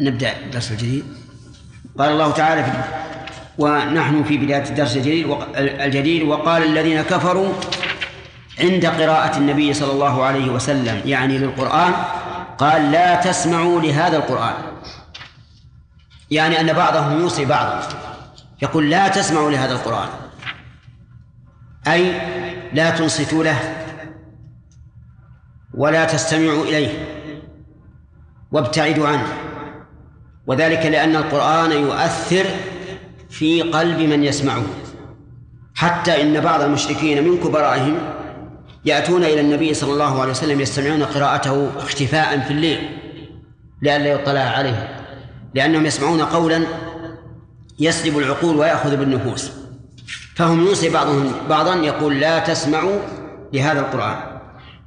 نبدأ 0.00 0.38
الدرس 0.38 0.72
الجديد. 0.72 1.04
قال 1.98 2.12
الله 2.12 2.30
تعالى 2.30 2.64
في 2.64 2.70
ونحن 3.58 4.22
في 4.22 4.36
بداية 4.38 4.68
الدرس 4.68 4.96
الجديد 4.96 5.26
الجديد 5.56 6.22
وقال 6.22 6.62
الذين 6.62 7.02
كفروا 7.02 7.52
عند 8.60 8.86
قراءة 8.86 9.38
النبي 9.38 9.74
صلى 9.74 9.92
الله 9.92 10.24
عليه 10.24 10.50
وسلم 10.50 11.00
يعني 11.04 11.38
للقرآن 11.38 11.92
قال 12.58 12.92
لا 12.92 13.20
تسمعوا 13.20 13.80
لهذا 13.80 14.16
القرآن. 14.16 14.54
يعني 16.30 16.60
أن 16.60 16.72
بعضهم 16.72 17.20
يوصي 17.20 17.44
بعضا 17.44 17.88
يقول 18.62 18.90
لا 18.90 19.08
تسمعوا 19.08 19.50
لهذا 19.50 19.72
القرآن. 19.72 20.08
أي 21.86 22.20
لا 22.72 22.90
تنصتوا 22.90 23.44
له 23.44 23.58
ولا 25.74 26.04
تستمعوا 26.04 26.64
إليه 26.64 27.06
وابتعدوا 28.52 29.08
عنه. 29.08 29.26
وذلك 30.46 30.86
لأن 30.86 31.16
القرآن 31.16 31.72
يؤثر 31.72 32.44
في 33.30 33.62
قلب 33.62 34.00
من 34.00 34.24
يسمعه. 34.24 34.62
حتى 35.74 36.22
إن 36.22 36.40
بعض 36.40 36.60
المشركين 36.60 37.28
من 37.28 37.38
كبرائهم 37.38 37.98
يأتون 38.86 39.24
إلى 39.24 39.40
النبي 39.40 39.74
صلى 39.74 39.92
الله 39.92 40.20
عليه 40.20 40.30
وسلم 40.30 40.60
يستمعون 40.60 41.02
قراءته 41.02 41.70
اختفاء 41.78 42.40
في 42.40 42.50
الليل 42.50 42.98
لئلا 43.82 44.06
يطلع 44.06 44.40
عليه 44.40 45.02
لأنهم 45.54 45.86
يسمعون 45.86 46.22
قولا 46.22 46.66
يسلب 47.78 48.18
العقول 48.18 48.56
ويأخذ 48.56 48.96
بالنفوس. 48.96 49.50
فهم 50.34 50.66
يوصي 50.66 50.90
بعضهم 50.90 51.32
بعضا 51.48 51.74
يقول 51.74 52.20
لا 52.20 52.38
تسمعوا 52.38 53.00
لهذا 53.52 53.80
القرآن 53.80 54.16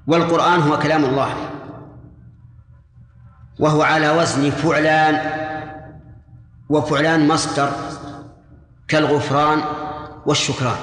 والقرآن 0.08 0.62
هو 0.62 0.80
كلام 0.80 1.06
الله 1.06 1.34
وهو 3.60 3.82
على 3.82 4.10
وزن 4.10 4.50
فعلان 4.50 5.32
وفعلان 6.70 7.28
مصدر 7.28 7.72
كالغفران 8.88 9.62
والشكران. 10.26 10.78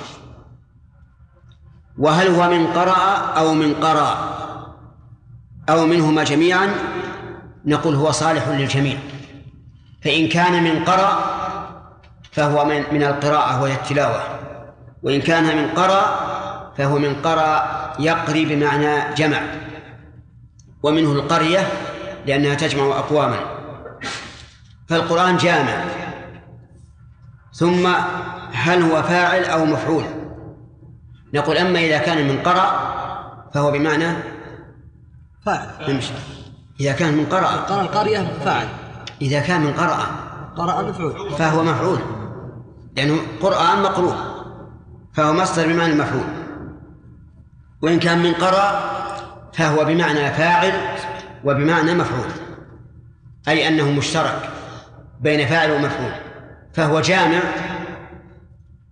وهل 1.99 2.29
هو 2.29 2.51
من 2.51 2.67
قرأ 2.67 3.33
أو 3.37 3.55
من 3.55 3.75
قرأ 3.75 4.37
أو 5.69 5.87
منهما 5.87 6.25
جميعا؟ 6.25 6.75
نقول 7.65 7.95
هو 7.95 8.11
صالح 8.11 8.49
للجميع. 8.49 8.99
فإن 10.05 10.29
كان 10.29 10.65
من 10.65 10.85
قرأ 10.85 11.37
فهو 12.33 12.65
من 12.65 12.85
من 12.93 13.03
القراءة 13.03 13.63
وهي 13.63 13.75
التلاوة. 13.75 14.21
وإن 15.03 15.21
كان 15.21 15.57
من 15.57 15.69
قرأ 15.69 16.21
فهو 16.79 16.99
من 16.99 17.15
قرأ 17.15 17.93
يقري 17.99 18.45
بمعنى 18.45 19.15
جمع. 19.15 19.41
ومنه 20.83 21.13
القرية 21.13 21.67
لأنها 22.27 22.55
تجمع 22.55 22.85
أقواما. 22.85 23.41
فالقرآن 24.89 25.37
جامع. 25.37 25.85
ثم 27.53 27.89
هل 28.53 28.83
هو 28.83 29.03
فاعل 29.03 29.45
أو 29.45 29.65
مفعول؟ 29.65 30.05
نقول 31.35 31.57
أما 31.57 31.79
إذا 31.79 31.99
كان 31.99 32.29
من 32.29 32.39
قرأ 32.43 32.97
فهو 33.55 33.71
بمعنى 33.71 34.07
فاعل. 35.47 35.69
نمشي. 35.89 36.13
إذا 36.81 36.93
كان 36.93 37.15
من 37.15 37.27
قرأ. 37.27 37.47
قرأ 37.47 37.83
القرية 37.83 38.33
فاعل. 38.45 38.69
إذا 39.23 39.41
كان 39.41 39.61
من 39.61 39.73
قرأ. 39.73 40.07
قرأ 40.57 40.83
مفعول 40.83 41.31
فهو 41.31 41.63
مفعول. 41.63 41.99
لأنه 42.97 43.19
قرآن 43.41 43.83
مقروء. 43.83 44.17
فهو 45.15 45.33
مصدر 45.33 45.67
بمعنى 45.67 45.93
المفعول 45.93 46.25
وإن 47.83 47.99
كان 47.99 48.23
من 48.23 48.33
قرأ 48.33 48.97
فهو 49.53 49.85
بمعنى 49.85 50.33
فاعل 50.33 50.73
وبمعنى 51.45 51.95
مفعول. 51.95 52.31
أي 53.49 53.69
أنه 53.69 53.91
مشترك 53.91 54.51
بين 55.21 55.47
فاعل 55.47 55.71
ومفعول. 55.71 56.13
فهو 56.75 57.01
جامع 57.01 57.41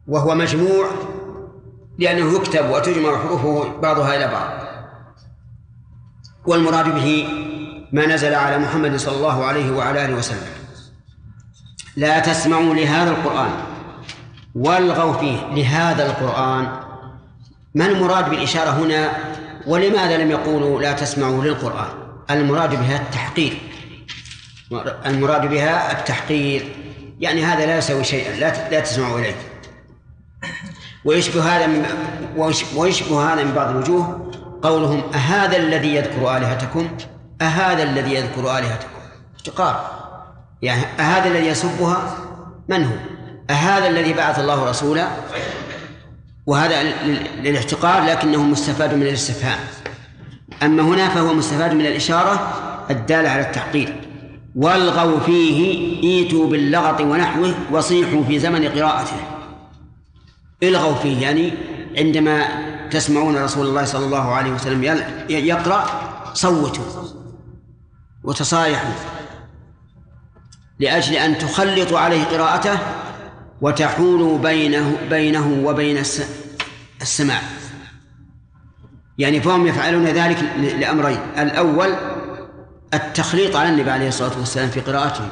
وهو 0.06 0.34
مجموع 0.34 0.86
لأنه 1.98 2.36
يكتب 2.36 2.70
وتجمع 2.70 3.18
حروفه 3.18 3.80
بعضها 3.80 4.16
إلى 4.16 4.28
بعض. 4.28 4.50
والمراد 6.46 6.94
به 6.94 7.28
ما 7.92 8.06
نزل 8.06 8.34
على 8.34 8.58
محمد 8.58 8.96
صلى 8.96 9.16
الله 9.16 9.44
عليه 9.44 9.70
وعلى 9.70 10.04
آله 10.04 10.14
وسلم. 10.14 10.48
لا 11.96 12.18
تسمعوا 12.18 12.74
لهذا 12.74 13.10
القرآن. 13.10 13.50
والغوا 14.54 15.12
فيه 15.12 15.46
لهذا 15.54 16.06
القرآن. 16.06 16.80
ما 17.74 17.86
المراد 17.86 18.30
بالإشارة 18.30 18.70
هنا؟ 18.70 19.12
ولماذا 19.66 20.16
لم 20.16 20.30
يقولوا 20.30 20.82
لا 20.82 20.92
تسمعوا 20.92 21.44
للقرآن؟ 21.44 21.88
المراد 22.30 22.70
بها 22.70 22.96
التحقير. 22.96 23.58
المراد 25.06 25.50
بها 25.50 25.92
التحقير. 25.92 26.76
يعني 27.20 27.44
هذا 27.44 27.66
لا 27.66 27.78
يسوي 27.78 28.04
شيئا. 28.04 28.36
لا 28.36 28.70
لا 28.70 28.80
تسمعوا 28.80 29.18
إليه. 29.18 29.34
ويشبه 31.04 31.42
هذا 31.42 31.66
من 31.66 31.86
ويشبه 32.76 33.32
هذا 33.32 33.44
من 33.44 33.52
بعض 33.54 33.70
الوجوه 33.70 34.30
قولهم 34.62 35.02
أهذا 35.14 35.56
الذي 35.56 35.94
يذكر 35.94 36.36
آلهتكم؟ 36.36 36.88
أهذا 37.40 37.82
الذي 37.82 38.14
يذكر 38.14 38.58
آلهتكم؟ 38.58 38.88
احتقار 39.36 39.90
يعني 40.62 40.82
أهذا 41.00 41.28
الذي 41.28 41.46
يسبها؟ 41.46 42.16
من 42.68 42.84
هو؟ 42.84 42.94
أهذا 43.50 43.86
الذي 43.86 44.12
بعث 44.12 44.38
الله 44.38 44.70
رسولا؟ 44.70 45.08
وهذا 46.46 46.82
للاحتقار 47.42 48.04
لكنه 48.04 48.42
مستفاد 48.42 48.94
من 48.94 49.02
الاستفهام. 49.02 49.58
أما 50.62 50.82
هنا 50.82 51.08
فهو 51.08 51.34
مستفاد 51.34 51.74
من 51.74 51.86
الإشارة 51.86 52.52
الدالة 52.90 53.28
على 53.28 53.40
التحقير 53.40 54.00
والغوا 54.56 55.20
فيه 55.20 56.02
إيتوا 56.02 56.46
باللغط 56.46 57.00
ونحوه 57.00 57.54
وصيحوا 57.72 58.24
في 58.24 58.38
زمن 58.38 58.68
قراءته. 58.68 59.33
إلغوا 60.68 60.94
فيه 60.94 61.22
يعني 61.22 61.52
عندما 61.98 62.48
تسمعون 62.90 63.36
رسول 63.36 63.66
الله 63.66 63.84
صلى 63.84 64.04
الله 64.04 64.32
عليه 64.32 64.50
وسلم 64.50 64.84
يقرأ 65.28 65.86
صوتوا 66.34 66.84
وتصايحوا 68.24 68.94
لأجل 70.78 71.14
أن 71.14 71.38
تخلطوا 71.38 71.98
عليه 71.98 72.24
قراءته 72.24 72.78
وتحول 73.60 74.38
بينه 74.38 74.98
بينه 75.10 75.62
وبين 75.64 76.02
السماع. 77.02 77.40
يعني 79.18 79.40
فهم 79.40 79.66
يفعلون 79.66 80.04
ذلك 80.04 80.38
لأمرين. 80.58 81.18
الأول 81.38 81.94
التخليط 82.94 83.56
على 83.56 83.68
النبي 83.68 83.90
عليه 83.90 84.08
الصلاة 84.08 84.38
والسلام 84.38 84.70
في 84.70 84.80
قراءته 84.80 85.28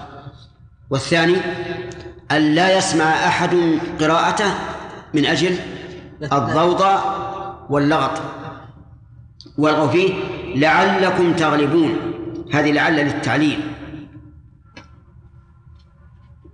والثاني 0.90 1.36
أن 2.30 2.54
لا 2.54 2.78
يسمع 2.78 3.04
أحد 3.04 3.78
قراءته 4.00 4.54
من 5.14 5.26
أجل 5.26 5.56
الضوضاء 6.22 7.02
واللغط. 7.70 8.22
والغوا 9.58 9.88
فيه 9.88 10.14
لعلكم 10.54 11.32
تغلبون. 11.32 11.96
هذه 12.52 12.72
لعل 12.72 12.96
للتعليل. 12.96 13.60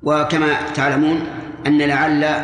وكما 0.03 0.71
تعلمون 0.75 1.27
أن 1.67 1.79
لعل 1.79 2.43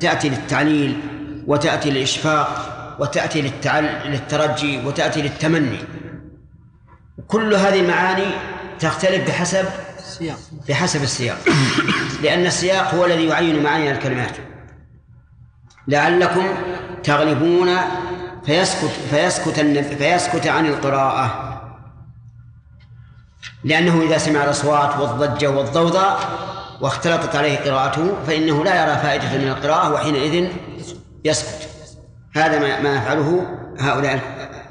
تأتي 0.00 0.28
للتعليل 0.28 1.00
وتأتي 1.46 1.90
للإشفاق 1.90 2.72
وتأتي 3.00 3.42
للترجي 4.06 4.86
وتأتي 4.86 5.22
للتمني. 5.22 5.78
كل 7.26 7.54
هذه 7.54 7.80
المعاني 7.80 8.26
تختلف 8.80 9.28
بحسب 9.28 9.64
السياق. 9.98 10.38
بحسب 10.68 11.02
السياق. 11.02 11.38
لأن 12.22 12.46
السياق 12.46 12.94
هو 12.94 13.04
الذي 13.04 13.26
يعين 13.26 13.62
معاني 13.62 13.92
الكلمات. 13.92 14.36
لعلكم 15.88 16.46
تغلبون 17.04 17.68
فيسكت 18.46 18.90
فيسكت 19.10 19.60
فيسكت 19.98 20.46
عن 20.46 20.66
القراءة. 20.66 21.52
لأنه 23.64 24.02
إذا 24.02 24.18
سمع 24.18 24.44
الأصوات 24.44 24.96
والضجة 24.96 25.50
والضوضاء 25.50 26.18
واختلطت 26.80 27.36
عليه 27.36 27.58
قراءته 27.58 28.14
فإنه 28.26 28.64
لا 28.64 28.82
يرى 28.82 28.96
فائدة 28.96 29.38
من 29.38 29.48
القراءة 29.48 29.92
وحينئذ 29.92 30.48
يسكت. 31.24 31.68
هذا 32.36 32.58
ما 32.58 32.80
ما 32.80 32.96
يفعله 32.96 33.46
هؤلاء 33.78 34.20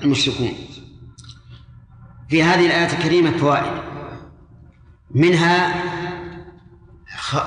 المشركون. 0.01 0.53
في 2.30 2.43
هذه 2.43 2.66
الآية 2.66 2.93
الكريمة 2.93 3.38
فوائد. 3.38 3.82
منها 5.11 5.74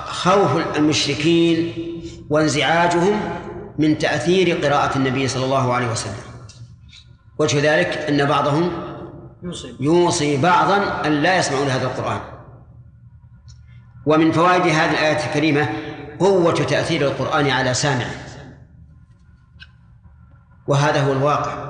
خوف 0.06 0.76
المشركين 0.76 1.72
وانزعاجهم 2.30 3.20
من 3.78 3.98
تأثير 3.98 4.66
قراءة 4.66 4.96
النبي 4.96 5.28
صلى 5.28 5.44
الله 5.44 5.74
عليه 5.74 5.90
وسلم. 5.90 6.14
وجه 7.38 7.74
ذلك 7.74 7.88
أن 7.88 8.24
بعضهم 8.24 8.70
يوصي. 9.80 10.36
بعضا 10.36 11.06
أن 11.06 11.12
لا 11.12 11.38
يسمعوا 11.38 11.64
لهذا 11.64 11.86
القرآن. 11.86 12.20
ومن 14.06 14.32
فوائد 14.32 14.62
هذه 14.62 14.90
الآية 14.90 15.26
الكريمة 15.26 15.68
قوة 16.20 16.54
تأثير 16.54 17.06
القرآن 17.06 17.50
على 17.50 17.74
سامعه. 17.74 18.10
وهذا 20.66 21.02
هو 21.06 21.12
الواقع. 21.12 21.68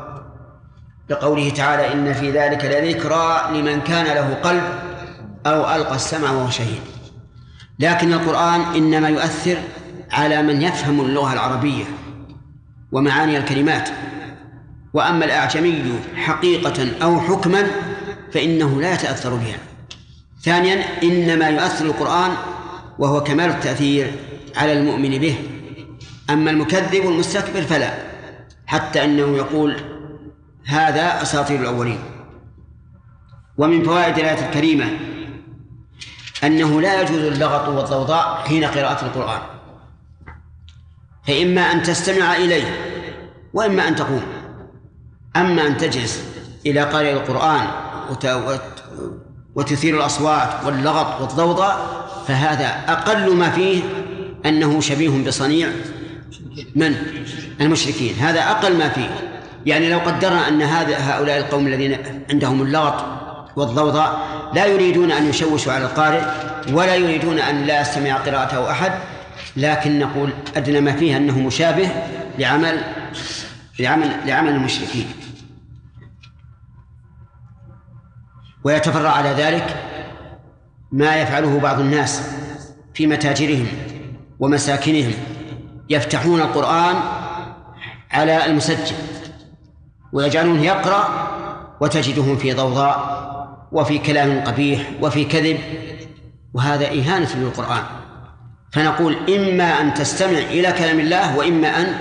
لقوله 1.10 1.50
تعالى 1.50 1.92
إن 1.92 2.12
في 2.12 2.30
ذلك 2.30 2.64
لذكرى 2.64 3.42
لمن 3.52 3.80
كان 3.80 4.06
له 4.06 4.34
قلب 4.34 4.62
أو 5.46 5.74
ألقى 5.74 5.94
السمع 5.94 6.30
وهو 6.30 6.50
شهيد. 6.50 6.82
لكن 7.78 8.12
القرآن 8.12 8.60
إنما 8.60 9.08
يؤثر 9.08 9.58
على 10.10 10.42
من 10.42 10.62
يفهم 10.62 11.00
اللغة 11.00 11.32
العربية. 11.32 11.84
ومعاني 12.92 13.38
الكلمات. 13.38 13.88
وأما 14.94 15.24
الأعجمي 15.24 16.00
حقيقة 16.16 17.02
أو 17.02 17.20
حكما 17.20 17.66
فإنه 18.32 18.80
لا 18.80 18.94
يتأثر 18.94 19.34
بها. 19.34 19.58
ثانيا 20.42 21.02
إنما 21.02 21.48
يؤثر 21.48 21.84
القرآن 21.84 22.30
وهو 22.98 23.22
كمال 23.22 23.50
التأثير 23.50 24.12
على 24.56 24.72
المؤمن 24.72 25.18
به. 25.18 25.38
أما 26.30 26.50
المكذب 26.50 27.04
والمستكبر 27.04 27.62
فلا 27.62 27.94
حتى 28.66 29.04
أنه 29.04 29.36
يقول 29.36 29.76
هذا 30.66 31.22
أساطير 31.22 31.60
الأولين. 31.60 31.98
ومن 33.58 33.82
فوائد 33.82 34.18
الآية 34.18 34.46
الكريمة 34.46 34.98
أنه 36.44 36.80
لا 36.80 37.02
يجوز 37.02 37.22
اللغط 37.22 37.68
والضوضاء 37.68 38.44
حين 38.48 38.64
قراءة 38.64 39.06
القرآن. 39.06 39.57
فإما 41.28 41.60
أن 41.60 41.82
تستمع 41.82 42.36
إليه 42.36 42.64
وإما 43.54 43.88
أن 43.88 43.96
تقوم. 43.96 44.22
أما 45.36 45.66
أن 45.66 45.76
تجلس 45.76 46.22
إلى 46.66 46.80
قارئ 46.80 47.12
القرآن 47.12 47.66
وتثير 49.54 49.96
الأصوات 49.96 50.48
واللغط 50.64 51.20
والضوضاء 51.20 52.06
فهذا 52.28 52.92
أقل 52.92 53.36
ما 53.36 53.50
فيه 53.50 53.82
أنه 54.46 54.80
شبيه 54.80 55.24
بصنيع 55.26 55.68
من؟ 56.76 56.96
المشركين. 57.60 58.14
هذا 58.14 58.40
أقل 58.40 58.76
ما 58.78 58.88
فيه. 58.88 59.10
يعني 59.66 59.90
لو 59.90 59.98
قدرنا 59.98 60.48
أن 60.48 60.62
هذا 60.62 60.96
هؤلاء 60.98 61.38
القوم 61.38 61.66
الذين 61.66 61.98
عندهم 62.30 62.62
اللغط 62.62 63.04
والضوضاء 63.56 64.20
لا 64.54 64.66
يريدون 64.66 65.12
أن 65.12 65.28
يشوشوا 65.28 65.72
على 65.72 65.84
القارئ 65.84 66.22
ولا 66.72 66.94
يريدون 66.94 67.38
أن 67.38 67.64
لا 67.64 67.80
يستمع 67.80 68.16
قراءته 68.16 68.70
أحد 68.70 68.92
لكن 69.58 69.98
نقول 69.98 70.32
أدنى 70.56 70.80
ما 70.80 70.92
فيه 70.92 71.16
أنه 71.16 71.38
مشابه 71.38 71.88
لعمل 72.38 72.80
لعمل 73.78 74.10
لعمل 74.26 74.50
المشركين. 74.50 75.06
ويتفرع 78.64 79.10
على 79.10 79.28
ذلك 79.28 79.76
ما 80.92 81.16
يفعله 81.16 81.60
بعض 81.60 81.80
الناس 81.80 82.22
في 82.94 83.06
متاجرهم 83.06 83.66
ومساكنهم 84.38 85.12
يفتحون 85.90 86.40
القرآن 86.40 86.96
على 88.10 88.46
المسجل 88.46 88.96
ويجعلونه 90.12 90.62
يقرأ 90.62 91.28
وتجدهم 91.80 92.36
في 92.36 92.52
ضوضاء 92.52 93.18
وفي 93.72 93.98
كلام 93.98 94.44
قبيح 94.44 94.90
وفي 95.02 95.24
كذب 95.24 95.58
وهذا 96.54 96.86
إهانة 96.88 97.36
للقرآن. 97.36 97.97
فنقول 98.72 99.16
إما 99.34 99.80
أن 99.80 99.94
تستمع 99.94 100.38
إلى 100.38 100.72
كلام 100.72 101.00
الله 101.00 101.36
وإما 101.36 101.80
أن 101.80 101.98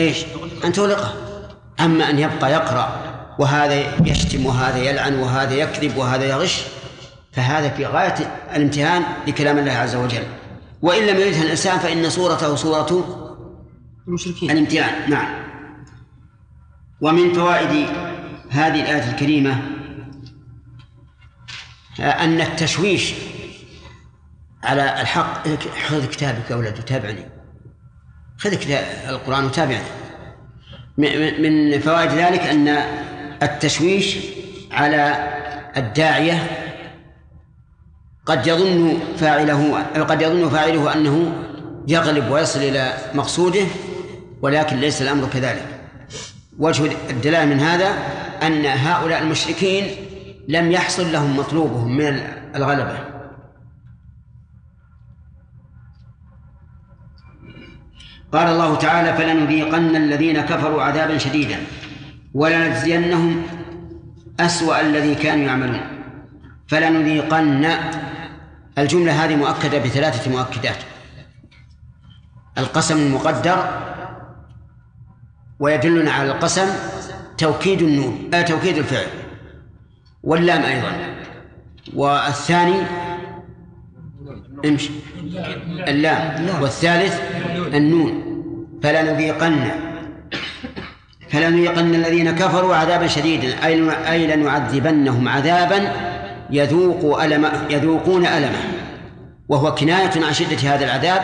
إيش؟ 0.00 0.24
أن 0.64 0.72
تغلقه. 0.72 1.14
أما 1.80 2.10
أن 2.10 2.18
يبقى 2.18 2.52
يقرأ 2.52 2.98
وهذا 3.38 4.06
يشتم 4.06 4.46
وهذا 4.46 4.78
يلعن 4.78 5.14
وهذا 5.14 5.54
يكذب 5.54 5.96
وهذا 5.96 6.24
يغش 6.24 6.62
فهذا 7.32 7.68
في 7.68 7.86
غاية 7.86 8.14
الامتهان 8.56 9.02
لكلام 9.26 9.58
الله 9.58 9.72
عز 9.72 9.96
وجل. 9.96 10.22
وإن 10.82 11.06
لم 11.06 11.16
يريدها 11.16 11.42
الإنسان 11.42 11.78
فإن 11.78 12.10
صورته 12.10 12.54
صورة 12.54 13.04
المشركين. 14.08 14.50
الامتهان. 14.50 15.10
نعم. 15.10 15.42
ومن 17.00 17.32
فوائد 17.32 17.86
هذه 18.50 18.80
الآية 18.80 19.10
الكريمة 19.10 19.62
أن 22.00 22.40
التشويش 22.40 23.14
على 24.64 25.00
الحق 25.00 25.48
خذ 25.88 26.06
كتابك 26.06 26.50
يا 26.50 26.56
ولد 26.56 26.74
تابعني 26.74 27.26
خذ 28.38 28.56
القرآن 29.08 29.44
وتابعني 29.44 29.84
من 31.38 31.80
فوائد 31.80 32.10
ذلك 32.10 32.40
أن 32.40 32.68
التشويش 33.42 34.16
على 34.72 35.28
الداعية 35.76 36.62
قد 38.26 38.46
يظن 38.46 38.98
فاعله 39.16 39.82
قد 39.82 40.22
يظن 40.22 40.48
فاعله 40.48 40.94
أنه 40.94 41.32
يغلب 41.88 42.30
ويصل 42.30 42.60
إلى 42.60 42.94
مقصوده 43.14 43.64
ولكن 44.42 44.76
ليس 44.76 45.02
الأمر 45.02 45.28
كذلك. 45.28 45.66
وجه 46.58 46.92
الدلالة 47.10 47.44
من 47.44 47.60
هذا 47.60 47.94
أن 48.42 48.66
هؤلاء 48.66 49.22
المشركين 49.22 49.86
لم 50.48 50.72
يحصل 50.72 51.12
لهم 51.12 51.36
مطلوبهم 51.36 51.96
من 51.96 52.20
الغلبة. 52.56 53.11
قال 58.32 58.48
الله 58.48 58.76
تعالى 58.76 59.14
فلنذيقن 59.14 59.96
الذين 59.96 60.40
كفروا 60.40 60.82
عذابا 60.82 61.18
شديدا 61.18 61.56
ولنجزينهم 62.34 63.42
أسوأ 64.40 64.80
الذي 64.80 65.14
كانوا 65.14 65.44
يعملون. 65.44 65.80
فلنذيقن 66.68 67.70
الجملة 68.78 69.24
هذه 69.24 69.36
مؤكدة 69.36 69.78
بثلاثة 69.78 70.30
مؤكدات. 70.30 70.76
القسم 72.58 72.96
المقدر 72.96 73.64
ويدلنا 75.60 76.10
على 76.10 76.32
القسم 76.32 76.66
توكيد 77.38 77.82
النون 77.82 78.30
آه 78.34 78.42
توكيد 78.42 78.78
الفعل. 78.78 79.06
واللام 80.22 80.62
أيضا. 80.62 80.92
والثاني 81.94 82.76
امشي. 84.64 84.90
اللام. 85.88 86.48
والثالث 86.62 87.20
النون. 87.74 88.22
فلنذيقن. 88.82 89.70
فلنذيقن 91.30 91.94
الذين 91.94 92.30
كفروا 92.30 92.74
عذابا 92.74 93.06
شديدا. 93.06 93.66
أي 94.12 94.36
لنعذبنهم 94.36 95.28
عذابا 95.28 95.92
يذوق 96.50 97.22
ألم 97.22 97.48
يذوقون 97.70 98.26
ألمه. 98.26 98.62
وهو 99.48 99.74
كناية 99.74 100.24
عن 100.24 100.32
شدة 100.32 100.74
هذا 100.74 100.84
العذاب 100.84 101.22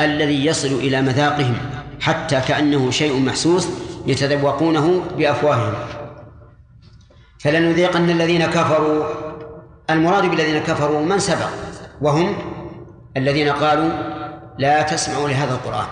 الذي 0.00 0.46
يصل 0.46 0.68
إلى 0.68 1.02
مذاقهم. 1.02 1.56
حتى 2.00 2.40
كأنه 2.48 2.90
شيء 2.90 3.20
محسوس 3.20 3.68
يتذوقونه 4.06 5.02
بأفواههم. 5.18 5.74
فلنذيقن 7.38 8.10
الذين 8.10 8.46
كفروا. 8.46 9.04
المراد 9.90 10.30
بالذين 10.30 10.58
كفروا 10.58 11.00
من 11.00 11.18
سبق؟ 11.18 11.48
وهم 12.00 12.34
الذين 13.16 13.48
قالوا 13.48 13.90
لا 14.58 14.82
تسمعوا 14.82 15.28
لهذا 15.28 15.54
القرآن. 15.54 15.86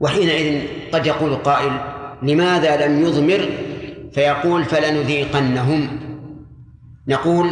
وحينئذ 0.00 0.68
قد 0.92 1.06
يقول 1.06 1.36
قائل 1.36 1.80
لماذا 2.22 2.86
لم 2.86 3.02
يضمر؟ 3.04 3.48
فيقول 4.12 4.64
فلنذيقنهم. 4.64 6.00
نقول 7.08 7.50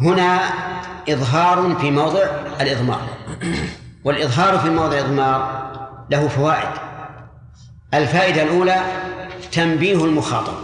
هنا 0.00 0.40
إظهار 1.08 1.76
في 1.80 1.90
موضع 1.90 2.24
الإضمار. 2.60 3.00
والإظهار 4.04 4.58
في 4.58 4.70
موضع 4.70 4.98
الإضمار 4.98 5.68
له 6.10 6.28
فوائد. 6.28 6.68
الفائدة 7.94 8.42
الأولى 8.42 8.82
تنبيه 9.52 10.04
المخاطب. 10.04 10.54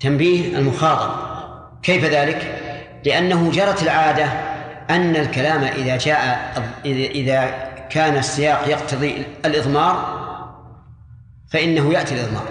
تنبيه 0.00 0.58
المخاطب. 0.58 1.10
كيف 1.82 2.04
ذلك؟ 2.04 2.64
لأنه 3.04 3.50
جرت 3.50 3.82
العادة 3.82 4.47
أن 4.90 5.16
الكلام 5.16 5.64
إذا 5.64 5.96
جاء 5.96 6.52
إذا 6.84 7.68
كان 7.90 8.16
السياق 8.16 8.68
يقتضي 8.68 9.26
الإضمار 9.44 10.18
فإنه 11.50 11.92
يأتي 11.92 12.14
الإضمار. 12.14 12.44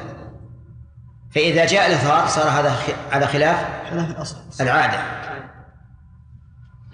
فإذا 1.36 1.66
جاء 1.66 1.88
الإظهار 1.88 2.28
صار 2.28 2.50
هذا 2.50 2.76
على 3.12 3.28
خلاف 3.28 3.66
خلاف 3.92 4.10
الأصل. 4.10 4.38
العادة. 4.62 5.00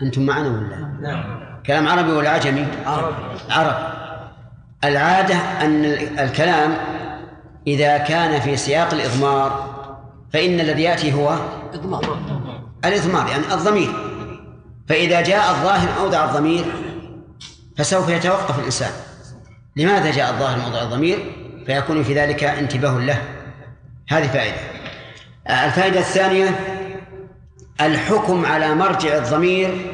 أنتم 0.02 0.26
معنا 0.26 0.48
ولا؟ 0.48 0.98
نعم. 1.02 1.24
كلام 1.66 1.88
عربي 1.88 2.12
ولا 2.12 2.30
عجمي؟ 2.30 2.68
عربي. 2.86 3.16
عربي 3.50 3.94
العادة 4.84 5.36
أن 5.36 5.86
الكلام 6.20 6.78
إذا 7.68 7.98
كان 7.98 8.42
في 8.42 8.58
سياق 8.58 8.94
الإضمار 8.94 9.74
فإن 10.34 10.60
الذي 10.60 10.82
يأتي 10.82 11.14
هو 11.14 11.38
إضمار. 11.74 12.18
الإضمار 12.86 13.28
يعني 13.28 13.54
الضمير. 13.54 14.13
فإذا 14.88 15.22
جاء 15.22 15.52
الظاهر 15.52 16.02
موضع 16.02 16.26
الضمير 16.26 16.66
فسوف 17.78 18.10
يتوقف 18.10 18.60
الإنسان. 18.60 18.92
لماذا 19.76 20.12
جاء 20.12 20.34
الظاهر 20.34 20.60
موضع 20.60 20.82
الضمير؟ 20.82 21.36
فيكون 21.66 22.04
في 22.04 22.14
ذلك 22.14 22.44
انتباه 22.44 23.00
له. 23.00 23.22
هذه 24.10 24.28
فائدة. 24.28 24.58
الفائدة 25.66 26.00
الثانية 26.00 26.60
الحكم 27.82 28.46
على 28.46 28.76
مرجع 28.76 29.18
الضمير 29.18 29.92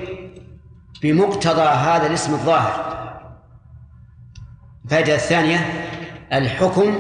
بمقتضى 1.03 1.61
هذا 1.61 2.07
الاسم 2.07 2.33
الظاهر. 2.33 2.89
الفائدة 4.85 5.15
الثانية 5.15 5.89
الحكم 6.33 6.99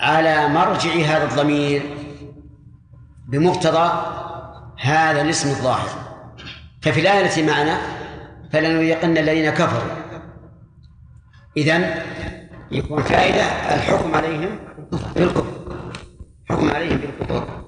على 0.00 0.48
مرجع 0.48 0.90
هذا 0.90 1.24
الضمير 1.24 1.82
بمقتضى 3.26 3.90
هذا 4.80 5.20
الاسم 5.20 5.48
الظاهر. 5.48 6.07
ففي 6.82 7.00
الآية 7.00 7.24
التي 7.24 7.46
معنا 7.46 7.78
فلنذيقن 8.52 9.18
الذين 9.18 9.50
كفروا. 9.50 9.92
إذن 11.56 11.94
يكون 12.70 13.02
فائدة 13.02 13.42
الحكم 13.74 14.14
عليهم 14.14 14.58
بالكفر. 15.14 15.44
حكم 16.50 16.70
عليهم 16.70 16.98
بالكفر. 16.98 17.64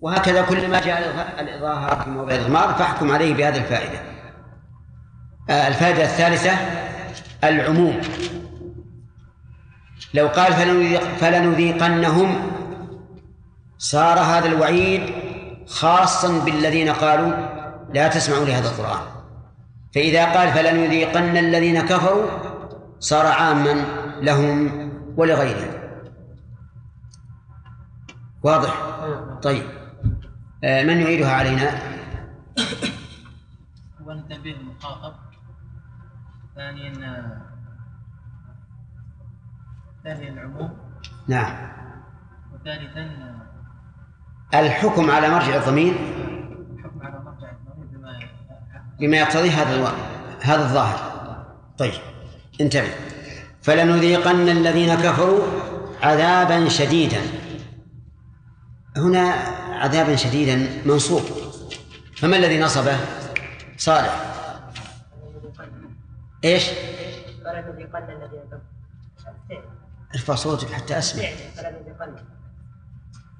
وهكذا 0.00 0.42
كل 0.42 0.68
ما 0.68 0.80
جاء 0.80 1.26
الإظهار 1.40 2.00
في 2.00 2.10
موضع 2.10 2.34
الإضمار 2.34 2.74
فاحكم 2.74 3.12
عليه 3.12 3.34
بهذه 3.34 3.56
الفائدة. 3.56 3.98
آه، 5.50 5.68
الفائدة 5.68 6.04
الثالثة 6.04 6.52
العموم. 7.44 8.00
لو 10.14 10.28
قال 10.28 10.52
فلنذيق 10.52 11.02
فلنذيقنهم 11.02 12.50
صار 13.78 14.18
هذا 14.18 14.46
الوعيد 14.46 15.02
خاصا 15.66 16.38
بالذين 16.38 16.88
قالوا 16.88 17.47
لا 17.94 18.08
تسمعوا 18.08 18.44
لهذا 18.44 18.68
القرآن. 18.68 19.06
فإذا 19.94 20.32
قال 20.32 20.48
فلنذيقن 20.52 21.36
الذين 21.36 21.80
كفروا 21.80 22.26
صار 22.98 23.26
عاما 23.26 23.84
لهم 24.20 24.70
ولغيرهم. 25.16 25.78
واضح؟ 28.42 28.74
طيب. 29.42 29.66
آه، 30.64 30.82
من 30.82 31.00
يعيدها 31.00 31.32
علينا؟ 31.32 31.70
تنبيه 34.28 34.56
المخاطب. 34.56 35.14
ثانيا 36.56 36.92
ثانيا 40.04 40.28
العموم. 40.32 40.78
نعم. 41.28 41.68
وثالثا 42.54 43.08
الحكم 44.54 45.10
على 45.10 45.28
مرجع 45.28 45.56
الضمير 45.56 45.94
الحكم 46.72 47.02
على 47.02 47.18
مرجع 47.24 47.50
الضمير 47.50 47.86
بما 47.92 48.18
بما 49.00 49.16
يقتضيه 49.16 49.50
هذا 49.50 49.74
ألو... 49.74 49.86
هذا 50.40 50.62
الظاهر. 50.62 50.98
طيب 51.78 51.92
انتبه. 52.60 52.90
فلنذيقن 53.62 54.48
الذين 54.48 54.94
كفروا 54.94 55.42
عذابا 56.02 56.68
شديدا. 56.68 57.20
هنا 58.96 59.30
عذابا 59.72 60.16
شديدا 60.16 60.68
منصوب. 60.86 61.22
فما 62.16 62.36
الذي 62.36 62.60
نصبه؟ 62.60 62.96
صالح. 63.76 64.34
إيش؟ 66.44 66.64
ارفع 70.14 70.34
صوتك 70.34 70.72
حتى 70.72 70.98
أسمع. 70.98 71.24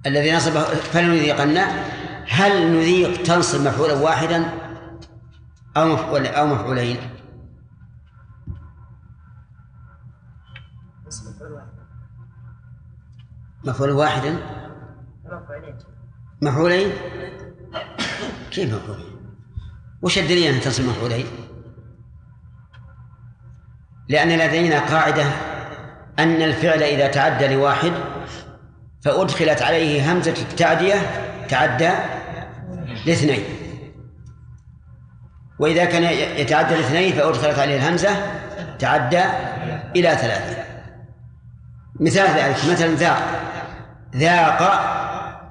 الذي 0.06 0.32
نصبه 0.32 0.62
فلنذيقن. 0.62 1.58
هل 2.28 2.72
نذيق 2.72 3.22
تنصب 3.22 3.60
مفعولا 3.60 3.94
واحدا؟ 3.94 4.67
أو 5.78 5.88
مفعول 5.88 6.26
أو 6.26 6.46
مفعولين. 6.46 6.96
مفعول 13.64 13.90
واحد. 13.90 14.38
مفعولين؟ 16.42 16.92
كيف 18.50 18.74
مفعولين؟ 18.74 19.18
وش 20.02 20.18
الدليل 20.18 20.54
أن 20.54 20.60
تصل 20.60 20.86
مفعولين؟ 20.86 21.26
لأن 24.08 24.38
لدينا 24.38 24.78
قاعدة 24.78 25.24
أن 26.18 26.42
الفعل 26.42 26.82
إذا 26.82 27.06
تعدى 27.06 27.54
لواحد 27.54 27.92
فأدخلت 29.00 29.62
عليه 29.62 30.12
همزة 30.12 30.42
التعدية 30.42 30.94
تعدى 31.48 31.90
لاثنين. 33.06 33.57
وإذا 35.58 35.84
كان 35.84 36.02
يتعدى 36.40 36.74
لاثنين 36.74 37.12
فأدخلت 37.12 37.58
عليه 37.58 37.76
الهمزة 37.76 38.10
تعدى 38.78 39.22
إلى 39.96 40.16
ثلاثة. 40.16 40.64
مثال 42.00 42.26
ذلك 42.38 42.56
مثلا 42.70 42.94
ذاق 42.94 43.22
ذاق 44.16 44.88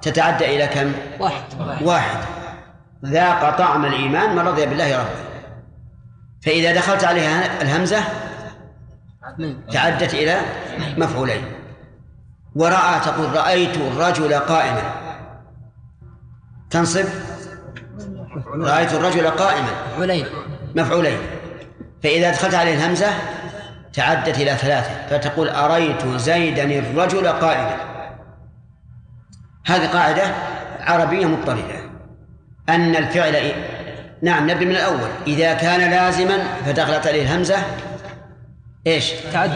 تتعدى 0.02 0.56
إلى 0.56 0.66
كم؟ 0.66 0.92
واحد. 1.20 1.42
واحد. 1.82 2.18
ذاق 3.04 3.58
طعم 3.58 3.84
الإيمان 3.84 4.36
من 4.36 4.48
رضي 4.48 4.66
بالله 4.66 4.98
ربا 4.98 5.28
فإذا 6.42 6.74
دخلت 6.74 7.04
عليها 7.04 7.62
الهمزة 7.62 7.98
تعدت 9.72 10.14
إلى 10.14 10.40
مفعولين. 10.96 11.44
ورأى 12.54 13.00
تقول 13.00 13.36
رأيت 13.36 13.76
الرجل 13.76 14.34
قائما. 14.34 14.82
تنصب؟ 16.70 17.04
رأيت 18.54 18.92
الرجل 18.92 19.30
قائما. 19.30 19.68
مفعولين. 19.92 20.26
مفعولين. 20.76 21.18
فإذا 22.02 22.30
دخلت 22.30 22.54
عليه 22.54 22.74
الهمزة 22.74 23.06
تعدت 23.92 24.38
إلى 24.38 24.54
ثلاثة 24.56 24.90
فتقول 25.10 25.48
أريت 25.48 26.06
زيدا 26.06 26.64
الرجل 26.64 27.28
قائما. 27.28 27.76
هذه 29.66 29.86
قاعدة 29.86 30.22
عربية 30.80 31.26
مضطردة 31.26 31.80
أن 32.68 32.96
الفعل 32.96 33.34
إيه؟ 33.34 33.54
نعم 34.22 34.50
نبدأ 34.50 34.64
من 34.64 34.70
الأول. 34.70 35.08
إذا 35.26 35.54
كان 35.54 35.90
لازما 35.90 36.38
فدخلت 36.66 37.06
عليه 37.06 37.22
الهمزة 37.22 37.56
إيش؟ 38.86 39.12
تعدى. 39.32 39.52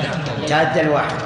تعدى 0.48 0.80
الواحد 0.80 1.16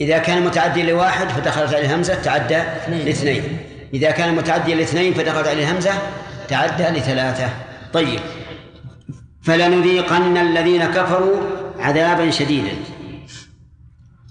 إذا 0.00 0.18
كان 0.18 0.42
متعدي 0.42 0.82
لواحد 0.82 1.28
فدخلت 1.28 1.74
عليه 1.74 1.86
الهمزة 1.86 2.14
تعدى 2.14 2.58
لاثنين. 2.88 3.58
إذا 3.94 4.10
كان 4.10 4.34
متعدي 4.34 4.74
لاثنين 4.74 5.14
فدخلت 5.14 5.48
عليه 5.48 5.64
الهمزة 5.64 5.92
تعدى 6.48 6.98
لثلاثة. 6.98 7.50
طيب. 7.92 8.20
فلنذيقن 9.42 10.36
الذين 10.36 10.84
كفروا 10.84 11.36
عذابا 11.78 12.30
شديدا. 12.30 12.72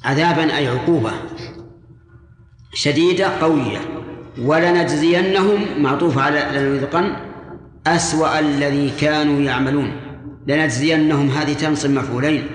عذابا 0.05 0.57
أي 0.57 0.67
عقوبة. 0.67 1.11
شديدة 2.73 3.27
قوية. 3.27 3.79
ولنجزينهم 4.41 5.65
معطوف 5.77 6.17
على 6.17 6.47
لنذيقن 6.53 7.15
أسوأ 7.87 8.39
الذي 8.39 8.91
كانوا 9.01 9.41
يعملون. 9.41 9.91
لنجزينهم 10.47 11.29
هذه 11.29 11.53
تنصب 11.53 11.89
مفعولين. 11.89 12.47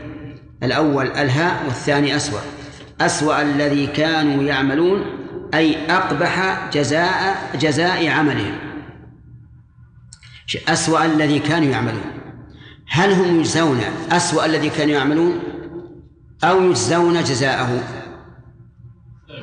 الأول 0.62 1.06
الهاء 1.06 1.64
والثاني 1.64 2.16
أسوأ. 2.16 2.40
أسوأ 3.00 3.42
الذي 3.42 3.86
كانوا 3.86 4.42
يعملون 4.42 5.04
أي 5.54 5.76
أقبح 5.90 6.60
جزاء 6.72 7.50
جزاء 7.60 8.08
عملهم. 8.08 8.71
أسوأ 10.68 11.04
الذي 11.04 11.38
كانوا 11.38 11.68
يعملون. 11.68 12.04
هل 12.88 13.12
هم 13.12 13.40
يجزون 13.40 13.80
أسوأ 14.10 14.46
الذي 14.46 14.70
كانوا 14.70 14.94
يعملون؟ 14.94 15.40
أو 16.44 16.62
يجزون 16.62 17.24
جزاءه؟ 17.24 17.82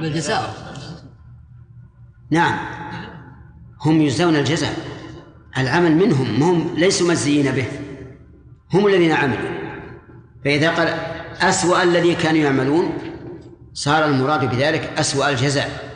بالجزاء 0.02 0.70
نعم. 2.32 2.60
هم 3.86 4.02
يجزون 4.02 4.36
الجزاء. 4.36 4.74
العمل 5.58 5.95
منهم 5.95 6.43
هم 6.43 6.76
ليسوا 6.76 7.10
مجزيين 7.10 7.52
به. 7.52 7.66
هم 8.74 8.88
الذين 8.88 9.12
عملوا. 9.12 9.60
فإذا 10.45 10.72
قال 10.72 10.88
أسوأ 11.41 11.84
الذي 11.84 12.16
كانوا 12.16 12.41
يعملون 12.41 12.93
صار 13.74 14.06
المراد 14.06 14.50
بذلك 14.50 14.82
أسوأ 14.97 15.30
الجزاء. 15.30 15.89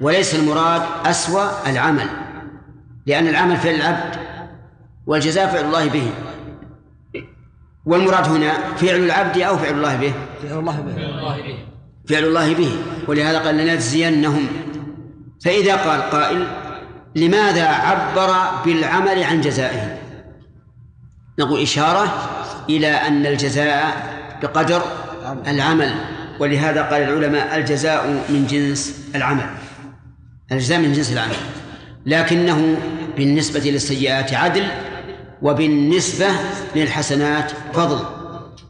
وليس 0.00 0.34
المراد 0.34 0.82
أسوأ 1.06 1.70
العمل. 1.70 2.25
لأن 3.06 3.28
العمل 3.28 3.56
فعل 3.56 3.74
العبد 3.74 4.16
والجزاء 5.06 5.46
فعل 5.46 5.64
الله 5.64 5.88
به. 5.88 6.10
والمراد 7.84 8.28
هنا 8.28 8.52
فعل 8.76 9.04
العبد 9.04 9.38
أو 9.38 9.56
فعل 9.56 9.74
الله 9.74 9.96
به. 9.96 10.12
فعل 10.42 10.58
الله 10.58 10.80
به. 10.80 10.94
فعل 12.08 12.24
الله 12.24 12.54
به. 12.54 12.76
ولهذا 13.08 13.38
قال 13.38 13.54
لنجزينهم. 13.54 14.48
فإذا 15.44 15.76
قال 15.76 16.00
قائل 16.02 16.46
لماذا 17.16 17.68
عبر 17.68 18.60
بالعمل 18.64 19.22
عن 19.22 19.40
جزائه؟ 19.40 19.98
نقول 21.38 21.62
إشارة 21.62 22.30
إلى 22.68 22.88
أن 22.88 23.26
الجزاء 23.26 24.06
بقدر 24.42 24.82
العمل. 25.46 25.94
ولهذا 26.40 26.82
قال 26.82 27.02
العلماء 27.02 27.56
الجزاء 27.56 28.24
من 28.28 28.46
جنس 28.46 29.10
العمل. 29.14 29.46
الجزاء 30.52 30.78
من 30.78 30.92
جنس 30.92 31.12
العمل. 31.12 31.36
لكنه 32.06 32.76
بالنسبة 33.16 33.60
للسيئات 33.60 34.34
عدل 34.34 34.68
وبالنسبة 35.42 36.28
للحسنات 36.76 37.52
فضل. 37.72 38.04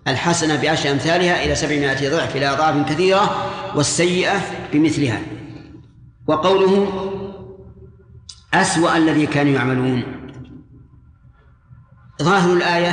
الحسنة 0.09 0.63
بعشر 0.63 0.91
أمثالها 0.91 1.45
إلى 1.45 1.55
سبعمائة 1.55 2.11
ضعف 2.11 2.37
إلى 2.37 2.47
أضعاف 2.47 2.93
كثيرة 2.93 3.53
والسيئة 3.77 4.41
بمثلها. 4.73 5.21
وقوله 6.27 6.89
أسوأ 8.55 8.97
الذي 8.97 9.27
كانوا 9.27 9.53
يعملون. 9.53 10.03
ظاهر 12.23 12.53
الآية 12.53 12.91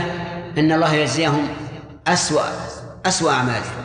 أن 0.58 0.72
الله 0.72 0.94
يجزيهم 0.94 1.48
أسوأ 2.08 2.44
أسوأ 3.06 3.32
أعمالهم. 3.32 3.84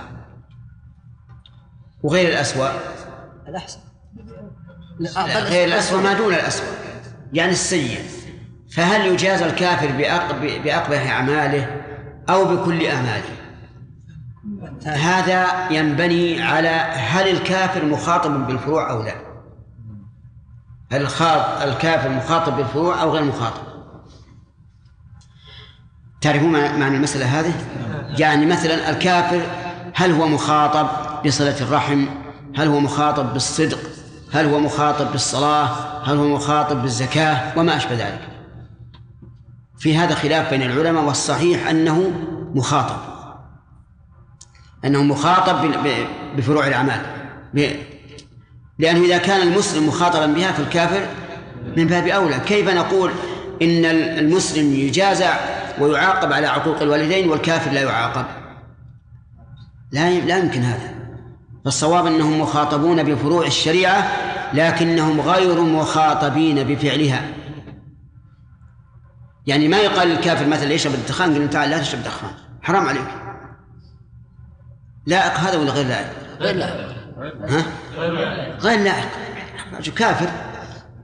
وغير 2.03 2.29
الأسوأ. 2.29 2.71
الأحسن. 3.49 3.88
غير 5.27 5.69
الأسوأ 5.69 6.01
ما 6.01 6.13
دون 6.13 6.35
الأسوأ 6.35 6.67
يعني 7.33 7.53
السيء. 7.53 8.01
فهل 8.73 9.07
يجازى 9.07 9.47
الكافر 9.47 9.89
بأق- 9.89 10.35
بأقبح 10.65 11.11
أعماله 11.11 11.81
أو 12.31 12.45
بكل 12.57 12.87
أعماله 12.87 13.23
هذا 14.87 15.47
ينبني 15.71 16.43
على 16.43 16.69
هل 16.95 17.29
الكافر 17.29 17.85
مخاطب 17.85 18.47
بالفروع 18.47 18.91
أو 18.91 19.03
لا. 19.03 19.15
هل 20.93 21.03
الكافر 21.63 22.09
مخاطب 22.09 22.57
بالفروع 22.57 23.03
أو 23.03 23.11
غير 23.11 23.25
مخاطب؟ 23.25 23.63
تعرفون 26.21 26.53
معنى 26.53 26.97
المسألة 26.97 27.41
هذه؟ 27.41 27.55
يعني 28.19 28.47
مثلا 28.47 28.91
الكافر 28.91 29.41
هل 29.95 30.13
هو 30.13 30.27
مخاطب 30.29 30.89
بصلة 31.27 31.61
الرحم؟ 31.61 32.07
هل 32.57 32.69
هو 32.69 32.81
مخاطب 32.81 33.33
بالصدق؟ 33.33 33.79
هل 34.33 34.47
هو 34.47 34.59
مخاطب 34.59 35.13
بالصلاة؟ 35.13 35.69
هل 36.05 36.17
هو 36.17 36.29
مخاطب 36.29 36.83
بالزكاة؟ 36.83 37.59
وما 37.59 37.77
أشبه 37.77 37.95
ذلك. 37.95 38.29
في 39.79 39.99
هذا 39.99 40.15
خلاف 40.15 40.51
بين 40.51 40.63
العلماء 40.63 41.05
والصحيح 41.05 41.69
أنه 41.69 42.11
مخاطب. 42.55 42.97
أنه 44.85 45.03
مخاطب 45.03 45.75
بفروع 46.37 46.67
الأعمال. 46.67 47.01
لأنه 48.79 49.05
إذا 49.05 49.19
كان 49.19 49.49
المسلم 49.49 49.89
مخاطبا 49.89 50.27
بها 50.27 50.53
فالكافر 50.53 51.07
من 51.77 51.87
باب 51.87 52.07
أولى. 52.07 52.41
كيف 52.41 52.69
نقول 52.69 53.11
إن 53.63 53.85
المسلم 54.19 54.75
يجازى 54.75 55.31
ويعاقب 55.81 56.33
على 56.33 56.47
عقوق 56.47 56.83
الوالدين 56.83 57.29
والكافر 57.29 57.71
لا 57.71 57.83
يعاقب؟ 57.83 58.25
لا 59.93 60.21
لا 60.21 60.39
يمكن 60.39 60.63
هذا. 60.63 60.98
فالصواب 61.65 62.07
أنهم 62.07 62.41
مخاطبون 62.41 63.03
بفروع 63.03 63.47
الشريعة 63.47 64.13
لكنهم 64.55 65.21
غير 65.21 65.61
مخاطبين 65.61 66.65
بفعلها. 66.65 67.23
يعني 69.47 69.69
ما 69.69 69.77
يقال 69.77 70.09
للكافر 70.09 70.47
مثلا 70.47 70.73
يشرب 70.73 70.95
الدخان 70.95 71.35
قل 71.35 71.41
له 71.41 71.47
تعال 71.47 71.71
لا 71.71 71.79
تشرب 71.79 72.03
دخان 72.03 72.31
حرام 72.63 72.87
عليك. 72.87 73.09
لائق 75.07 75.33
هذا 75.33 75.59
ولا 75.59 75.71
غير 75.71 75.87
لائق؟ 75.87 76.07
غير 76.41 76.57
لا 76.57 76.89
ها؟ 77.49 77.65
غير 78.59 78.81
لائق. 78.81 79.09
كافر 79.97 80.29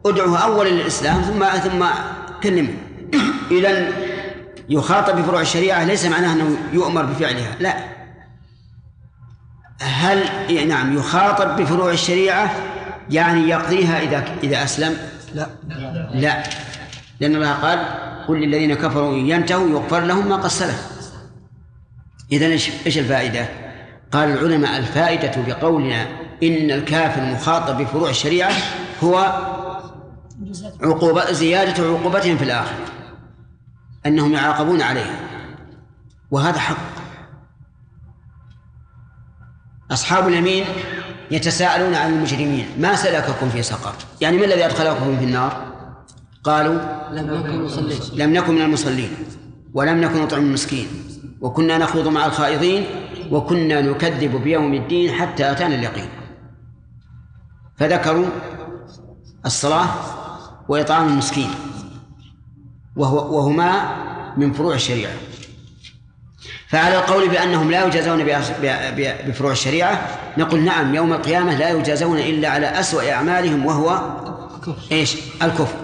ادعوه 0.07 0.39
اولا 0.39 0.69
للإسلام 0.69 1.23
ثم 1.23 1.45
ثم 1.45 1.87
كلمه. 2.43 2.75
اذا 3.51 3.89
يخاطب 4.69 5.17
بفروع 5.17 5.41
الشريعة 5.41 5.85
ليس 5.85 6.07
معناه 6.07 6.33
أنه 6.33 6.57
يؤمر 6.73 7.05
بفعلها 7.05 7.57
لا. 7.61 8.04
هل 9.85 10.69
نعم 10.69 10.97
يخاطب 10.97 11.57
بفروع 11.57 11.91
الشريعة؟ 11.91 12.51
يعني 13.11 13.49
يقضيها 13.49 14.01
إذا 14.01 14.25
إذا 14.43 14.65
أسلم؟ 14.65 14.97
لا. 15.35 15.47
لا. 16.15 16.43
لأن 17.21 17.35
الله 17.35 17.53
قال 17.53 17.79
قل 18.29 18.41
للذين 18.41 18.75
كفروا 18.75 19.15
إن 19.15 19.27
ينتهوا 19.27 19.71
يغفر 19.71 20.01
لهم 20.01 20.29
ما 20.29 20.37
قد 20.37 20.47
سلف. 20.47 20.89
إذا 22.33 22.47
إيش 22.47 22.71
إيش 22.87 22.99
الفائدة؟ 22.99 23.49
قال 24.13 24.29
العلماء 24.29 24.79
الفائدة 24.79 25.33
بقولنا 25.47 26.03
إن 26.43 26.71
الكافر 26.71 27.23
مخاطب 27.23 27.79
بفروع 27.79 28.11
الشريعة 28.11 28.53
هو 29.03 29.41
عقوبة 30.83 31.33
زيادة 31.33 31.85
عقوبتهم 31.85 32.37
في 32.37 32.45
الآخرة 32.45 32.85
أنهم 34.07 34.33
يعاقبون 34.33 34.83
عليها 34.83 35.17
وهذا 36.31 36.59
حق. 36.59 36.94
أصحاب 39.93 40.29
اليمين 40.29 40.65
يتساءلون 41.31 41.95
عن 41.95 42.13
المجرمين 42.13 42.67
ما 42.79 42.97
سلككم 42.97 43.49
في 43.49 43.63
سقر؟ 43.63 43.95
يعني 44.21 44.37
ما 44.37 44.45
الذي 44.45 44.65
أدخلكم 44.65 45.19
في 45.19 45.25
النار؟ 45.25 45.75
قالوا 46.45 46.79
لم 47.13 47.35
نكن 47.35 47.65
نصلي 47.65 48.25
لم 48.25 48.33
نكن 48.33 48.55
من 48.55 48.63
المصلين 48.63 49.11
ولم 49.75 50.01
نكن 50.01 50.23
نطعم 50.23 50.41
المسكين 50.41 50.87
وكنا 51.41 51.79
نخوض 51.79 52.09
مع 52.09 52.27
الخائضين 52.27 52.85
وكنا 53.31 53.81
نكذب 53.81 54.37
بيوم 54.37 54.75
الدين 54.75 55.13
حتى 55.13 55.51
أتانا 55.51 55.75
اليقين. 55.75 56.09
فذكروا 57.77 58.27
الصلاة 59.47 59.89
وإطعام 60.69 61.09
المسكين 61.09 61.51
وهو 62.97 63.37
وهما 63.37 63.97
من 64.37 64.53
فروع 64.53 64.75
الشريعة. 64.75 65.13
فعلى 66.75 66.99
القول 66.99 67.29
بأنهم 67.29 67.71
لا 67.71 67.87
يجازون 67.87 68.25
بفروع 69.27 69.53
الشريعة 69.53 70.09
نقول 70.39 70.61
نعم 70.61 70.95
يوم 70.95 71.13
القيامة 71.13 71.55
لا 71.55 71.71
يجازون 71.71 72.19
إلا 72.19 72.49
على 72.49 72.67
أسوأ 72.67 73.13
أعمالهم 73.13 73.67
وهو 73.67 74.01
إيش؟ 74.93 75.17
الكفر. 75.43 75.77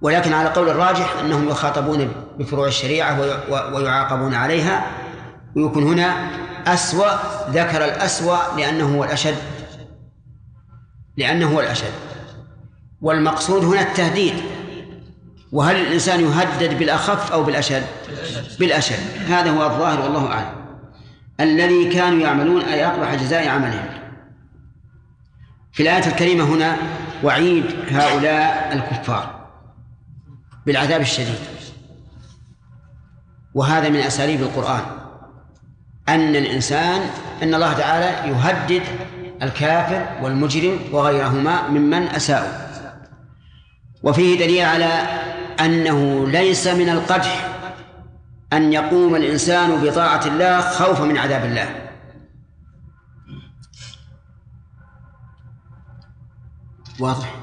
ولكن 0.00 0.32
على 0.32 0.48
قول 0.48 0.68
الراجح 0.68 1.14
أنهم 1.20 1.48
يخاطبون 1.48 2.12
بفروع 2.38 2.66
الشريعة 2.66 3.20
ويعاقبون 3.74 4.34
عليها 4.34 4.86
ويكون 5.56 5.82
هنا 5.82 6.30
أسوأ 6.66 7.10
ذكر 7.50 7.84
الأسوأ 7.84 8.38
لأنه 8.56 8.96
هو 8.96 9.04
الأشد. 9.04 9.36
لأنه 11.16 11.54
هو 11.54 11.60
الأشد. 11.60 11.92
والمقصود 13.00 13.64
هنا 13.64 13.80
التهديد. 13.80 14.34
وهل 15.52 15.76
الإنسان 15.76 16.20
يهدد 16.20 16.78
بالأخف 16.78 17.32
أو 17.32 17.42
بالأشد؟ 17.42 17.86
بالأشد. 18.58 18.98
هذا 19.28 19.50
هو 19.50 19.66
الظاهر 19.66 20.00
والله 20.00 20.32
أعلم. 20.32 20.54
الذي 21.40 21.88
كانوا 21.88 22.20
يعملون 22.20 22.62
أي 22.62 22.86
أقبح 22.86 23.14
جزاء 23.14 23.48
عملهم. 23.48 23.84
في 25.72 25.82
الآية 25.82 26.06
الكريمة 26.06 26.44
هنا 26.44 26.76
وعيد 27.24 27.64
هؤلاء 27.90 28.70
الكفار 28.72 29.48
بالعذاب 30.66 31.00
الشديد. 31.00 31.38
وهذا 33.54 33.88
من 33.88 33.98
أساليب 33.98 34.42
القرآن. 34.42 34.82
أن 36.08 36.36
الإنسان 36.36 37.00
أن 37.42 37.54
الله 37.54 37.72
تعالى 37.72 38.28
يهدد 38.30 38.82
الكافر 39.42 40.24
والمجرم 40.24 40.78
وغيرهما 40.92 41.68
ممن 41.68 42.02
أساءوا. 42.02 42.62
وفيه 44.02 44.38
دليل 44.38 44.64
على 44.64 45.22
أنه 45.60 46.28
ليس 46.28 46.66
من 46.66 46.88
القدح 46.88 47.48
أن 48.52 48.72
يقوم 48.72 49.16
الإنسان 49.16 49.80
بطاعة 49.84 50.26
الله 50.26 50.60
خوفا 50.60 51.04
من 51.04 51.18
عذاب 51.18 51.44
الله. 51.44 51.68
واضح؟ 57.00 57.34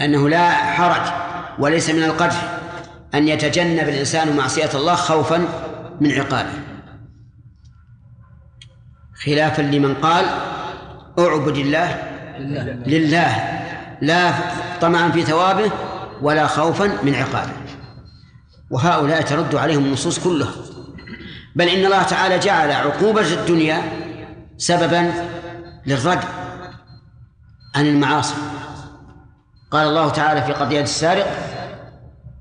أنه 0.00 0.28
لا 0.28 0.50
حرج 0.50 1.12
وليس 1.58 1.90
من 1.90 2.02
القدح 2.02 2.58
أن 3.14 3.28
يتجنب 3.28 3.88
الإنسان 3.88 4.36
معصية 4.36 4.70
الله 4.74 4.94
خوفا 4.94 5.48
من 6.00 6.12
عقابه. 6.12 6.52
خلافا 9.24 9.62
لمن 9.62 9.94
قال 9.94 10.24
اعبد 11.18 11.56
الله 11.56 12.02
لله. 12.86 13.60
لا 14.02 14.32
طمعا 14.80 15.10
في 15.10 15.22
ثوابه 15.22 15.70
ولا 16.22 16.46
خوفا 16.46 16.86
من 17.02 17.14
عقابه 17.14 17.52
وهؤلاء 18.70 19.22
ترد 19.22 19.54
عليهم 19.54 19.84
النصوص 19.84 20.18
كلها. 20.18 20.52
بل 21.56 21.68
إن 21.68 21.84
الله 21.84 22.02
تعالى 22.02 22.38
جعل 22.38 22.72
عقوبة 22.72 23.32
الدنيا 23.32 23.82
سببا 24.58 25.12
للرد 25.86 26.24
عن 27.74 27.86
المعاصي. 27.86 28.34
قال 29.70 29.88
الله 29.88 30.08
تعالى 30.08 30.42
في 30.42 30.52
قضية 30.52 30.80
السارق 30.80 31.26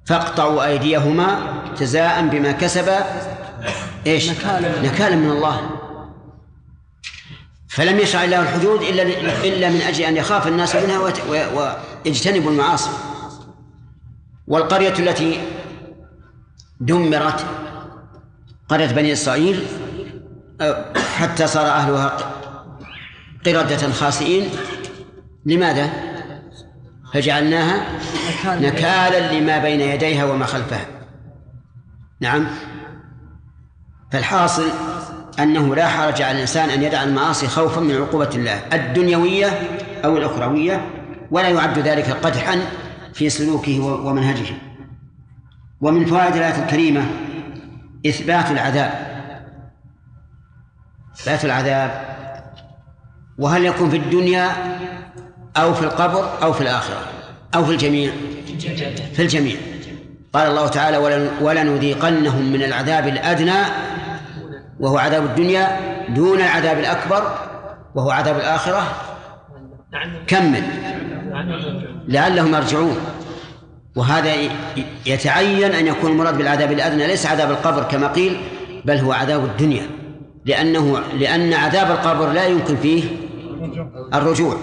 فاقطعوا 0.06 0.66
أيديهما 0.66 1.54
جزاء 1.80 2.28
بما 2.28 2.52
كسبا 2.52 3.04
إيش؟ 4.08 4.30
نكالا 4.84 5.16
من 5.16 5.30
الله. 5.30 5.70
فلم 7.70 8.00
يشرع 8.00 8.24
الله 8.24 8.42
الحدود 8.42 8.82
إلا 8.82 9.04
إلا 9.44 9.70
من 9.70 9.82
أجل 9.82 10.04
أن 10.04 10.18
يخاف 10.18 10.48
الناس 10.48 10.76
منها 10.76 11.00
ويجتنبوا 12.06 12.52
المعاصي. 12.52 12.90
والقرية 14.54 14.94
التي 15.00 15.40
دمرت 16.80 17.46
قرية 18.70 18.88
بني 18.88 19.14
إسرائيل 19.14 19.64
حتى 21.18 21.48
صار 21.48 21.66
أهلها 21.66 22.18
قردة 23.46 23.92
خاسئين. 23.92 24.50
لماذا؟ 25.46 25.90
فجعلناها 27.14 28.00
نكالا 28.46 29.34
لما 29.34 29.58
بين 29.58 29.82
يديها 29.82 30.26
وما 30.26 30.46
خلفها. 30.46 30.86
نعم. 32.20 32.48
فالحاصل 34.12 34.68
أنه 35.40 35.76
لا 35.76 35.88
حرج 35.88 36.22
على 36.22 36.32
الإنسان 36.32 36.70
أن 36.70 36.84
يدع 36.84 37.04
المعاصي 37.04 37.48
خوفا 37.48 37.82
من 37.82 37.96
عقوبة 37.96 38.30
الله 38.36 38.62
الدنيوية 38.74 39.48
أو 40.06 40.18
الأخروية 40.18 40.90
ولا 41.32 41.50
يعد 41.50 41.80
ذلك 41.80 42.10
قدحا 42.10 42.60
في 43.14 43.30
سلوكه 43.30 43.80
ومنهجه. 43.80 44.56
ومن 45.82 46.06
فوائد 46.06 46.36
الآية 46.36 46.64
الكريمة 46.64 47.06
إثبات 48.08 48.52
العذاب. 48.52 48.92
إثبات 51.16 51.46
العذاب. 51.46 52.14
وهل 53.38 53.66
يكون 53.66 53.90
في 53.90 53.98
الدنيا 53.98 54.52
أو 55.58 55.74
في 55.74 55.84
القبر 55.84 56.44
أو 56.44 56.54
في 56.54 56.62
الآخرة 56.62 57.02
أو 57.56 57.66
في 57.66 57.72
الجميع؟ 57.72 58.12
في 59.14 59.22
الجميع. 59.22 59.56
قال 60.34 60.48
الله 60.48 60.68
تعالى 60.68 60.98
ولنذيقنهم 61.42 62.52
من 62.54 62.64
العذاب 62.64 63.08
الأدنى 63.08 63.62
وهو 64.80 64.98
عذاب 64.98 65.26
الدنيا 65.26 65.80
دون 66.10 66.38
العذاب 66.38 66.80
الأكبر 66.80 67.38
وهو 67.96 68.12
عذاب 68.12 68.36
الآخرة. 68.36 68.84
كمل 70.28 70.64
لعلهم 72.08 72.56
يرجعون. 72.56 72.98
وهذا 73.96 74.34
يتعين 75.06 75.72
أن 75.72 75.88
يكون 75.88 76.12
المراد 76.12 76.38
بالعذاب 76.38 76.72
الأدنى 76.72 77.08
ليس 77.08 77.26
عذاب 77.26 77.52
القبر 77.52 77.84
كما 77.84 78.08
قيل 78.08 78.42
بل 78.86 78.98
هو 78.98 79.12
عذاب 79.12 79.46
الدنيا. 79.46 79.90
لأنه 80.46 81.00
لأن 81.20 81.54
عذاب 81.54 81.92
القبر 81.92 82.32
لا 82.32 82.46
يمكن 82.46 82.78
فيه 82.78 83.04
الرجوع. 84.14 84.58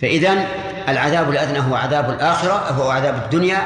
فإذا 0.00 0.46
العذاب 0.88 1.30
الأدنى 1.30 1.58
هو 1.58 1.74
عذاب 1.74 2.10
الآخرة 2.10 2.52
هو 2.52 2.90
عذاب 2.90 3.14
الدنيا 3.24 3.58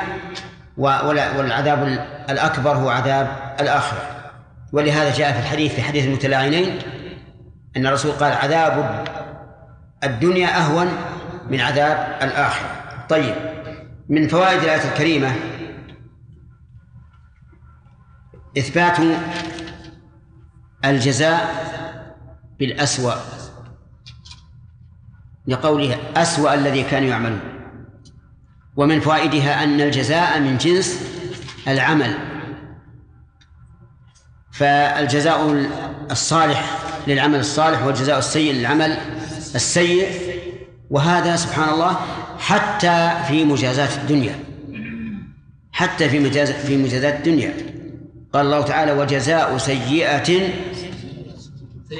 والعذاب 0.79 2.07
الأكبر 2.31 2.71
هو 2.71 2.89
عذاب 2.89 3.37
الآخرة. 3.61 4.03
ولهذا 4.73 5.15
جاء 5.17 5.33
في 5.33 5.39
الحديث 5.39 5.75
في 5.75 5.83
حديث 5.83 6.07
المتلاعنين 6.07 6.79
أن 7.77 7.87
الرسول 7.87 8.13
قال 8.13 8.33
عذاب 8.33 9.05
الدنيا 10.05 10.49
أهون 10.59 10.89
من 11.51 11.61
عذاب 11.61 12.17
الآخرة. 12.23 12.78
طيب 13.09 13.35
من 14.09 14.29
فوائد 14.29 14.63
الآية 14.63 14.93
الكريمة 14.93 15.33
إثبات 18.59 18.97
الجزاء 20.85 21.69
بالأسوأ 22.59 23.15
لقوله 25.47 25.99
أسوأ 26.17 26.55
الذي 26.55 26.83
كانوا 26.83 27.09
يعملون. 27.09 27.41
ومن 28.77 29.01
فوائدها 29.01 29.65
أن 29.65 29.81
الجزاء 29.81 30.41
من 30.41 30.57
جنس 30.57 31.03
العمل. 31.69 32.15
فالجزاء 34.53 35.67
الصالح 36.11 36.79
للعمل 37.07 37.39
الصالح 37.39 37.83
والجزاء 37.83 38.19
السيء 38.19 38.53
للعمل 38.53 38.99
السيء 39.55 40.28
وهذا 40.91 41.37
سبحان 41.37 41.69
الله 41.69 41.97
حتى 42.39 43.13
في 43.29 43.45
مجازات 43.45 43.97
الدنيا. 43.97 44.39
حتى 45.73 46.09
في 46.09 46.19
مجاز 46.19 46.51
في 46.51 46.77
مجازات 46.77 47.15
الدنيا. 47.15 47.55
قال 48.33 48.47
الله 48.47 48.63
تعالى 48.63 48.93
وجزاء 48.93 49.59
سيئة 49.59 50.53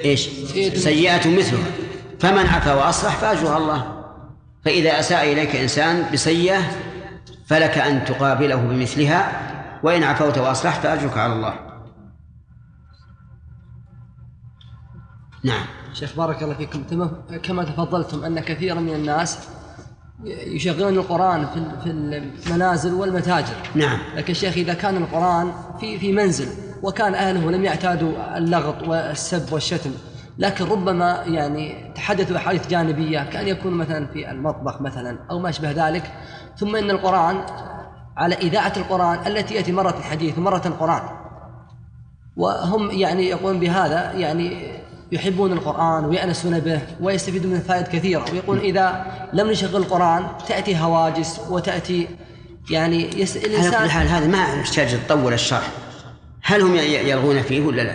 إيش؟ 0.05 0.29
سيئة 0.75 1.39
مثلها. 1.39 1.67
فمن 2.21 2.47
عفا 2.47 2.75
وأصلح 2.75 3.17
فأجرها 3.17 3.57
الله. 3.57 3.99
فإذا 4.65 5.01
أساء 5.01 5.33
إليك 5.33 5.57
إنسان 5.57 6.07
بسيئة 6.13 6.61
فلك 7.47 7.79
أن 7.79 8.05
تقابله 8.05 8.57
بمثلها 8.57 9.43
وإن 9.83 10.03
عفوت 10.03 10.39
وأصلحت 10.39 10.83
فأجرك 10.83 11.19
على 11.19 11.33
الله. 11.33 11.55
نعم. 15.45 15.67
شيخ 15.99 16.17
بارك 16.17 16.43
الله 16.43 16.55
فيكم. 16.55 16.85
كما 17.43 17.65
تفضلتم 17.65 18.25
أن 18.25 18.41
كثيرا 18.41 18.81
من 18.81 18.95
الناس 18.95 19.39
يشغلون 20.25 20.95
القرآن 20.95 21.47
في 21.85 21.91
المنازل 21.91 22.95
والمتاجر. 22.95 23.55
نعم. 23.75 23.99
لكن 24.17 24.35
شيخ 24.35 24.57
إذا 24.57 24.75
كان 24.75 24.97
القرآن 24.97 25.53
في 25.81 25.99
في 25.99 26.13
منزل 26.13 26.49
وكان 26.83 27.15
أهله 27.15 27.51
لم 27.51 27.65
يعتادوا 27.65 28.39
اللغط 28.39 28.89
والسب 28.89 29.53
والشتم 29.53 29.91
لكن 30.39 30.65
ربما 30.65 31.23
يعني 31.27 31.93
تحدثوا 31.95 32.37
أحاديث 32.37 32.69
جانبية 32.69 33.21
كأن 33.21 33.49
يكون 33.49 33.73
مثلا 33.73 34.07
في 34.07 34.31
المطبخ 34.31 34.81
مثلا 34.81 35.19
أو 35.31 35.39
ما 35.39 35.49
أشبه 35.49 35.71
ذلك. 35.71 36.13
ثم 36.57 36.77
إن 36.77 36.91
القرآن 36.91 37.41
على 38.17 38.35
إذاعة 38.35 38.73
القرآن 38.77 39.27
التي 39.27 39.55
يأتي 39.55 39.73
مرة 39.73 39.99
الحديث 39.99 40.39
ومرة 40.39 40.63
القرآن. 40.67 41.03
وهم 42.37 42.91
يعني 42.91 43.29
يقولون 43.29 43.61
بهذا 43.61 44.13
يعني 44.13 44.79
يحبون 45.13 45.53
القرآن 45.53 46.05
ويأنسون 46.05 46.61
به 46.61 46.81
ويستفيدون 47.01 47.53
من 47.53 47.61
فوائد 47.61 47.89
كثيرة. 47.89 48.25
ويقول 48.33 48.59
إذا 48.59 49.07
لم 49.33 49.51
نشغل 49.51 49.77
القرآن 49.77 50.27
تأتي 50.49 50.77
هواجس 50.77 51.41
وتأتي 51.51 52.09
يعني 52.71 53.21
يس... 53.21 53.37
على 53.37 53.47
الإنسان 53.47 53.91
حال 53.91 54.09
هذا 54.09 54.27
ما 54.27 54.61
يحتاج 54.61 54.99
تطول 55.09 55.33
الشرح. 55.33 55.69
هل 56.43 56.63
هم 56.63 56.75
يلغون 56.77 57.43
فيه 57.43 57.61
ولا 57.67 57.83
لا؟ 57.83 57.95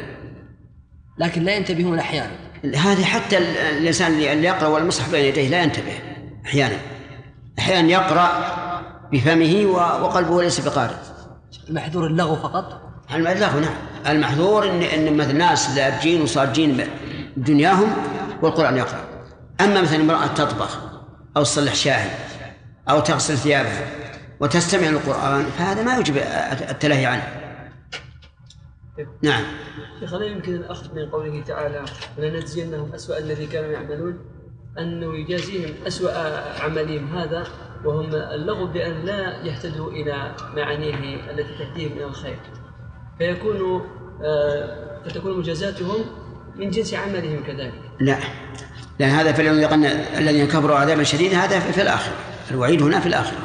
لكن 1.18 1.44
لا 1.44 1.56
ينتبهون 1.56 1.99
أحيانا. 1.99 2.31
هذه 2.76 3.03
حتى 3.03 3.38
ال- 3.38 3.57
الإنسان 3.57 4.11
اللي 4.11 4.48
يقرأ 4.48 4.68
والمصحف 4.68 5.11
بين 5.11 5.26
يديه 5.26 5.49
لا 5.49 5.64
ينتبه 5.64 5.94
أحيانا. 6.45 6.76
أحيانا 7.60 7.88
يقرأ 7.90 8.30
بفمه 9.11 9.65
وقلبه 10.03 10.44
ليس 10.44 10.60
بقارئ. 10.60 10.95
المحذور 11.69 12.07
اللغو 12.07 12.35
فقط؟ 12.35 12.81
المحذور 13.15 13.60
نعم. 13.61 13.73
المحذور 14.07 14.69
ان 14.69 14.81
إن 14.81 15.17
مثل 15.17 15.38
ناس 15.38 15.77
لابجين 15.77 16.21
وصاجين 16.21 16.88
بدنياهم 17.38 17.93
والقرآن 18.41 18.77
يقرأ. 18.77 19.05
أما 19.61 19.81
مثلا 19.81 20.01
امرأة 20.01 20.27
تطبخ 20.27 20.80
أو 21.38 21.43
تصلح 21.43 21.75
شاي 21.75 22.09
أو 22.89 22.99
تغسل 22.99 23.38
ثيابها 23.38 23.88
وتستمع 24.39 24.89
للقرآن 24.89 25.45
فهذا 25.57 25.84
ما 25.84 25.95
يوجب 25.95 26.17
التلهي 26.69 27.05
عنه. 27.05 27.43
نعم. 29.21 29.43
شيخ 29.99 30.13
يمكن 30.13 30.55
الأخذ 30.55 30.95
من 30.95 31.09
قوله 31.09 31.41
تعالى 31.41 31.85
ولنجزينهم 32.17 32.93
أسوأ 32.93 33.17
الذي 33.17 33.47
كانوا 33.47 33.71
يعملون 33.71 34.19
أنه 34.80 35.15
يجازيهم 35.15 35.73
أسوأ 35.88 36.11
عملهم 36.63 37.17
هذا 37.17 37.47
وهم 37.85 38.15
اللغو 38.15 38.67
بأن 38.67 39.05
لا 39.05 39.45
يهتدوا 39.45 39.91
إلى 39.91 40.35
معانيه 40.55 41.31
التي 41.31 41.53
تهديهم 41.59 41.91
إلى 41.91 42.05
الخير. 42.05 42.39
فيكون 43.18 43.81
آه، 44.23 45.03
فتكون 45.06 45.40
مجازاتهم 45.40 46.06
من 46.56 46.69
جنس 46.69 46.94
عملهم 46.94 47.44
كذلك. 47.44 47.81
لا. 47.99 48.18
لأن 48.99 49.10
هذا 49.10 49.31
فليذيقن 49.34 49.85
الذين 50.18 50.48
كفروا 50.48 50.77
عذابا 50.77 51.03
شديدا 51.03 51.38
هذا 51.38 51.60
في 51.60 51.81
الآخرة. 51.81 52.14
الوعيد 52.52 52.81
هنا 52.81 52.99
في 52.99 53.07
الآخرة. 53.07 53.38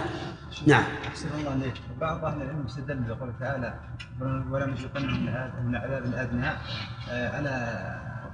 نعم. 0.67 0.83
أحسن 1.09 1.29
الله 1.39 1.51
عليك 1.51 1.75
بعض 2.01 2.25
أهل 2.25 2.43
العلم 2.43 2.65
استدل 2.67 2.95
بقوله 3.09 3.33
تعالى 3.41 3.75
ولم 4.51 4.75
يذيقنهم 4.75 5.23
من 5.27 5.29
عذاب- 5.29 5.65
من 5.65 5.77
عذاب 5.77 6.05
الأدنى 6.05 6.49
آه، 7.11 7.37
على 7.37 7.51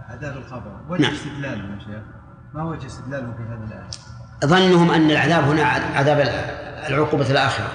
عذاب 0.08 0.36
القبر. 0.36 0.80
وجه 0.88 1.02
نعم. 1.02 1.12
استدلالهم 1.12 1.74
يا 1.74 1.78
شيخ؟ 1.78 2.02
ما 2.54 2.64
وجه 2.64 2.86
استدلالهم 2.86 3.34
في 3.34 3.42
هذه 3.42 3.68
الآية؟ 3.68 3.90
ظنهم 4.44 4.90
أن 4.90 5.10
العذاب 5.10 5.44
هنا 5.44 5.64
عذاب 5.94 6.20
العقوبة 6.88 7.30
الآخرة. 7.30 7.68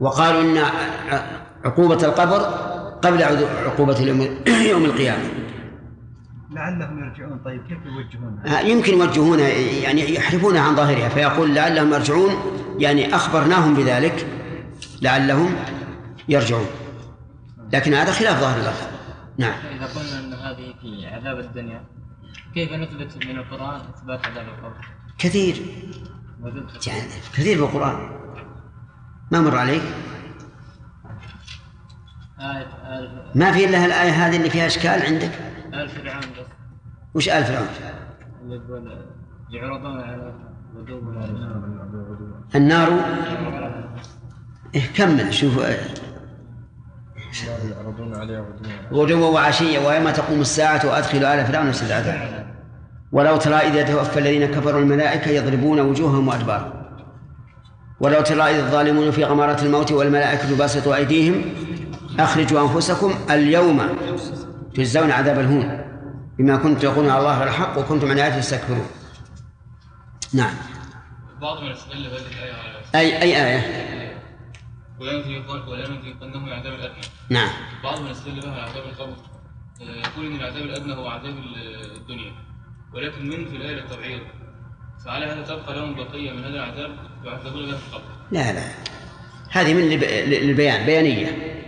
وقالوا 0.00 0.40
إن 0.40 0.56
عقوبة 1.64 2.04
القبر 2.04 2.38
قبل 3.02 3.22
عقوبة 3.66 3.98
اليوم 3.98 4.20
يوم 4.70 4.84
القيامة. 4.84 5.24
لعلهم 6.50 6.98
يرجعون. 6.98 7.38
طيب 7.44 7.62
كيف 7.68 7.78
يوجهون؟ 7.86 8.40
آه، 8.46 8.60
يمكن 8.60 8.92
يوجهونها 8.92 9.48
يعني 9.82 10.14
يحرفونها 10.14 10.60
عن 10.60 10.76
ظاهرها 10.76 11.08
فيقول 11.08 11.54
لعلهم 11.54 11.92
يرجعون 11.92 12.30
يعني 12.78 13.14
أخبرناهم 13.14 13.74
بذلك 13.74 14.26
لعلهم 15.02 15.54
يرجعون. 16.28 16.66
لكن 17.72 17.94
هذا 17.94 18.12
خلاف 18.12 18.40
ظاهر 18.40 18.58
اللفظ 18.60 18.86
نعم. 19.38 19.54
إذا 19.76 19.86
قلنا 19.86 20.20
أن 20.20 20.32
هذه 20.32 20.74
في 20.80 21.06
عذاب 21.06 21.38
الدنيا 21.38 21.84
كيف 22.54 22.72
نثبت 22.72 23.26
من 23.26 23.38
القرآن 23.38 23.80
إثبات 23.94 24.26
عذاب 24.26 24.46
القبر؟ 24.48 24.86
كثير. 25.18 25.56
يعني 26.86 27.08
كثير 27.32 27.56
في 27.56 27.62
القرآن. 27.62 28.10
ما 29.30 29.40
مر 29.40 29.56
عليك؟ 29.56 29.82
ما 33.34 33.52
في 33.52 33.64
إلا 33.64 33.84
الآية 33.84 34.10
هذه 34.10 34.36
اللي 34.36 34.50
فيها 34.50 34.66
إشكال 34.66 35.02
عندك؟ 35.02 35.30
آل 35.74 35.88
فرعون 35.88 36.20
بس. 36.20 36.46
وش 37.14 37.28
آل 37.28 37.44
فرعون؟ 37.44 37.66
اللي 38.42 38.56
يقول 38.56 38.98
يعرضون 39.50 40.00
على 40.00 40.32
النار 42.54 42.88
النار. 42.88 42.88
إيه 44.74 44.82
كمل 44.96 45.34
شوف 45.34 45.58
آه، 45.58 45.76
يعرضون 47.70 48.14
عليها 48.14 48.46
غدوا 48.92 49.26
وعشيا 49.26 49.88
ويوم 49.88 50.10
تقوم 50.10 50.40
الساعة 50.40 50.86
وأدخلوا 50.86 51.34
آل 51.34 51.46
فرعون 51.46 51.68
أشد 51.68 51.86
العذاب. 51.86 52.46
ولو 53.12 53.36
ترى 53.36 53.54
إذا 53.54 53.82
توفى 53.82 54.18
الذين 54.18 54.46
كفروا 54.46 54.80
الملائكة 54.80 55.30
يضربون 55.30 55.80
وجوههم 55.80 56.28
وأدبارهم. 56.28 56.72
ولو 58.00 58.20
ترى 58.20 58.42
إذ 58.42 58.58
الظالمون 58.58 59.10
في 59.10 59.24
غمرات 59.24 59.62
الموت 59.62 59.92
والملائكة 59.92 60.56
باسطوا 60.56 60.96
أيديهم 60.96 61.44
أخرجوا 62.18 62.60
أنفسكم 62.62 63.14
اليوم 63.30 63.98
تجزون 64.74 65.10
عذاب 65.10 65.38
الهون 65.38 65.80
بما 66.38 66.56
كنتم 66.56 66.78
تقولون 66.80 67.10
على 67.10 67.18
الله 67.20 67.42
الحق 67.44 67.78
وكنتم 67.78 68.10
عن 68.10 68.18
آياته 68.18 68.40
تستكبرون. 68.40 68.86
نعم. 70.32 70.54
بعض 71.42 71.62
من 71.62 71.70
يستدل 71.70 72.02
بهذه 72.02 72.26
الآية 72.38 72.52
على 72.52 72.80
أي 72.94 73.22
أي 73.22 73.46
آية؟ 73.46 73.60
ولا 75.00 75.12
نذيقن 75.12 75.68
ولا 75.68 75.88
نذيقنهم 75.88 76.48
العذاب 76.48 76.72
الأدنى. 76.72 77.00
نعم. 77.28 77.48
بعض 77.82 78.00
من 78.00 78.10
يستدل 78.10 78.40
بها 78.40 78.62
عذاب 78.62 78.84
القبر. 78.92 79.16
آه، 79.80 80.08
يقول 80.08 80.26
إن 80.26 80.36
العذاب 80.36 80.62
الأدنى 80.62 80.94
هو 80.94 81.08
عذاب 81.08 81.34
ال- 81.38 81.96
الدنيا. 81.96 82.32
ولكن 82.94 83.28
من 83.28 83.48
في 83.48 83.56
الآية 83.56 83.74
للتبعيض؟ 83.76 84.20
فعلى 85.04 85.26
هذا 85.26 85.42
تبقى 85.42 85.76
لهم 85.76 85.94
بقية 85.94 86.30
من 86.32 86.38
هذا 86.44 86.54
العذاب 86.54 86.90
يعذبون 87.24 87.66
بها 87.66 87.76
في 87.76 87.86
القبر. 87.88 88.04
لا 88.30 88.52
لا. 88.52 88.62
هذه 89.50 89.74
من 89.74 89.88
للبيان 90.30 90.86
بيانية. 90.86 91.59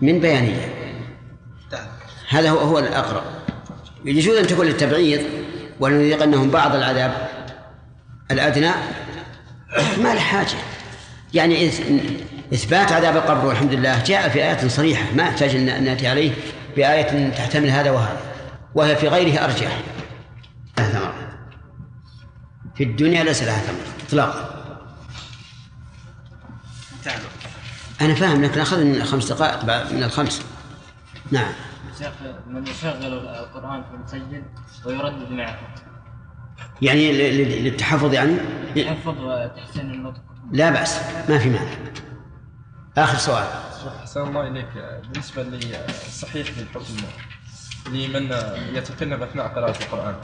من 0.00 0.20
بيانية. 0.20 0.74
هذا 2.28 2.50
هو 2.50 2.58
هو 2.58 2.78
الأقرب. 2.78 3.22
يجوز 4.04 4.36
أن 4.36 4.46
تكون 4.46 4.66
للتبعيض 4.66 5.20
ولنذيقنهم 5.80 6.50
بعض 6.50 6.74
العذاب 6.74 7.28
الأدنى 8.30 8.70
ما 10.02 10.14
له 10.14 10.20
حاجة. 10.20 10.56
يعني 11.34 11.70
إث- 11.70 11.82
إثبات 12.54 12.92
عذاب 12.92 13.16
القبر 13.16 13.46
والحمد 13.46 13.74
لله 13.74 14.02
جاء 14.02 14.28
في 14.28 14.38
آيات 14.44 14.66
صريحة 14.66 15.04
ما 15.14 15.22
يحتاج 15.22 15.56
أن 15.56 15.84
نأتي 15.84 16.06
عليه 16.06 16.32
بآية 16.76 17.28
تحتمل 17.30 17.70
هذا 17.70 17.90
وهذا 17.90 18.20
وهي 18.74 18.96
في 18.96 19.08
غيره 19.08 19.44
أرجح. 19.44 19.80
ثمرة. 20.76 21.14
في 22.74 22.84
الدنيا 22.84 23.24
ليس 23.24 23.42
لها 23.42 23.58
ثمرة 23.58 24.06
إطلاقا. 24.08 24.59
أنا 28.00 28.14
فاهم 28.14 28.44
لكن 28.44 28.60
أخذ 28.60 28.84
من 28.84 29.04
خمس 29.04 29.32
دقائق 29.32 29.64
بعد 29.64 29.92
من 29.92 30.02
الخمس. 30.02 30.42
نعم. 31.30 31.52
شيخ 31.98 32.12
من 32.46 32.66
يشغل 32.66 33.28
القرآن 33.28 33.82
في 33.82 33.94
المسجد 33.94 34.44
ويردد 34.86 35.30
معه. 35.30 35.58
يعني 36.82 37.12
للتحفظ 37.62 38.12
يعني؟ 38.14 38.36
يحفظ 38.76 39.14
وتحسين 39.20 39.90
النطق. 39.90 40.20
لا 40.52 40.70
بأس 40.70 41.00
ما 41.28 41.38
في 41.38 41.50
مانع. 41.50 41.70
آخر 42.98 43.18
سؤال. 43.18 43.46
أحسن 44.00 44.20
الله 44.20 44.48
إليك. 44.48 44.68
بالنسبة 45.12 45.42
للصحيح 45.42 46.48
للحكم 46.58 46.96
لمن 47.92 48.32
يتكلم 48.72 49.22
أثناء 49.22 49.48
قراءة 49.48 49.82
القرآن 49.82 50.14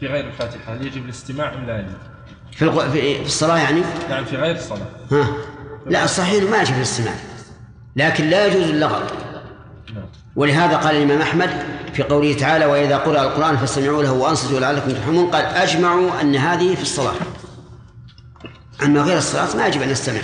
في 0.00 0.06
غير 0.06 0.26
الفاتحة 0.26 0.74
هل 0.74 0.86
يجب 0.86 1.04
الاستماع 1.04 1.54
أم 1.54 1.66
لا؟ 1.66 1.78
يجب؟ 1.78 2.90
في 2.92 3.18
في 3.18 3.26
الصلاة 3.26 3.58
يعني؟ 3.58 3.82
نعم 4.10 4.24
في 4.24 4.36
غير 4.36 4.56
الصلاة. 4.56 4.86
ها. 5.12 5.57
لا 5.90 6.04
الصحيح 6.04 6.50
ما 6.50 6.62
يجب 6.62 6.76
الاستماع. 6.76 7.14
لكن 7.96 8.24
لا 8.30 8.46
يجوز 8.46 8.62
اللغط 8.62 9.02
ولهذا 10.36 10.76
قال 10.76 10.96
الإمام 10.96 11.20
أحمد 11.20 11.50
في 11.92 12.02
قوله 12.02 12.34
تعالى 12.34 12.66
وإذا 12.66 12.96
قرأ 12.96 13.22
القرآن 13.22 13.56
فاستمعوا 13.56 14.02
له 14.02 14.12
وأنصتوا 14.12 14.60
لعلكم 14.60 14.90
ترحمون 14.90 15.30
قال 15.30 15.44
أجمعوا 15.44 16.20
أن 16.20 16.36
هذه 16.36 16.74
في 16.74 16.82
الصلاة 16.82 17.14
أما 18.84 19.00
غير 19.00 19.18
الصلاة 19.18 19.56
ما 19.56 19.66
يجب 19.66 19.82
أن 19.82 19.88
نستمع. 19.88 20.20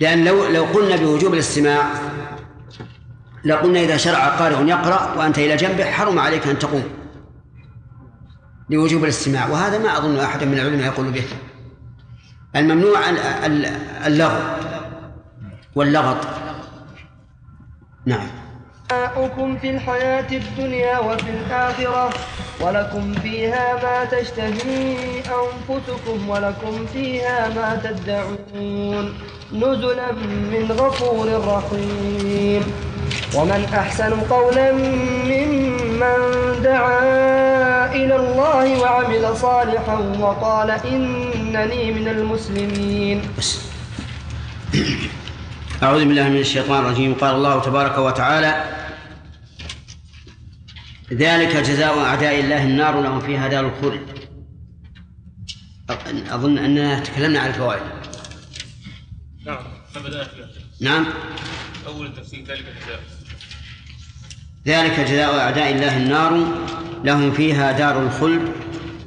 لأن 0.00 0.24
لو 0.24 0.48
لو 0.48 0.64
قلنا 0.64 0.96
بوجوب 0.96 1.34
الاستماع 1.34 1.90
لقلنا 3.44 3.80
إذا 3.80 3.96
شرع 3.96 4.28
قارئ 4.28 4.68
يقرأ 4.68 5.14
وأنت 5.18 5.38
إلى 5.38 5.56
جنبه 5.56 5.84
حرم 5.84 6.18
عليك 6.18 6.46
أن 6.46 6.58
تقوم 6.58 6.84
لوجوب 8.70 9.04
الاستماع. 9.04 9.48
وهذا 9.48 9.78
ما 9.78 9.98
أظن 9.98 10.18
أحد 10.18 10.44
من 10.44 10.58
العلماء 10.58 10.86
يقول 10.86 11.10
به. 11.10 11.24
الممنوع 12.56 13.10
ال- 13.10 13.18
ال- 13.18 13.66
اللغو 14.06 14.40
واللغط. 15.74 16.16
نعم. 18.06 18.26
متاعكم 18.84 19.58
في 19.58 19.70
الحياة 19.70 20.26
الدنيا 20.32 20.98
وفي 20.98 21.30
الآخرة 21.30 22.10
ولكم 22.60 23.14
فيها 23.14 23.74
ما 23.82 24.04
تشتهي 24.04 24.96
أنفسكم 25.18 26.28
ولكم 26.28 26.86
فيها 26.92 27.48
ما 27.48 27.80
تدعون. 27.84 29.14
نزلا 29.52 30.12
من 30.52 30.72
غفور 30.72 31.26
رحيم. 31.48 32.62
ومن 33.34 33.64
أحسن 33.64 34.20
قولا 34.20 34.72
ممن 34.72 36.62
دعا 36.62 37.94
إلى 37.94 38.16
الله 38.16 38.80
وعمل 38.80 39.36
صالحا 39.36 39.96
وقال 39.96 40.70
إنني 40.70 41.92
من 41.92 42.08
المسلمين. 42.08 43.22
أعوذ 45.82 46.04
بالله 46.04 46.28
من 46.28 46.36
الشيطان 46.36 46.84
الرجيم. 46.84 47.14
قال 47.14 47.34
الله 47.34 47.60
تبارك 47.60 47.98
وتعالى 47.98 48.64
ذلك 51.12 51.56
جزاء 51.56 51.98
أعداء 51.98 52.40
الله 52.40 52.64
النار 52.64 53.00
لهم 53.00 53.20
فيها 53.20 53.48
دار 53.48 53.66
الخلد. 53.66 54.00
أظن 56.30 56.58
أننا 56.58 57.00
تكلمنا 57.00 57.40
عن 57.40 57.48
الفوائد. 57.48 57.82
نعم 59.46 59.58
نعم. 60.80 61.06
أول 61.86 62.06
التفسير 62.06 62.44
ذلك 62.44 62.64
الجزاء 62.68 63.00
ذلك 64.66 65.00
جزاء 65.00 65.38
أعداء 65.38 65.72
الله 65.72 65.96
النار 65.96 66.46
لهم 67.04 67.32
فيها 67.32 67.72
دار 67.72 68.02
الخلد 68.02 68.48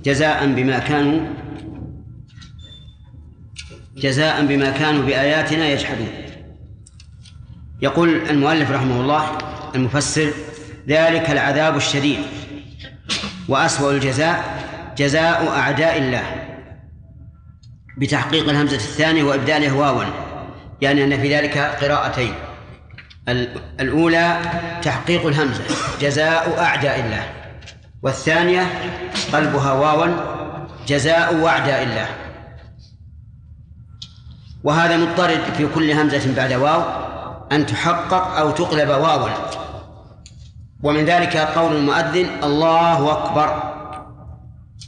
جزاء 0.05 0.45
بما 0.45 0.79
كانوا 0.79 1.19
جزاء 3.97 4.45
بما 4.45 4.69
كانوا 4.69 5.05
بآياتنا 5.05 5.67
يجحدون. 5.67 6.09
يقول 7.81 8.09
المؤلف 8.29 8.71
رحمه 8.71 9.01
الله 9.01 9.37
المفسر 9.75 10.31
ذلك 10.87 11.29
العذاب 11.29 11.77
الشديد 11.77 12.19
وأسوأ 13.47 13.91
الجزاء 13.91 14.43
جزاء 14.97 15.47
أعداء 15.47 15.97
الله 15.97 16.23
بتحقيق 17.97 18.49
الهمزة 18.49 18.75
الثانية 18.75 19.23
وإبدالها 19.23 19.73
واوا 19.73 20.03
يعني 20.81 21.03
أن 21.03 21.21
في 21.21 21.35
ذلك 21.35 21.57
قراءتين. 21.57 22.33
الأولى 23.79 24.41
تحقيق 24.81 25.27
الهمزة 25.27 25.63
جزاء 26.01 26.59
أعداء 26.59 26.99
الله. 26.99 27.23
والثانية 28.03 28.67
قلبها 29.33 29.73
واوا 29.73 30.07
جزاء 30.87 31.45
أعداء 31.47 31.83
الله. 31.83 32.07
وهذا 34.63 34.97
مضطرد 34.97 35.39
في 35.57 35.67
كل 35.67 35.91
همزة 35.91 36.35
بعد 36.35 36.53
واو 36.53 36.81
أن 37.51 37.65
تحقق 37.65 38.37
أو 38.37 38.51
تقلب 38.51 38.89
واوا 38.89 39.29
ومن 40.83 41.05
ذلك 41.05 41.37
قول 41.37 41.75
المؤذن 41.75 42.29
الله 42.43 43.11
أكبر. 43.11 43.75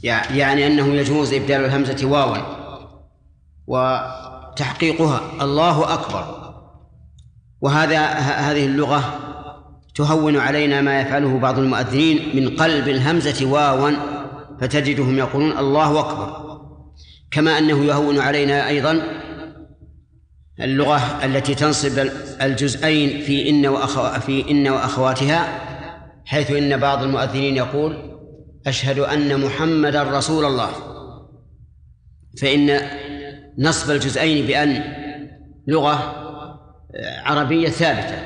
يعني 0.02 0.66
أنه 0.66 0.86
يجوز 0.86 1.32
إبدال 1.34 1.64
الهمزة 1.64 2.06
واوا 2.06 2.36
وتحقيقها 3.66 5.20
الله 5.40 5.94
أكبر. 5.94 6.37
وهذا 7.60 8.06
هذه 8.14 8.66
اللغة 8.66 9.18
تهون 9.94 10.36
علينا 10.36 10.80
ما 10.80 11.00
يفعله 11.00 11.38
بعض 11.38 11.58
المؤذنين 11.58 12.36
من 12.36 12.56
قلب 12.56 12.88
الهمزة 12.88 13.46
واوا 13.46 13.90
فتجدهم 14.60 15.18
يقولون 15.18 15.58
الله 15.58 16.00
أكبر. 16.00 16.48
كما 17.30 17.58
أنه 17.58 17.84
يهون 17.84 18.18
علينا 18.18 18.68
أيضا 18.68 19.02
اللغة 20.60 21.24
التي 21.24 21.54
تنصب 21.54 22.08
الجزئين 22.42 23.22
في 23.22 23.50
إن 23.50 23.66
وأخو 23.66 24.20
في 24.20 24.50
إن 24.50 24.68
وأخواتها 24.68 25.60
حيث 26.24 26.50
إن 26.50 26.76
بعض 26.76 27.02
المؤذنين 27.02 27.56
يقول 27.56 27.96
أشهد 28.66 28.98
أن 28.98 29.40
محمدا 29.40 30.02
رسول 30.02 30.44
الله. 30.44 30.70
فإن 32.40 32.80
نصب 33.58 33.90
الجزئين 33.90 34.46
بأن 34.46 34.82
لغة 35.66 36.17
عربية 37.24 37.68
ثابتة. 37.68 38.16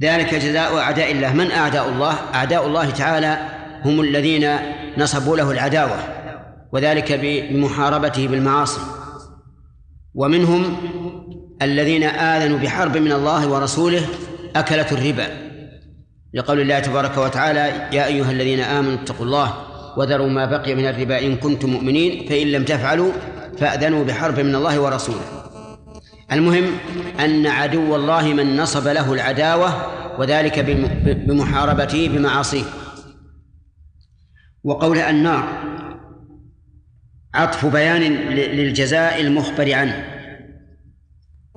ذلك 0.00 0.34
جزاء 0.34 0.78
أعداء 0.78 1.12
الله. 1.12 1.32
من 1.32 1.50
أعداء 1.50 1.88
الله؟ 1.88 2.14
أعداء 2.34 2.66
الله 2.66 2.90
تعالى 2.90 3.38
هم 3.84 4.00
الذين 4.00 4.50
نصبوا 4.98 5.36
له 5.36 5.50
العداوة 5.50 5.98
وذلك 6.72 7.12
بمحاربته 7.12 8.28
بالمعاصي. 8.28 8.80
ومنهم 10.14 10.76
الذين 11.62 12.02
آذنوا 12.04 12.58
بحرب 12.58 12.96
من 12.96 13.12
الله 13.12 13.48
ورسوله 13.48 14.06
أكلة 14.56 14.86
الربا. 14.92 15.26
لقول 16.34 16.60
الله 16.60 16.78
تبارك 16.78 17.18
وتعالى 17.18 17.88
يا 17.92 18.06
أيها 18.06 18.30
الذين 18.30 18.60
آمنوا 18.60 18.94
اتقوا 18.94 19.26
الله 19.26 19.54
وذروا 19.96 20.28
ما 20.28 20.44
بقي 20.46 20.74
من 20.74 20.86
الربا 20.86 21.18
إن 21.18 21.36
كنتم 21.36 21.70
مؤمنين 21.70 22.28
فإن 22.28 22.46
لم 22.46 22.64
تفعلوا 22.64 23.12
فأذنوا 23.58 24.04
بحرب 24.04 24.40
من 24.40 24.54
الله 24.54 24.80
ورسوله. 24.80 25.43
المهم 26.32 26.64
أن 27.20 27.46
عدو 27.46 27.96
الله 27.96 28.32
من 28.32 28.56
نصب 28.56 28.88
له 28.88 29.12
العداوة 29.12 29.94
وذلك 30.20 30.58
بمحاربته 31.26 32.08
بمعاصيه. 32.08 32.64
وقول 34.64 34.98
النار 34.98 35.48
عطف 37.34 37.66
بيان 37.66 38.02
للجزاء 38.32 39.20
المخبر 39.20 39.74
عنه. 39.74 40.04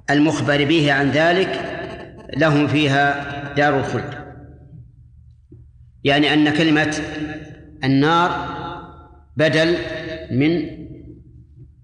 المخبر 0.10 0.66
به 0.66 0.94
عن 0.94 1.12
ذلك 1.12 1.78
لهم 2.38 2.68
فيها 2.68 3.54
دار 3.54 3.80
الخلد. 3.80 4.14
يعني 6.04 6.34
أن 6.34 6.50
كلمة 6.50 6.98
النار 7.84 8.58
بدل 9.38 9.78
من 10.32 10.78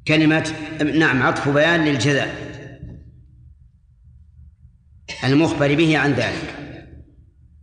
كلمة 0.08 0.54
نعم 0.96 1.24
عطف 1.24 1.50
بيان 1.50 1.86
للجزاء. 1.86 2.53
المخبر 5.24 5.76
به 5.76 5.98
عن 5.98 6.12
ذلك. 6.14 6.56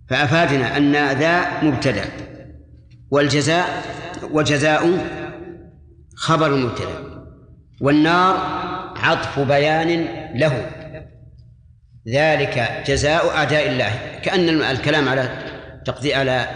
فأفادنا 0.09 0.77
أن 0.77 0.93
ذا 1.19 1.63
مبتدأ 1.63 2.05
والجزاء 3.11 3.85
وجزاء 4.31 5.07
خبر 6.17 6.55
مبتدأ 6.55 7.25
والنار 7.81 8.37
عطف 8.97 9.39
بيان 9.39 10.07
له. 10.35 10.71
ذلك 12.09 12.85
جزاء 12.87 13.37
أعداء 13.37 13.69
الله. 13.71 14.21
كأن 14.23 14.63
الكلام 14.63 15.09
على 15.09 15.39
تقدير 15.87 16.17
على 16.17 16.47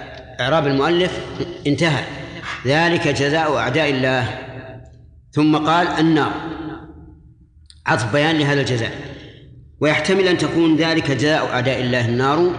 إعراب 0.41 0.67
المؤلف 0.67 1.21
انتهى. 1.67 2.05
ذلك 2.67 3.09
جزاء 3.09 3.57
أعداء 3.57 3.91
الله. 3.91 4.39
ثم 5.33 5.57
قال 5.57 5.87
النار 5.87 6.33
عطف 7.87 8.13
بيان 8.13 8.39
لهذا 8.39 8.61
الجزاء. 8.61 9.14
ويحتمل 9.85 10.29
أن 10.29 10.39
تكون 10.39 10.77
ذلك 10.77 11.11
جزاء 11.11 11.47
أعداء 11.47 11.81
الله 11.81 12.09
النار 12.09 12.51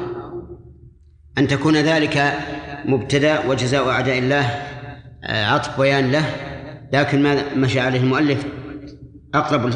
أن 1.37 1.47
تكون 1.47 1.75
ذلك 1.75 2.33
مبتدأ 2.85 3.47
وجزاء 3.47 3.89
أعداء 3.89 4.17
الله 4.17 4.49
عطف 5.23 5.81
بيان 5.81 6.11
له. 6.11 6.25
لكن 6.93 7.23
ما 7.23 7.55
مشى 7.55 7.79
عليه 7.79 7.99
المؤلف 7.99 8.45
أقرب 9.33 9.73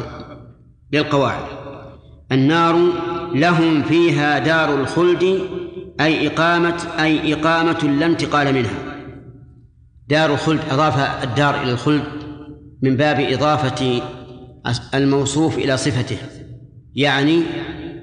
للقواعد. 0.92 1.44
النار 2.32 2.92
لهم 3.34 3.82
فيها 3.82 4.38
دار 4.38 4.74
الخلد 4.74 5.40
أي 6.00 6.26
إقامة 6.26 6.76
أي 7.00 7.34
إقامة 7.34 7.82
لا 7.82 8.06
انتقال 8.06 8.54
منها. 8.54 8.96
دار 10.08 10.32
الخلد 10.32 10.60
أضاف 10.70 11.24
الدار 11.24 11.62
إلى 11.62 11.72
الخلد 11.72 12.04
من 12.82 12.96
باب 12.96 13.20
إضافة 13.20 14.02
الموصوف 14.94 15.58
إلى 15.58 15.76
صفته. 15.76 16.18
يعني 16.94 17.42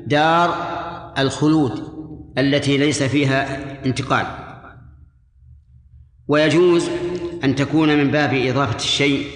دار 0.07 0.55
الخلود 1.17 1.71
التي 2.37 2.77
ليس 2.77 3.03
فيها 3.03 3.57
انتقال. 3.85 4.25
ويجوز 6.27 6.89
أن 7.43 7.55
تكون 7.55 7.97
من 7.97 8.11
باب 8.11 8.33
إضافة 8.33 8.75
الشيء 8.75 9.27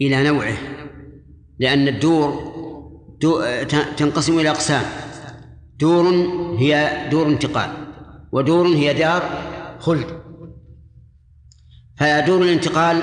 إلى 0.00 0.24
نوعه 0.24 0.56
لأن 1.58 1.88
الدور 1.88 2.56
تنقسم 3.96 4.38
إلى 4.38 4.50
أقسام. 4.50 4.82
دور 5.78 6.08
هي 6.58 7.06
دور 7.10 7.26
انتقال 7.26 7.70
ودور 8.32 8.66
هي 8.66 8.94
دار 8.94 9.22
خلد. 9.78 10.06
فدور 11.96 12.42
الانتقال 12.42 13.02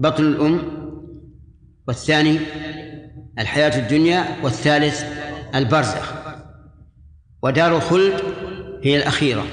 بطن 0.00 0.24
الأم 0.24 0.62
والثاني 1.88 2.38
الحياة 3.38 3.78
الدنيا 3.78 4.24
والثالث 4.42 5.04
البرزخ. 5.54 6.12
ودار 7.42 7.76
الخلد 7.76 8.22
هي 8.82 8.96
الأخيرة. 8.96 9.44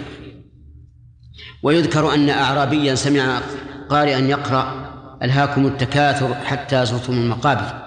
ويذكر 1.64 2.14
أن 2.14 2.30
أعرابيا 2.30 2.95
سمع 2.95 3.41
قارئا 3.89 4.19
يقرأ 4.19 4.93
ألهاكم 5.23 5.65
التكاثر 5.65 6.34
حتى 6.34 6.85
زرتم 6.85 7.14
المقابر. 7.14 7.84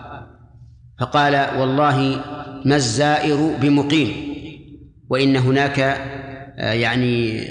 فقال 1.01 1.60
والله 1.60 2.24
ما 2.64 2.77
الزائر 2.77 3.56
بمقيم 3.60 4.36
وإن 5.09 5.36
هناك 5.36 5.81
آه، 6.59 6.73
يعني 6.73 7.44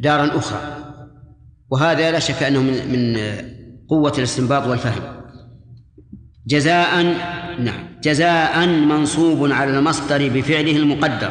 دارا 0.00 0.38
أخرى. 0.38 0.60
وهذا 1.70 2.10
لا 2.10 2.18
شك 2.18 2.42
أنه 2.42 2.62
من 2.62 2.92
من 2.92 3.18
قوة 3.88 4.12
الاستنباط 4.18 4.66
والفهم. 4.66 5.15
جزاء 6.46 7.02
نعم 7.58 7.86
جزاء 8.02 8.66
منصوب 8.66 9.52
على 9.52 9.78
المصدر 9.78 10.28
بفعله 10.28 10.76
المقدر. 10.76 11.30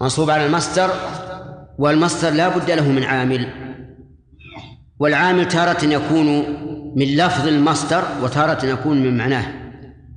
منصوب 0.00 0.30
على 0.30 0.46
المصدر 0.46 0.90
والمصدر 1.78 2.30
لا 2.30 2.48
بد 2.48 2.70
له 2.70 2.88
من 2.88 3.04
عامل. 3.04 3.48
والعامل 4.98 5.48
تارة 5.48 5.84
يكون 5.84 6.26
من 6.96 7.16
لفظ 7.16 7.48
المصدر 7.48 8.04
وتارة 8.22 8.66
يكون 8.66 9.02
من 9.02 9.16
معناه. 9.16 9.46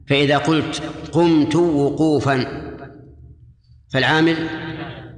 فإذا 0.10 0.38
قلت 0.38 0.84
قمت 1.12 1.56
وقوفا 1.56 2.46
فالعامل 3.94 4.36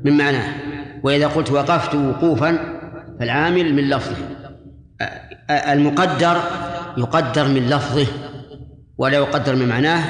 من 0.04 0.18
معناه. 0.18 0.54
وإذا 1.04 1.28
قلت 1.28 1.52
وقفت 1.52 1.96
وقوفا 1.96 2.80
فالعامل 3.20 3.74
من 3.74 3.90
لفظه. 3.90 4.18
المقدر 5.50 6.42
يقدر 6.98 7.48
من 7.48 7.70
لفظه 7.70 8.08
ولا 8.98 9.18
يقدر 9.18 9.56
من 9.56 9.68
معناه 9.68 10.04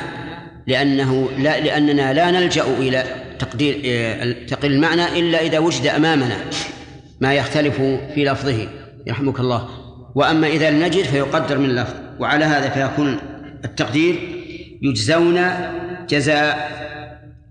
لأنه 0.68 1.30
لا 1.38 1.60
لأننا 1.60 2.14
لا 2.14 2.32
نلجأ 2.32 2.64
إلى 2.64 3.03
تقدير 3.40 3.76
تقدير 4.48 4.72
المعنى 4.72 5.20
إلا 5.20 5.41
إذا 5.41 5.60
وجد 5.60 5.88
أمامنا 5.88 6.38
ما 7.22 7.34
يختلف 7.34 7.76
في 8.14 8.26
لفظه. 8.26 8.68
يرحمك 9.08 9.40
الله. 9.40 9.70
وأما 10.16 10.48
إذا 10.48 10.72
لم 10.72 10.84
نجد 10.84 11.03
فيقدر 11.03 11.58
من 11.58 11.70
اللفظ 11.70 11.94
وعلى 12.20 12.45
هذا 12.45 12.70
فيكون 12.70 13.18
التقدير 13.66 14.16
يجزون 14.82 15.41
جزاء 16.10 16.72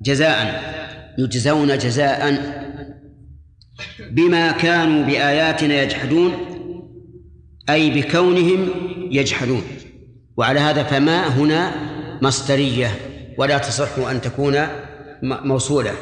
جزاء 0.03 0.63
يجزون 1.19 1.79
جزاء 1.79 2.43
بما 4.11 4.53
كانوا 4.53 5.05
بآياتنا 5.05 5.83
يجحدون 5.83 6.33
أي 7.71 7.91
بكونهم 7.91 8.69
يجحدون. 9.11 9.63
وعلى 10.37 10.61
هذا 10.61 10.83
فما 10.83 11.29
هنا 11.29 11.75
مصدرية 12.23 12.91
ولا 13.39 13.59
تصح 13.59 13.99
أن 13.99 14.21
تكون 14.21 14.57
موصولة. 15.23 15.93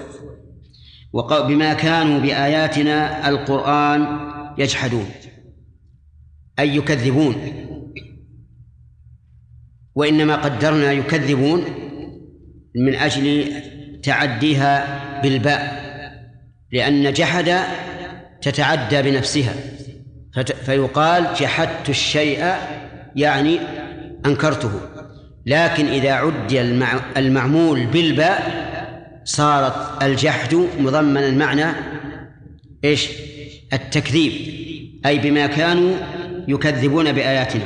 بما 1.31 1.75
كانوا 1.75 2.19
بآياتنا 2.21 3.29
القرآن 3.29 4.19
يجحدون 4.59 5.11
أي 6.59 6.77
يكذبون. 6.77 7.35
وإنما 9.95 10.37
قدرنا 10.37 10.93
يكذبون 10.93 11.65
من 12.75 12.95
أجل 12.95 13.53
تعديها 14.03 15.03
بالباء 15.23 15.89
لأن 16.73 17.13
جحد 17.13 17.61
تتعدى 18.43 19.03
بنفسها. 19.03 19.55
فيقال 20.65 21.35
جحدت 21.41 21.89
الشيء 21.89 22.55
يعني 23.17 23.59
أنكرته. 24.27 24.71
لكن 25.47 25.87
إذا 25.87 26.13
عدي 26.13 26.61
المعمول 27.17 27.87
بالباء 27.87 28.69
صارت 29.25 30.03
الجحد 30.03 30.55
مضمنا 30.55 31.31
معنى 31.31 31.67
إيش؟ 32.85 33.09
التكذيب. 33.73 34.33
أي 35.07 35.19
بما 35.19 35.47
كانوا 35.47 35.97
يكذبون 36.49 37.13
بآياتنا. 37.13 37.63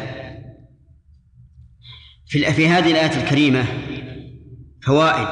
في 2.26 2.52
في 2.52 2.68
هذه 2.68 2.90
الآية 2.90 3.22
الكريمة 3.22 3.64
فوائد. 4.86 5.28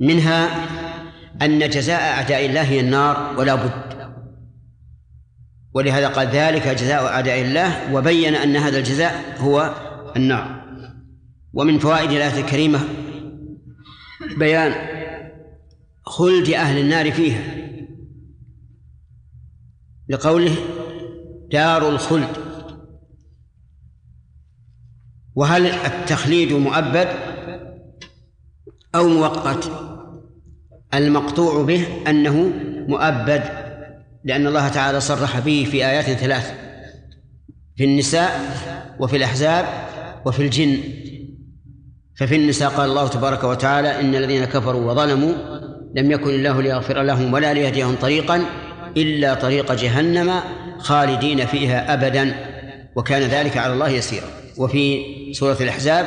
منها 0.00 0.48
أن 1.42 1.58
جزاء 1.70 2.00
أعداء 2.00 2.46
الله 2.46 2.62
هي 2.62 2.80
النار 2.80 3.34
ولا 3.38 3.54
بد 3.54 3.97
ولهذا 5.74 6.08
قال 6.08 6.26
ذلك 6.26 6.68
جزاء 6.68 7.06
أعداء 7.06 7.42
الله 7.42 7.94
وبين 7.94 8.34
أن 8.34 8.56
هذا 8.56 8.78
الجزاء 8.78 9.36
هو 9.38 9.74
النار. 10.16 10.64
ومن 11.52 11.78
فوائد 11.78 12.10
الآية 12.10 12.40
الكريمة 12.40 12.80
بيان 14.38 14.74
خلد 16.02 16.48
أهل 16.48 16.78
النار 16.78 17.12
فيها. 17.12 17.42
لقوله 20.08 20.56
دار 21.50 21.88
الخلد. 21.88 22.36
وهل 25.34 25.66
التخليد 25.66 26.52
مؤبد 26.52 27.08
أو 28.94 29.08
مؤقت؟ 29.08 29.70
المقطوع 30.94 31.62
به 31.62 31.86
أنه 32.10 32.52
مؤبد. 32.88 33.67
لأن 34.24 34.46
الله 34.46 34.68
تعالى 34.68 35.00
صرح 35.00 35.38
به 35.38 35.68
في 35.70 35.86
آيات 35.86 36.04
ثلاث 36.04 36.52
في 37.76 37.84
النساء 37.84 38.40
وفي 39.00 39.16
الأحزاب 39.16 39.66
وفي 40.26 40.42
الجن. 40.42 40.78
ففي 42.16 42.36
النساء 42.36 42.68
قال 42.70 42.90
الله 42.90 43.08
تبارك 43.08 43.44
وتعالى 43.44 44.00
إن 44.00 44.14
الذين 44.14 44.44
كفروا 44.44 44.92
وظلموا 44.92 45.32
لم 45.96 46.10
يكن 46.10 46.30
الله 46.30 46.62
ليغفر 46.62 47.02
لهم 47.02 47.32
ولا 47.32 47.54
ليهديهم 47.54 47.94
طريقا 47.94 48.44
إلا 48.96 49.34
طريق 49.34 49.72
جهنم 49.72 50.40
خالدين 50.78 51.46
فيها 51.46 51.94
أبدا. 51.94 52.34
وكان 52.96 53.22
ذلك 53.22 53.56
على 53.56 53.72
الله 53.72 53.88
يسيرا. 53.88 54.26
وفي 54.56 55.02
سورة 55.32 55.56
الأحزاب 55.60 56.06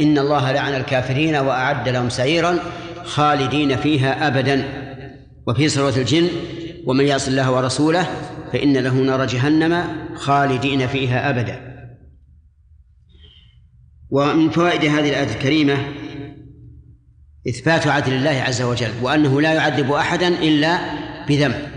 إن 0.00 0.18
الله 0.18 0.52
لعن 0.52 0.74
الكافرين 0.74 1.36
وأعد 1.36 1.88
لهم 1.88 2.08
سعيرا 2.08 2.58
خالدين 3.04 3.76
فيها 3.76 4.26
أبدا. 4.26 4.64
وفي 5.46 5.68
سورة 5.68 5.94
الجن 5.96 6.28
ومن 6.86 7.04
يعص 7.04 7.28
الله 7.28 7.52
ورسوله 7.52 8.06
فإن 8.52 8.76
له 8.76 8.94
نار 8.94 9.26
جهنم 9.26 9.84
خالدين 10.14 10.86
فيها 10.86 11.30
أبدا. 11.30 11.76
ومن 14.10 14.50
فوائد 14.50 14.84
هذه 14.84 15.08
الآية 15.08 15.34
الكريمة 15.36 15.76
إثبات 17.48 17.86
عدل 17.86 18.12
الله 18.12 18.30
عز 18.30 18.62
وجل 18.62 18.90
وأنه 19.02 19.40
لا 19.40 19.54
يعذب 19.54 19.92
أحدا 19.92 20.28
إلا 20.28 20.78
بذنب 21.28 21.68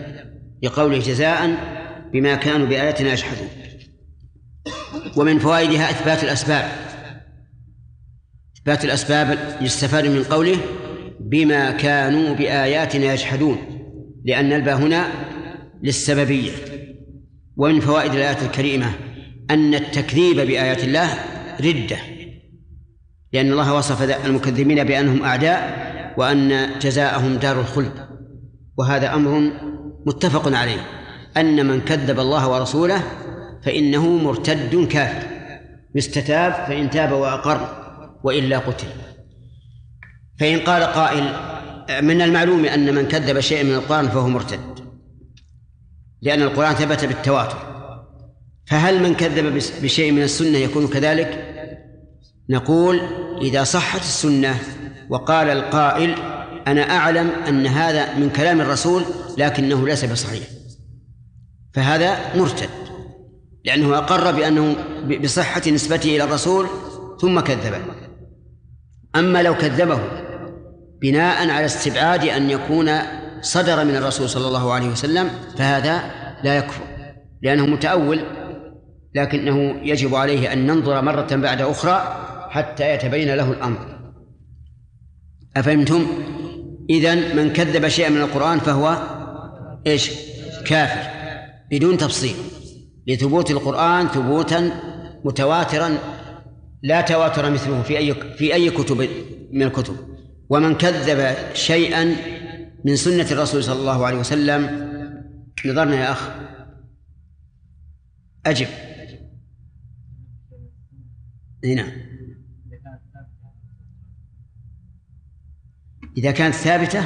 لقوله 0.64 1.00
جزاء 1.00 1.58
بما 2.14 2.36
كانوا 2.36 2.68
بآياتنا 2.68 3.12
يجحدون. 3.12 3.48
ومن 5.18 5.40
فوائدها 5.40 5.90
إثبات 5.90 6.24
الأسباب 6.24 6.72
إثبات 8.58 8.86
الأسباب 8.86 9.38
يستفاد 9.62 10.08
من 10.08 10.24
قوله 10.24 10.58
بما 11.20 11.72
كانوا 11.72 12.36
بآياتنا 12.36 13.14
يجحدون. 13.14 13.79
لأن 14.30 14.54
الباء 14.54 14.76
هنا 14.76 15.08
للسببية 15.84 16.52
ومن 17.58 17.80
فوائد 17.80 18.14
الآية 18.14 18.46
الكريمة 18.46 18.92
أن 19.52 19.74
التكذيب 19.76 20.36
بآيات 20.36 20.84
الله 20.84 21.10
ردة 21.62 21.98
لأن 23.34 23.52
الله 23.52 23.74
وصف 23.74 24.26
المكذبين 24.26 24.84
بأنهم 24.84 25.24
أعداء 25.24 25.90
وأن 26.18 26.70
جزاءهم 26.80 27.36
دار 27.36 27.60
الخلد 27.60 27.94
وهذا 28.78 29.14
أمر 29.14 29.52
متفق 30.06 30.58
عليه. 30.58 30.82
أن 31.38 31.66
من 31.66 31.82
كذب 31.82 32.20
الله 32.20 32.50
ورسوله 32.50 33.04
فإنه 33.66 34.10
مرتد 34.10 34.88
كافر 34.92 35.28
يستتاب 35.96 36.54
فإن 36.54 36.90
تاب 36.90 37.12
وأقر 37.12 37.60
وإلا 38.24 38.60
قتل. 38.60 38.88
فإن 40.40 40.60
قال 40.60 40.84
قائل 40.84 41.49
من 41.90 42.22
المعلوم 42.22 42.66
أن 42.66 42.96
من 42.96 43.08
كذب 43.08 43.40
شيئا 43.40 43.64
من 43.64 43.74
القرآن 43.74 44.10
فهو 44.10 44.28
مرتد 44.28 44.60
لأن 46.22 46.42
القرآن 46.42 46.74
ثبت 46.74 47.06
بالتواتر. 47.06 47.70
فهل 48.66 49.04
من 49.04 49.16
كذب 49.16 49.62
بشيء 49.82 50.12
من 50.12 50.22
السنة 50.22 50.58
يكون 50.58 50.88
كذلك؟ 50.88 51.56
نقول 52.50 53.00
إذا 53.42 53.64
صحت 53.64 54.02
السنة 54.02 54.60
وقال 55.10 55.50
القائل 55.50 56.16
أنا 56.68 56.98
أعلم 56.98 57.30
أن 57.30 57.68
هذا 57.68 58.18
من 58.18 58.30
كلام 58.30 58.62
الرسول 58.62 59.04
لكنه 59.38 59.88
ليس 59.88 60.06
بصحيح. 60.06 60.48
فهذا 61.74 62.36
مرتد 62.36 62.70
لأنه 63.66 63.98
أقر 63.98 64.32
بأنه 64.32 64.76
بصحة 65.24 65.62
نسبته 65.72 66.16
إلى 66.16 66.24
الرسول 66.24 66.68
ثم 67.22 67.40
كذبه 67.40 67.82
أما 69.16 69.44
لو 69.44 69.56
كذبه 69.58 70.00
بناء 71.02 71.50
على 71.50 71.66
استبعاد 71.66 72.26
أن 72.26 72.50
يكون 72.50 72.92
صدر 73.42 73.86
من 73.86 73.96
الرسول 73.96 74.30
صلى 74.30 74.48
الله 74.48 74.74
عليه 74.74 74.88
وسلم 74.88 75.30
فهذا 75.58 76.12
لا 76.44 76.58
يكفر 76.58 76.84
لأنه 77.42 77.66
متأول 77.66 78.22
لكنه 79.16 79.76
يجب 79.84 80.16
عليه 80.16 80.54
أن 80.54 80.68
ننظر 80.68 81.02
مرة 81.02 81.28
بعد 81.36 81.62
أخرى 81.62 82.26
حتى 82.50 82.94
يتبين 82.94 83.36
له 83.36 83.52
الأمر 83.52 84.00
أفهمتم؟ 85.58 86.08
إذن 86.90 87.36
من 87.36 87.54
كذب 87.54 87.88
شيئا 87.88 88.10
من 88.10 88.22
القرآن 88.22 88.60
فهو 88.60 88.98
إيش؟ 89.88 90.12
كافر 90.66 91.10
بدون 91.72 91.98
تفصيل 91.98 92.36
لثبوت 93.08 93.52
القرآن 93.52 94.08
ثبوتا 94.08 94.72
متواترا 95.26 95.98
لا 96.84 97.02
تواتر 97.02 97.50
مثله 97.50 97.82
في 97.82 97.98
أي 97.98 98.14
في 98.14 98.54
أي 98.54 98.70
كتب 98.70 99.08
من 99.52 99.64
الكتب 99.64 99.96
ومن 100.50 100.76
كذب 100.76 101.36
شيئا 101.54 102.16
من 102.86 102.96
سنة 102.96 103.32
الرسول 103.32 103.64
صلى 103.64 103.80
الله 103.80 104.06
عليه 104.06 104.18
وسلم 104.18 104.90
نظرنا 105.66 105.96
يا 105.96 106.12
أخ. 106.12 106.30
أجب. 108.46 108.68
نعم. 111.76 111.92
إذا 116.18 116.32
كانت 116.32 116.56
ثابتة 116.56 117.02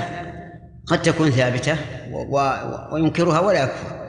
قد 0.86 1.02
تكون 1.02 1.30
ثابتة 1.30 1.78
و... 2.11 2.38
و... 2.38 2.94
وينكرها 2.94 3.40
ولا 3.40 3.64
يكفر. 3.64 4.03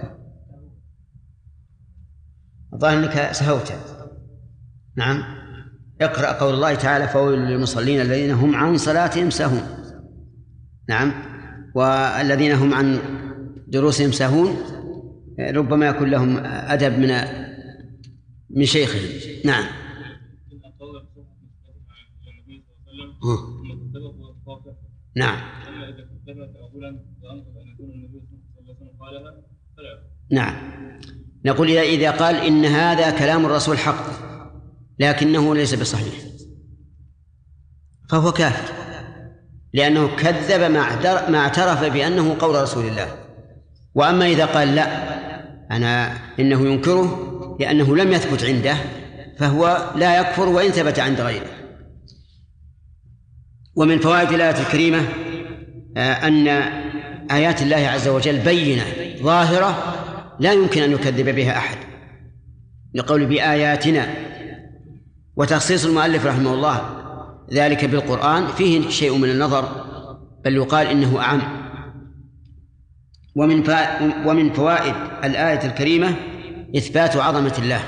الظاهر 2.72 2.98
أنك 2.98 3.32
سهوت. 3.32 3.72
نعم. 4.96 5.43
اقرأ 6.00 6.32
قول 6.32 6.54
الله 6.54 6.74
تعالى 6.74 7.08
فويل 7.08 7.38
للمصلين 7.38 8.00
الذين 8.00 8.30
هم 8.30 8.56
عن 8.56 8.76
صلاتهم 8.76 9.30
سهون 9.30 9.62
نعم. 10.88 11.12
والذين 11.74 12.52
هم 12.52 12.74
عن 12.74 12.98
دروسهم 13.68 14.12
سهون 14.12 14.56
ربما 15.40 15.86
يكون 15.86 16.10
لهم 16.10 16.36
أدب 16.46 16.98
من 16.98 17.14
من 18.50 18.64
شيخهم. 18.64 19.08
نعم. 19.44 19.64
نعم. 25.16 25.38
نعم. 30.30 30.54
نقول 31.44 31.70
إذا 31.70 32.10
قال 32.10 32.36
إن 32.36 32.64
هذا 32.64 33.18
كلام 33.18 33.46
الرسول 33.46 33.78
حق. 33.78 34.33
لكنه 34.98 35.54
ليس 35.54 35.74
بصحيح. 35.74 36.14
فهو 38.10 38.32
كافر. 38.32 38.74
لأنه 39.72 40.16
كذب 40.16 40.70
ما 40.70 40.80
اعتر- 40.80 41.30
ما 41.30 41.38
اعترف 41.38 41.84
بأنه 41.84 42.36
قول 42.38 42.62
رسول 42.62 42.86
الله. 42.86 43.14
وأما 43.94 44.26
إذا 44.26 44.44
قال 44.46 44.74
لا 44.74 45.14
أنا 45.70 46.18
إنه 46.40 46.66
ينكره 46.66 47.30
لأنه 47.60 47.96
لم 47.96 48.12
يثبت 48.12 48.44
عنده 48.44 48.76
فهو 49.38 49.92
لا 49.96 50.20
يكفر 50.20 50.48
وإن 50.48 50.70
ثبت 50.70 50.98
عند 50.98 51.20
غيره. 51.20 51.46
ومن 53.76 53.98
فوائد 53.98 54.32
الآية 54.32 54.60
الكريمة 54.60 55.08
آه، 55.96 56.12
أن 56.28 56.48
آيات 57.30 57.62
الله 57.62 57.76
عز 57.76 58.08
وجل 58.08 58.38
بينة 58.38 58.84
ظاهرة 59.22 59.94
لا 60.40 60.52
يمكن 60.52 60.82
أن 60.82 60.92
يكذب 60.92 61.28
بها 61.34 61.56
أحد. 61.56 61.78
لقول 62.94 63.26
بآياتنا 63.26 64.08
وتخصيص 65.36 65.84
المؤلف 65.84 66.26
رحمه 66.26 66.54
الله 66.54 67.04
ذلك 67.52 67.84
بالقرآن 67.84 68.46
فيه 68.46 68.88
شيء 68.88 69.16
من 69.16 69.30
النظر 69.30 69.68
بل 70.44 70.56
يقال 70.56 70.86
إنه 70.86 71.20
أعم. 71.20 71.42
ومن 73.36 73.64
ومن 74.26 74.52
فوائد 74.52 74.94
الآية 75.24 75.66
الكريمة 75.66 76.16
إثبات 76.76 77.16
عظمة 77.16 77.54
الله 77.58 77.80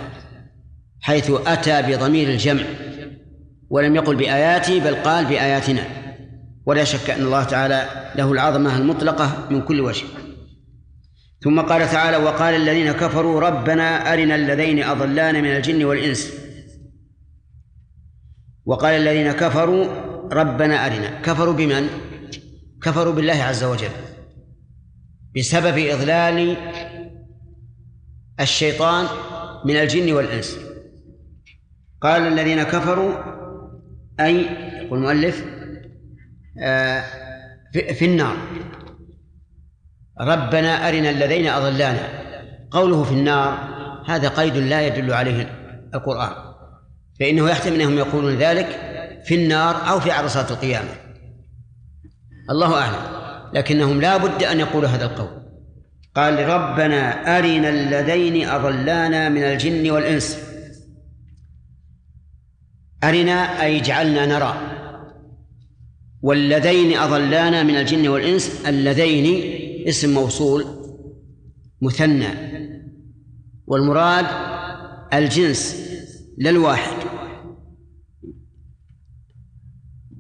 حيث 1.01 1.31
أتى 1.47 1.83
بضمير 1.83 2.29
الجمع 2.29 2.63
ولم 3.71 3.97
يقل 3.97 4.17
بآياتي 4.17 4.81
بل 4.81 4.95
قال 4.95 5.25
بآياتنا. 5.25 5.83
ولا 6.67 6.85
شك 6.85 7.11
أن 7.11 7.23
الله 7.23 7.45
تعالى 7.45 7.89
له 8.17 8.33
العظمة 8.33 8.77
المطلقة 8.77 9.47
من 9.51 9.61
كل 9.61 9.81
وجه. 9.81 10.05
ثم 11.41 11.61
قال 11.61 11.91
تعالى 11.91 12.17
وقال 12.17 12.55
الذين 12.55 12.93
كفروا 12.93 13.41
ربنا 13.41 14.13
أرنا 14.13 14.35
الذين 14.35 14.83
أضلانا 14.83 15.41
من 15.41 15.57
الجن 15.57 15.85
والإنس 15.85 16.46
وقال 18.67 18.95
الذين 18.95 19.33
كفروا 19.33 19.87
ربنا 20.33 20.87
أرنا. 20.87 21.21
كفروا 21.21 21.55
بمن؟ 21.55 21.89
كفروا 22.83 23.13
بالله 23.13 23.43
عز 23.43 23.65
وجل 23.65 23.91
بسبب 25.37 25.79
إضلال 25.79 26.57
الشيطان 28.41 29.07
من 29.65 29.77
الجن 29.77 30.13
والإنس. 30.13 30.59
قال 32.01 32.23
الذين 32.27 32.63
كفروا 32.63 33.13
أي 34.21 34.41
يقول 34.83 34.99
المؤلف 34.99 35.45
آه، 36.63 37.05
في 37.73 37.95
في 37.95 38.05
النار. 38.05 38.37
ربنا 40.21 40.89
أرنا 40.89 41.11
الذين 41.11 41.47
أضلانا. 41.47 42.09
قوله 42.71 43.05
في 43.05 43.13
النار 43.13 43.59
هذا 44.07 44.29
قيد 44.29 44.57
لا 44.57 44.87
يدل 44.87 45.13
عليه 45.13 45.43
القرآن. 45.95 46.46
فإنه 47.21 47.51
يحتمل 47.51 47.81
أنهم 47.81 47.99
يقولون 47.99 48.35
ذلك 48.35 48.67
في 49.25 49.35
النار 49.35 49.89
أو 49.91 50.01
في 50.01 50.11
عرصات 50.11 50.51
القيامة. 50.51 50.89
الله 52.51 52.75
أعلم. 52.75 53.17
لكنهم 53.55 54.01
لا 54.01 54.17
بد 54.17 54.43
أن 54.43 54.61
يقولوا 54.61 54.89
هذا 54.89 55.05
القول. 55.05 55.43
قال 56.15 56.49
ربنا 56.49 57.39
أرنا 57.39 57.69
الذين 57.69 58.49
أضلانا 58.49 59.29
من 59.29 59.43
الجن 59.43 59.91
والإنس. 59.91 60.39
أرنا 63.05 63.63
أي 63.63 63.81
اجعلنا 63.81 64.27
نرى. 64.27 64.73
والذين 66.23 66.97
أضلانا 66.99 67.63
من 67.63 67.77
الجن 67.77 68.09
والإنس 68.09 68.67
اللذين 68.67 69.27
اسم 69.89 70.15
موصول 70.15 70.65
مثنى. 71.83 72.29
والمراد 73.67 74.27
الجنس 75.13 75.87
لا 76.39 76.51
الواحد 76.51 76.97
و- 76.97 77.07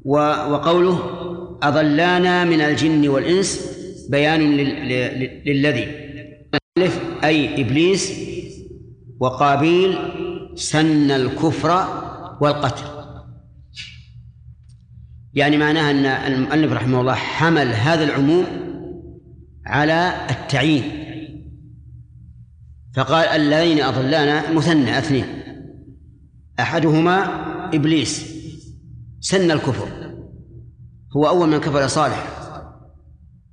وقوله 0.06 1.00
أضلانا 1.62 2.44
من 2.44 2.60
الجن 2.60 3.08
والإنس 3.08 3.76
بيان 4.10 4.40
لل- 4.40 4.88
لل- 4.88 5.42
للذي 5.46 5.88
ألف 6.78 7.00
أي 7.24 7.62
إبليس 7.62 8.12
وقابيل 9.20 9.98
سن 10.54 11.10
الكفر 11.10 11.86
والقتل. 12.40 12.84
يعني 15.34 15.56
معناها 15.56 15.90
أن 15.90 16.06
المؤلف 16.32 16.72
رحمه 16.72 17.00
الله 17.00 17.14
حمل 17.14 17.68
هذا 17.68 18.04
العموم 18.04 18.44
على 19.66 20.26
التعيين. 20.30 20.82
فقال 22.94 23.26
الذين 23.28 23.80
أضلانا 23.82 24.52
مثنى 24.52 24.98
اثنين. 24.98 25.24
أحدهما 26.60 27.24
إبليس. 27.74 28.35
سن 29.26 29.50
الكفر. 29.50 29.88
هو 31.16 31.28
أول 31.28 31.48
من 31.48 31.60
كفر 31.60 31.86
صالح. 31.86 32.26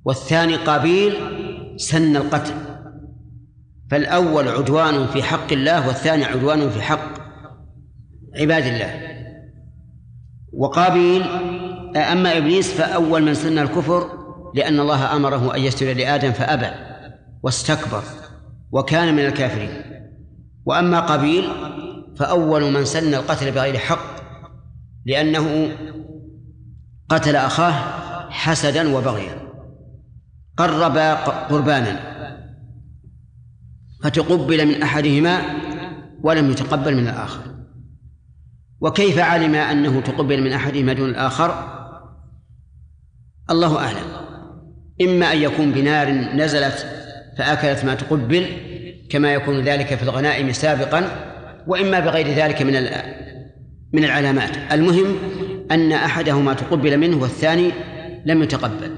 والثاني 0.04 0.56
قابيل 0.56 1.14
سن 1.76 2.16
القتل. 2.16 2.54
فالأول 3.90 4.48
عدوان 4.48 5.06
في 5.06 5.22
حق 5.22 5.52
الله 5.52 5.86
والثاني 5.86 6.24
عدوان 6.24 6.70
في 6.70 6.82
حق 6.82 7.18
عباد 8.40 8.66
الله. 8.66 9.00
وقابيل 10.52 11.22
أما 11.96 12.38
إبليس 12.38 12.72
فأول 12.72 13.22
من 13.22 13.34
سن 13.34 13.58
الكفر 13.58 14.10
لأن 14.54 14.80
الله 14.80 15.16
أمره 15.16 15.56
أن 15.56 15.60
يسجد 15.60 15.96
لآدم 15.96 16.32
فأبى 16.32 16.70
واستكبر 17.42 18.02
وكان 18.72 19.14
من 19.14 19.24
الكافرين. 19.24 19.82
وأما 20.66 21.00
قابيل 21.00 21.44
فأول 22.16 22.72
من 22.72 22.84
سن 22.84 23.14
القتل 23.14 23.50
بغير 23.50 23.78
حق 23.78 24.13
لأنه 25.06 25.68
قتل 27.08 27.36
أخاه 27.36 27.72
حسدا 28.30 28.96
وبغيا 28.96 29.44
قرب 30.56 30.98
قربانا 31.50 32.14
فتقبل 34.02 34.66
من 34.66 34.82
أحدهما 34.82 35.42
ولم 36.22 36.50
يتقبل 36.50 36.96
من 36.96 37.08
الآخر. 37.08 37.40
وكيف 38.80 39.18
علم 39.18 39.54
أنه 39.54 40.00
تقبل 40.00 40.42
من 40.42 40.52
أحدهما 40.52 40.92
دون 40.92 41.10
الآخر؟ 41.10 41.74
الله 43.50 43.78
أعلم. 43.78 44.24
إما 45.02 45.32
أن 45.32 45.38
يكون 45.38 45.72
بنار 45.72 46.10
نزلت 46.10 46.86
فأكلت 47.38 47.84
ما 47.84 47.94
تقبل 47.94 48.46
كما 49.10 49.34
يكون 49.34 49.60
ذلك 49.60 49.94
في 49.94 50.02
الغنائم 50.02 50.52
سابقا 50.52 51.08
وإما 51.66 52.00
بغير 52.00 52.28
ذلك 52.28 52.62
من 52.62 52.76
من 53.94 54.04
العلامات. 54.04 54.72
المهم 54.72 55.16
أن 55.70 55.92
أحدهما 55.92 56.54
تقبل 56.54 56.98
منه 56.98 57.22
والثاني 57.22 57.70
لم 58.26 58.42
يتقبل. 58.42 58.96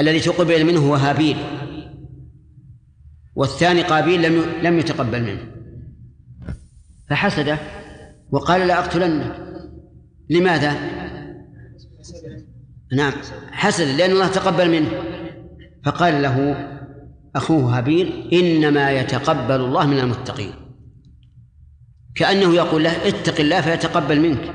الذي 0.00 0.20
تقبل 0.20 0.64
منه 0.64 0.80
هو 0.80 0.94
هابيل 0.94 1.36
والثاني 3.34 3.82
قابيل 3.82 4.22
لم 4.22 4.42
لم 4.62 4.78
يتقبل 4.78 5.22
منه. 5.22 5.40
فحسده 7.10 7.58
وقال 8.30 8.66
لا 8.66 8.78
أقتلنك. 8.78 9.36
لماذا؟ 10.30 10.74
نعم 12.92 13.12
حسد 13.50 13.86
لأن 13.86 14.10
الله 14.10 14.28
تقبل 14.28 14.70
منه. 14.70 14.90
فقال 15.84 16.22
له 16.22 16.66
أخوه 17.36 17.78
هابيل 17.78 18.28
إنما 18.32 18.90
يتقبل 18.90 19.60
الله 19.60 19.86
من 19.86 19.98
المتقين. 19.98 20.65
كأنه 22.16 22.54
يقول 22.54 22.84
له 22.84 23.08
اتق 23.08 23.40
الله 23.40 23.60
فيتقبل 23.60 24.20
منك. 24.20 24.54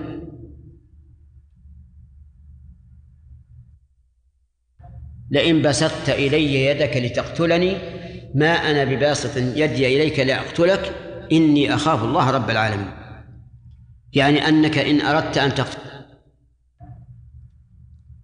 لئن 5.31 5.61
بسطت 5.61 6.09
إلي 6.09 6.65
يدك 6.65 6.97
لتقتلني 6.97 7.77
ما 8.35 8.71
أنا 8.71 8.83
بباسط 8.83 9.37
يدي 9.37 9.95
إليك 9.95 10.19
لأقتلك 10.19 10.95
إني 11.31 11.75
أخاف 11.75 12.03
الله 12.03 12.31
رب 12.31 12.49
العالمين. 12.49 12.91
يعني 14.13 14.47
أنك 14.47 14.77
إن 14.77 15.01
أردت 15.01 15.37
أن 15.37 15.55
تقتل 15.55 15.79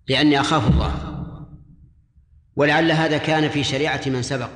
لأني 0.07 0.39
أخاف 0.39 0.71
الله. 0.71 0.93
ولعل 2.55 2.91
هذا 2.91 3.17
كان 3.17 3.49
في 3.49 3.63
شريعة 3.63 4.01
من 4.07 4.21
سبق. 4.21 4.49